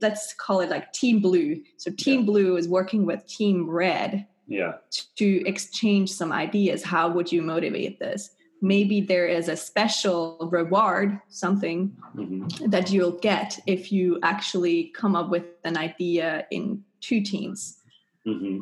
let's 0.00 0.32
call 0.34 0.60
it 0.60 0.70
like 0.70 0.92
team 0.92 1.20
blue. 1.20 1.60
So 1.78 1.90
team 1.90 2.20
yeah. 2.20 2.26
blue 2.26 2.56
is 2.56 2.68
working 2.68 3.04
with 3.04 3.26
team 3.26 3.68
red. 3.68 4.26
Yeah. 4.46 4.74
To 5.16 5.48
exchange 5.48 6.12
some 6.12 6.32
ideas. 6.32 6.84
How 6.84 7.08
would 7.10 7.30
you 7.30 7.42
motivate 7.42 7.98
this? 7.98 8.30
maybe 8.62 9.00
there 9.00 9.26
is 9.26 9.48
a 9.48 9.56
special 9.56 10.36
reward, 10.52 11.18
something 11.30 11.96
mm-hmm. 12.14 12.68
that 12.68 12.90
you'll 12.90 13.18
get 13.18 13.58
if 13.66 13.90
you 13.90 14.18
actually 14.22 14.92
come 14.94 15.16
up 15.16 15.30
with 15.30 15.44
an 15.64 15.78
idea 15.78 16.46
in 16.50 16.84
two 17.00 17.20
teams. 17.20 17.78
Mm-hmm. 18.26 18.60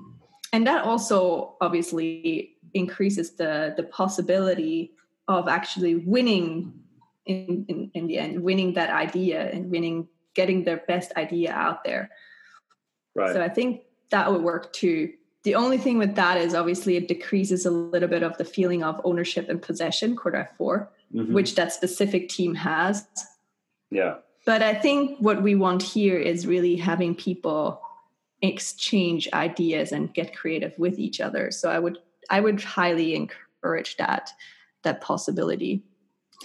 And 0.53 0.67
that 0.67 0.85
also 0.85 1.57
obviously 1.61 2.57
increases 2.75 3.33
the, 3.33 3.75
the 3.77 3.83
possibility 3.83 4.93
of 5.27 5.49
actually 5.49 5.97
winning 5.97 6.73
in, 7.27 7.67
in, 7.69 7.91
in 7.95 8.07
the 8.07 8.19
end, 8.19 8.43
winning 8.43 8.73
that 8.75 8.91
idea 8.91 9.51
and 9.51 9.71
winning, 9.71 10.09
getting 10.35 10.65
their 10.65 10.79
best 10.89 11.13
idea 11.17 11.53
out 11.53 11.85
there. 11.85 12.11
Right. 13.15 13.35
So 13.35 13.43
I 13.43 13.49
think 13.49 13.83
that 14.11 14.33
would 14.33 14.43
work 14.43 14.73
too 14.73 15.13
the 15.45 15.55
only 15.55 15.79
thing 15.79 15.99
with 15.99 16.15
that 16.17 16.37
is 16.37 16.55
obviously 16.55 16.97
it 16.97 17.09
decreases 17.09 17.65
a 17.65 17.71
little 17.71 18.09
bit 18.09 18.23
of 18.23 18.37
the 18.39 18.45
feeling 18.45 18.83
of 18.83 19.01
ownership 19.05 19.49
and 19.49 19.63
possession, 19.63 20.17
quarter 20.17 20.47
4 20.59 20.91
mm-hmm. 21.15 21.33
which 21.33 21.55
that 21.55 21.73
specific 21.73 22.29
team 22.29 22.55
has. 22.55 23.07
Yeah. 23.91 24.17
But 24.45 24.63
I 24.63 24.75
think 24.75 25.19
what 25.21 25.43
we 25.43 25.55
want 25.55 25.83
here 25.83 26.19
is 26.19 26.47
really 26.47 26.77
having 26.77 27.15
people 27.15 27.81
exchange 28.43 29.29
ideas 29.33 29.93
and 29.93 30.13
get 30.15 30.37
creative 30.37 30.73
with 30.79 30.99
each 30.99 31.21
other. 31.21 31.51
So 31.51 31.71
I 31.71 31.79
would 31.79 31.99
I 32.31 32.41
would 32.41 32.63
highly 32.63 33.15
encourage 33.15 33.97
that 33.97 34.31
that 34.83 35.01
possibility. 35.01 35.83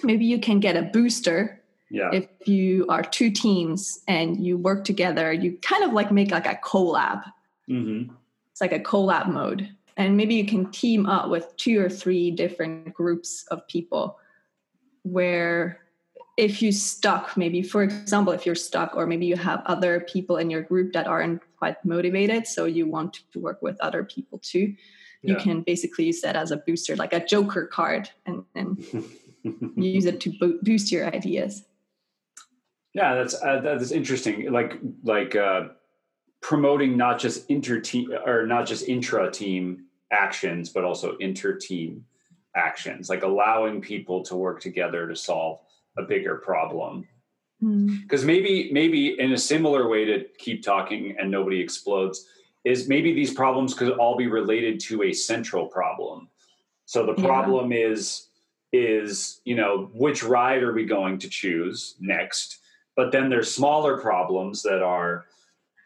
Maybe 0.04 0.26
you 0.26 0.40
can 0.40 0.60
get 0.60 0.76
a 0.76 0.82
booster 0.82 1.62
yeah. 1.92 2.10
if 2.12 2.28
you 2.48 2.88
are 2.90 3.04
two 3.04 3.30
teams 3.30 4.00
and 4.08 4.44
you 4.44 4.58
work 4.58 4.84
together. 4.84 5.32
You 5.32 5.58
kind 5.62 5.84
of 5.84 5.94
like 5.94 6.12
make 6.12 6.32
like 6.32 6.48
a 6.48 6.60
collab. 6.64 7.24
Mm-hmm 7.70 8.14
it's 8.54 8.62
like 8.62 8.72
a 8.72 8.80
collab 8.80 9.28
mode 9.30 9.68
and 9.98 10.16
maybe 10.16 10.36
you 10.36 10.46
can 10.46 10.70
team 10.72 11.08
up 11.08 11.30
with 11.30 11.56
two 11.58 11.82
or 11.82 11.90
three 11.90 12.30
different 12.30 12.94
groups 12.94 13.46
of 13.50 13.68
people 13.68 14.20
where 15.02 15.80
if 16.36 16.62
you 16.62 16.72
stuck 16.72 17.38
maybe 17.38 17.62
for 17.62 17.84
example 17.84 18.34
if 18.34 18.46
you're 18.46 18.56
stuck 18.56 18.96
or 18.96 19.06
maybe 19.06 19.26
you 19.26 19.36
have 19.36 19.62
other 19.66 20.00
people 20.00 20.38
in 20.38 20.50
your 20.50 20.62
group 20.62 20.94
that 20.94 21.06
aren't 21.06 21.42
quite 21.58 21.84
motivated 21.86 22.48
so 22.48 22.66
you 22.66 22.88
want 22.88 23.20
to 23.32 23.40
work 23.40 23.62
with 23.62 23.80
other 23.82 24.04
people 24.04 24.40
too 24.40 24.74
you 25.26 25.38
can 25.38 25.62
basically 25.62 26.06
use 26.06 26.20
that 26.20 26.36
as 26.36 26.52
a 26.52 26.58
booster 26.58 26.96
like 26.98 27.14
a 27.14 27.26
joker 27.26 27.66
card 27.66 28.10
and, 28.26 28.44
and 28.56 28.84
use 29.76 30.06
it 30.06 30.20
to 30.22 30.34
bo- 30.40 30.60
boost 30.62 30.92
your 30.92 31.14
ideas. 31.14 31.64
Yeah 32.94 33.16
that's 33.16 33.34
uh, 33.34 33.60
that's 33.62 33.92
interesting 33.92 34.52
like 34.52 34.80
like 35.04 35.36
uh 35.36 35.70
promoting 36.42 36.98
not 36.98 37.20
just 37.20 37.50
inter 37.50 37.80
team 37.80 38.12
or 38.26 38.46
not 38.46 38.68
just 38.68 38.88
intra 38.88 39.32
team 39.32 39.86
actions, 40.12 40.70
but 40.70 40.84
also 40.84 41.16
inter 41.18 41.54
team 41.54 42.06
actions, 42.56 43.10
like 43.10 43.24
allowing 43.24 43.82
people 43.82 44.24
to 44.24 44.36
work 44.36 44.60
together 44.60 45.08
to 45.08 45.16
solve 45.16 45.60
a 45.98 46.04
bigger 46.04 46.36
problem. 46.36 47.08
Because 47.60 47.72
hmm. 47.72 47.98
mm. 48.10 48.24
maybe, 48.26 48.70
maybe 48.72 49.20
in 49.20 49.32
a 49.32 49.38
similar 49.38 49.88
way 49.88 50.06
to 50.06 50.26
keep 50.38 50.64
talking 50.64 51.16
and 51.20 51.32
nobody 51.32 51.62
explodes, 51.62 52.28
is 52.66 52.88
maybe 52.88 53.14
these 53.14 53.34
problems 53.34 53.74
could 53.74 53.92
all 53.98 54.18
be 54.18 54.28
related 54.28 54.80
to 54.80 55.04
a 55.04 55.14
central 55.14 55.68
problem. 55.68 56.30
So 56.86 57.06
the 57.06 57.22
problem 57.22 57.72
yeah. 57.72 57.88
is 57.88 58.28
is 58.72 59.40
you 59.46 59.56
know 59.56 59.90
which 59.94 60.24
ride 60.24 60.64
are 60.64 60.74
we 60.74 60.86
going 60.86 61.20
to 61.20 61.30
choose 61.30 61.96
next? 62.00 62.60
But 62.96 63.12
then 63.12 63.30
there's 63.30 63.54
smaller 63.54 63.98
problems 63.98 64.64
that 64.64 64.82
are 64.82 65.26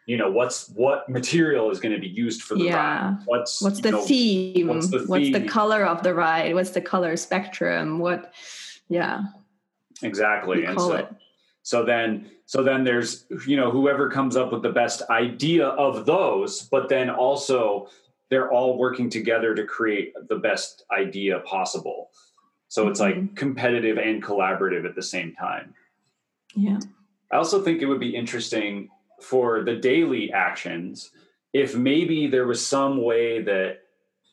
you 0.06 0.16
know 0.16 0.30
what's 0.30 0.70
what 0.70 1.08
material 1.08 1.70
is 1.70 1.80
going 1.80 1.94
to 1.94 2.00
be 2.00 2.08
used 2.08 2.42
for 2.42 2.54
the 2.56 2.64
yeah. 2.64 2.76
ride 2.76 3.18
what's 3.26 3.60
what's 3.60 3.80
the 3.82 3.90
know, 3.90 4.00
theme 4.00 4.68
what's 4.68 4.88
the, 4.88 5.04
what's 5.06 5.30
the 5.32 5.46
color 5.46 5.84
of 5.84 6.02
the 6.02 6.14
ride 6.14 6.54
what's 6.54 6.70
the 6.70 6.80
color 6.80 7.14
spectrum 7.14 7.98
what 7.98 8.32
yeah 8.88 9.24
exactly 10.02 10.64
and 10.64 10.80
so 10.80 10.92
it. 10.94 11.08
so 11.62 11.84
then 11.84 12.30
so 12.46 12.62
then 12.62 12.84
there's 12.84 13.26
you 13.46 13.56
know 13.56 13.70
whoever 13.70 14.10
comes 14.10 14.36
up 14.36 14.52
with 14.52 14.62
the 14.62 14.72
best 14.72 15.02
idea 15.10 15.66
of 15.66 16.06
those 16.06 16.62
but 16.62 16.88
then 16.88 17.10
also 17.10 17.88
they're 18.30 18.50
all 18.50 18.76
working 18.76 19.08
together 19.08 19.54
to 19.54 19.64
create 19.64 20.12
the 20.28 20.36
best 20.36 20.84
idea 20.96 21.40
possible 21.40 22.10
so 22.68 22.88
it's 22.88 23.00
mm-hmm. 23.00 23.20
like 23.20 23.36
competitive 23.36 23.98
and 23.98 24.22
collaborative 24.22 24.84
at 24.86 24.94
the 24.94 25.02
same 25.02 25.34
time 25.34 25.74
yeah 26.54 26.78
i 27.32 27.36
also 27.36 27.62
think 27.62 27.82
it 27.82 27.86
would 27.86 28.00
be 28.00 28.14
interesting 28.14 28.88
for 29.20 29.64
the 29.64 29.74
daily 29.74 30.32
actions 30.32 31.10
if 31.52 31.74
maybe 31.74 32.26
there 32.26 32.46
was 32.46 32.64
some 32.64 33.02
way 33.02 33.42
that 33.42 33.78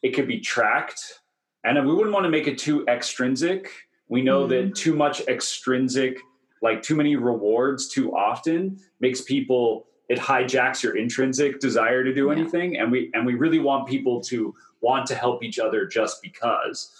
it 0.03 0.11
could 0.13 0.28
be 0.28 0.39
tracked 0.39 1.22
and 1.63 1.84
we 1.88 1.93
wouldn't 1.93 2.13
want 2.13 2.26
to 2.26 2.30
make 2.30 2.47
it 2.47 2.57
too 2.57 2.86
extrinsic 2.88 3.72
we 4.08 4.22
know 4.22 4.45
mm. 4.45 4.49
that 4.49 4.76
too 4.76 4.95
much 4.95 5.22
extrinsic 5.28 6.20
like 6.62 6.82
too 6.82 6.95
many 6.95 7.16
rewards 7.16 7.88
too 7.88 8.16
often 8.16 8.80
makes 8.99 9.22
people 9.22 9.88
it 10.08 10.20
hijacks 10.20 10.84
your 10.84 10.95
intrinsic 10.95 11.60
desire 11.60 12.03
to 12.03 12.14
do 12.14 12.28
yeah. 12.28 12.32
anything 12.34 12.78
and 12.78 12.91
we 12.91 13.12
and 13.14 13.26
we 13.26 13.36
really 13.36 13.60
want 13.60 13.88
people 13.88 14.22
to 14.22 14.53
want 14.82 15.06
to 15.06 15.16
help 15.16 15.43
each 15.43 15.60
other 15.60 15.86
just 15.86 16.22
because 16.22 16.91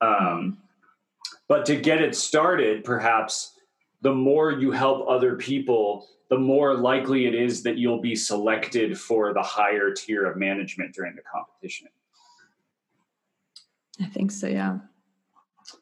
um, 0.00 0.58
but 1.48 1.64
to 1.66 1.76
get 1.76 2.00
it 2.00 2.14
started 2.14 2.84
perhaps 2.84 3.52
the 4.02 4.12
more 4.12 4.52
you 4.52 4.70
help 4.70 5.06
other 5.08 5.36
people 5.36 6.06
the 6.30 6.38
more 6.38 6.74
likely 6.74 7.26
it 7.26 7.34
is 7.34 7.62
that 7.62 7.78
you'll 7.78 8.00
be 8.00 8.16
selected 8.16 8.98
for 8.98 9.32
the 9.32 9.42
higher 9.42 9.92
tier 9.92 10.24
of 10.26 10.36
management 10.36 10.94
during 10.94 11.14
the 11.14 11.22
competition. 11.22 11.88
I 14.00 14.06
think 14.06 14.32
so, 14.32 14.48
yeah. 14.48 14.78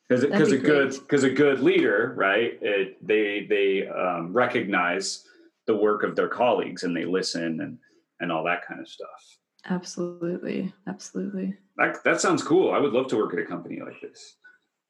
Because 0.09 0.25
because 0.25 0.51
be 0.51 0.57
a 0.57 0.61
good 0.61 0.93
because 0.93 1.25
a 1.25 1.31
good 1.31 1.61
leader, 1.61 2.15
right? 2.17 2.59
It, 2.61 3.07
they 3.07 3.47
they 3.49 3.89
um, 3.89 4.33
recognize 4.33 5.25
the 5.67 5.77
work 5.77 6.03
of 6.03 6.17
their 6.17 6.29
colleagues 6.29 6.83
and 6.83 6.97
they 6.97 7.05
listen 7.05 7.61
and 7.61 7.79
and 8.21 8.31
all 8.31 8.45
that 8.45 8.67
kind 8.67 8.81
of 8.81 8.89
stuff. 8.89 9.39
Absolutely, 9.69 10.73
absolutely. 10.87 11.57
That 11.77 12.03
that 12.05 12.21
sounds 12.21 12.43
cool. 12.43 12.73
I 12.73 12.79
would 12.79 12.93
love 12.93 13.09
to 13.09 13.17
work 13.17 13.33
at 13.33 13.41
a 13.41 13.47
company 13.47 13.81
like 13.85 14.01
this. 14.01 14.37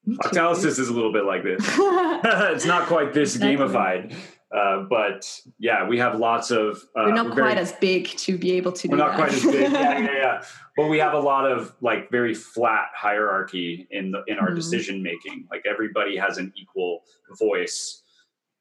Octalysis 0.08 0.78
is 0.78 0.88
a 0.88 0.92
little 0.92 1.12
bit 1.12 1.24
like 1.24 1.44
this. 1.44 1.60
it's 1.78 2.64
not 2.64 2.88
quite 2.88 3.12
this 3.12 3.36
exactly. 3.36 3.56
gamified, 3.56 4.14
uh, 4.54 4.82
but 4.82 5.40
yeah, 5.58 5.86
we 5.86 5.98
have 5.98 6.18
lots 6.18 6.50
of. 6.50 6.76
Uh, 6.94 7.04
we're 7.06 7.14
not 7.14 7.26
we're 7.26 7.32
quite 7.32 7.54
very, 7.54 7.60
as 7.60 7.72
big 7.72 8.08
to 8.08 8.36
be 8.36 8.52
able 8.52 8.72
to. 8.72 8.88
We're 8.88 8.96
not 8.96 9.16
that. 9.16 9.16
quite 9.16 9.32
as 9.32 9.42
big. 9.42 9.72
Yeah, 9.72 9.98
yeah, 9.98 10.12
yeah. 10.12 10.42
But 10.76 10.88
we 10.88 10.98
have 11.00 11.12
a 11.12 11.18
lot 11.18 11.50
of 11.50 11.74
like 11.82 12.10
very 12.10 12.32
flat 12.32 12.86
hierarchy 12.94 13.86
in 13.90 14.10
the 14.10 14.22
in 14.26 14.38
our 14.38 14.48
mm-hmm. 14.48 14.56
decision 14.56 15.02
making. 15.02 15.46
Like 15.50 15.64
everybody 15.66 16.16
has 16.16 16.38
an 16.38 16.52
equal 16.56 17.02
voice, 17.38 18.02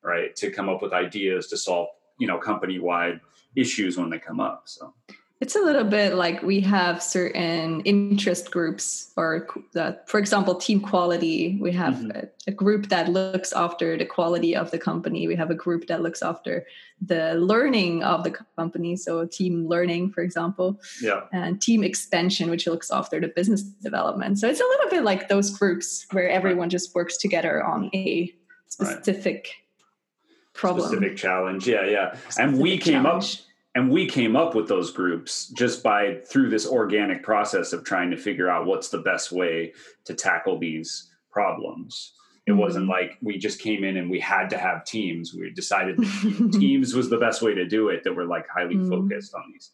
right, 0.03 0.35
to 0.35 0.51
come 0.51 0.67
up 0.67 0.81
with 0.81 0.93
ideas 0.93 1.47
to 1.47 1.57
solve 1.57 1.87
you 2.19 2.27
know 2.27 2.37
company 2.37 2.79
wide 2.79 3.19
issues 3.55 3.97
when 3.97 4.09
they 4.09 4.19
come 4.19 4.39
up. 4.39 4.63
So 4.65 4.93
it's 5.41 5.55
a 5.55 5.59
little 5.59 5.83
bit 5.83 6.13
like 6.13 6.43
we 6.43 6.61
have 6.61 7.01
certain 7.01 7.81
interest 7.81 8.51
groups, 8.51 9.11
or 9.17 9.47
the, 9.73 9.99
for 10.05 10.19
example, 10.19 10.53
team 10.53 10.79
quality. 10.79 11.57
We 11.59 11.71
have 11.71 11.95
mm-hmm. 11.95 12.11
a, 12.11 12.23
a, 12.45 12.51
group 12.51 12.89
that 12.89 13.09
looks 13.09 13.51
after 13.51 13.97
the 13.97 14.05
quality 14.05 14.55
of 14.55 14.69
the 14.69 14.77
company. 14.77 15.27
We 15.27 15.35
have 15.35 15.49
a 15.49 15.55
group 15.55 15.87
that 15.87 16.03
looks 16.03 16.21
after 16.21 16.67
the 17.01 17.33
learning 17.33 18.03
of 18.03 18.23
the 18.23 18.37
company. 18.55 18.95
So, 18.95 19.25
team 19.25 19.67
learning, 19.67 20.11
for 20.11 20.21
example, 20.21 20.79
yeah, 21.01 21.21
and 21.33 21.59
team 21.59 21.83
expansion, 21.83 22.51
which 22.51 22.67
looks 22.67 22.91
after 22.91 23.19
the 23.19 23.29
business 23.29 23.63
development. 23.63 24.37
So, 24.37 24.47
it's 24.47 24.61
a 24.61 24.63
little 24.63 24.91
bit 24.91 25.03
like 25.03 25.27
those 25.27 25.49
groups 25.49 26.05
where 26.11 26.29
everyone 26.29 26.65
right. 26.65 26.71
just 26.71 26.93
works 26.93 27.17
together 27.17 27.63
on 27.65 27.89
a 27.95 28.31
specific 28.67 29.49
right. 29.49 30.53
problem, 30.53 30.87
specific 30.87 31.17
challenge. 31.17 31.67
Yeah, 31.67 31.83
yeah. 31.87 32.13
Specific 32.29 32.45
and 32.45 32.59
we 32.59 32.77
came 32.77 33.03
challenge. 33.03 33.39
up 33.39 33.50
and 33.75 33.89
we 33.89 34.05
came 34.05 34.35
up 34.35 34.53
with 34.53 34.67
those 34.67 34.91
groups 34.91 35.47
just 35.49 35.81
by 35.81 36.19
through 36.27 36.49
this 36.49 36.67
organic 36.67 37.23
process 37.23 37.71
of 37.71 37.83
trying 37.83 38.11
to 38.11 38.17
figure 38.17 38.49
out 38.49 38.65
what's 38.65 38.89
the 38.89 38.99
best 38.99 39.31
way 39.31 39.73
to 40.05 40.13
tackle 40.13 40.59
these 40.59 41.09
problems 41.31 42.13
it 42.47 42.51
mm-hmm. 42.51 42.59
wasn't 42.59 42.87
like 42.87 43.17
we 43.21 43.37
just 43.37 43.59
came 43.59 43.83
in 43.83 43.97
and 43.97 44.09
we 44.09 44.19
had 44.19 44.49
to 44.49 44.57
have 44.57 44.83
teams 44.83 45.33
we 45.33 45.49
decided 45.51 45.97
teams 46.51 46.93
was 46.93 47.09
the 47.09 47.17
best 47.17 47.41
way 47.41 47.53
to 47.53 47.67
do 47.67 47.89
it 47.89 48.03
that 48.03 48.13
were 48.13 48.25
like 48.25 48.47
highly 48.49 48.75
mm-hmm. 48.75 48.89
focused 48.89 49.33
on 49.33 49.43
these 49.51 49.71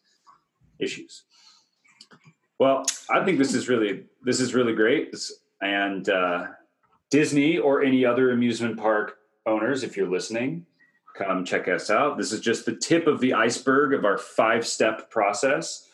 issues 0.78 1.24
well 2.58 2.84
i 3.10 3.24
think 3.24 3.38
this 3.38 3.54
is 3.54 3.68
really 3.68 4.04
this 4.24 4.40
is 4.40 4.54
really 4.54 4.74
great 4.74 5.14
and 5.60 6.08
uh, 6.08 6.46
Disney 7.10 7.58
or 7.58 7.82
any 7.82 8.04
other 8.04 8.30
amusement 8.30 8.76
park 8.78 9.18
owners, 9.46 9.82
if 9.82 9.96
you're 9.96 10.08
listening, 10.08 10.66
come 11.18 11.44
check 11.44 11.68
us 11.68 11.90
out. 11.90 12.16
This 12.16 12.32
is 12.32 12.40
just 12.40 12.64
the 12.64 12.76
tip 12.76 13.06
of 13.06 13.20
the 13.20 13.34
iceberg 13.34 13.92
of 13.92 14.04
our 14.04 14.16
five 14.16 14.66
step 14.66 15.10
process. 15.10 15.86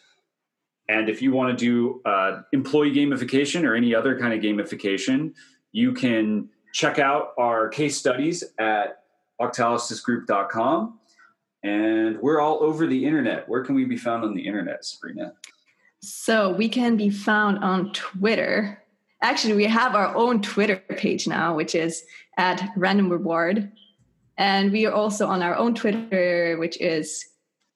And 0.88 1.08
if 1.08 1.22
you 1.22 1.32
want 1.32 1.58
to 1.58 1.64
do 1.64 2.02
uh, 2.04 2.42
employee 2.52 2.92
gamification 2.92 3.64
or 3.64 3.74
any 3.74 3.94
other 3.94 4.18
kind 4.18 4.34
of 4.34 4.40
gamification, 4.40 5.32
you 5.72 5.92
can 5.92 6.50
check 6.72 6.98
out 6.98 7.32
our 7.38 7.68
case 7.68 7.96
studies 7.96 8.44
at 8.58 9.04
octalysisgroup.com. 9.40 10.98
And 11.62 12.20
we're 12.20 12.40
all 12.40 12.62
over 12.62 12.86
the 12.86 13.06
internet. 13.06 13.48
Where 13.48 13.64
can 13.64 13.74
we 13.74 13.86
be 13.86 13.96
found 13.96 14.24
on 14.24 14.34
the 14.34 14.46
internet, 14.46 14.84
Sabrina? 14.84 15.32
So 16.00 16.50
we 16.50 16.68
can 16.68 16.98
be 16.98 17.08
found 17.08 17.64
on 17.64 17.94
Twitter. 17.94 18.82
Actually, 19.22 19.54
we 19.54 19.64
have 19.64 19.94
our 19.94 20.14
own 20.14 20.42
Twitter 20.42 20.76
page 20.76 21.26
now, 21.26 21.54
which 21.54 21.74
is 21.74 22.04
at 22.36 22.68
Random 22.76 23.08
Reward. 23.08 23.72
And 24.36 24.72
we 24.72 24.86
are 24.86 24.92
also 24.92 25.26
on 25.26 25.42
our 25.42 25.54
own 25.54 25.74
Twitter, 25.74 26.56
which 26.58 26.80
is 26.80 27.24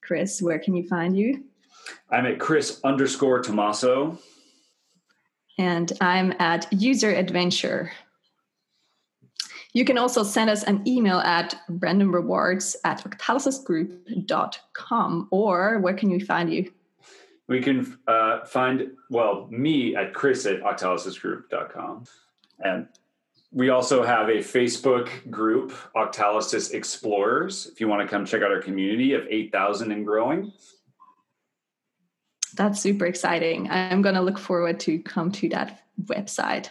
Chris. 0.01 0.41
Where 0.41 0.59
can 0.59 0.75
you 0.75 0.87
find 0.87 1.17
you? 1.17 1.43
I'm 2.09 2.25
at 2.25 2.39
Chris 2.39 2.79
underscore 2.83 3.41
Tomaso. 3.41 4.17
And 5.57 5.91
I'm 6.01 6.33
at 6.39 6.67
User 6.71 7.11
Adventure. 7.11 7.91
You 9.73 9.85
can 9.85 9.97
also 9.97 10.23
send 10.23 10.49
us 10.49 10.63
an 10.63 10.85
email 10.87 11.19
at 11.19 11.55
randomrewards 11.69 12.75
at 12.83 13.03
octalysisgroup.com 13.03 15.27
or 15.31 15.79
where 15.79 15.93
can 15.93 16.09
we 16.09 16.19
find 16.19 16.51
you? 16.51 16.69
We 17.47 17.61
can 17.61 17.97
uh, 18.07 18.45
find, 18.45 18.91
well, 19.09 19.47
me 19.49 19.95
at 19.95 20.13
chris 20.13 20.45
at 20.45 20.61
octalysisgroup.com. 20.61 22.03
And 22.59 22.89
we 23.51 23.69
also 23.69 24.03
have 24.03 24.29
a 24.29 24.37
Facebook 24.37 25.09
group, 25.31 25.73
Octalysis 25.95 26.73
Explorers, 26.73 27.65
if 27.67 27.81
you 27.81 27.87
want 27.87 28.01
to 28.01 28.07
come 28.07 28.25
check 28.25 28.41
out 28.41 28.51
our 28.51 28.61
community 28.61 29.13
of 29.13 29.25
8,000 29.27 29.91
and 29.91 30.05
growing. 30.05 30.53
That's 32.55 32.79
super 32.79 33.05
exciting. 33.05 33.69
I'm 33.69 34.01
going 34.01 34.15
to 34.15 34.21
look 34.21 34.37
forward 34.37 34.79
to 34.81 34.99
come 34.99 35.31
to 35.33 35.49
that 35.49 35.83
website. 36.03 36.69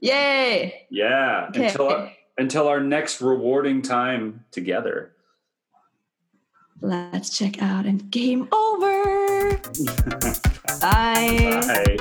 Yay! 0.00 0.86
Yeah. 0.90 1.46
Okay. 1.50 1.66
Until, 1.66 1.88
our, 1.88 2.12
until 2.38 2.68
our 2.68 2.80
next 2.80 3.20
rewarding 3.20 3.82
time 3.82 4.44
together. 4.50 5.12
Let's 6.80 7.36
check 7.36 7.62
out 7.62 7.86
and 7.86 8.10
game 8.10 8.48
over. 8.52 9.56
Bye. 10.80 11.60
Bye. 11.66 11.96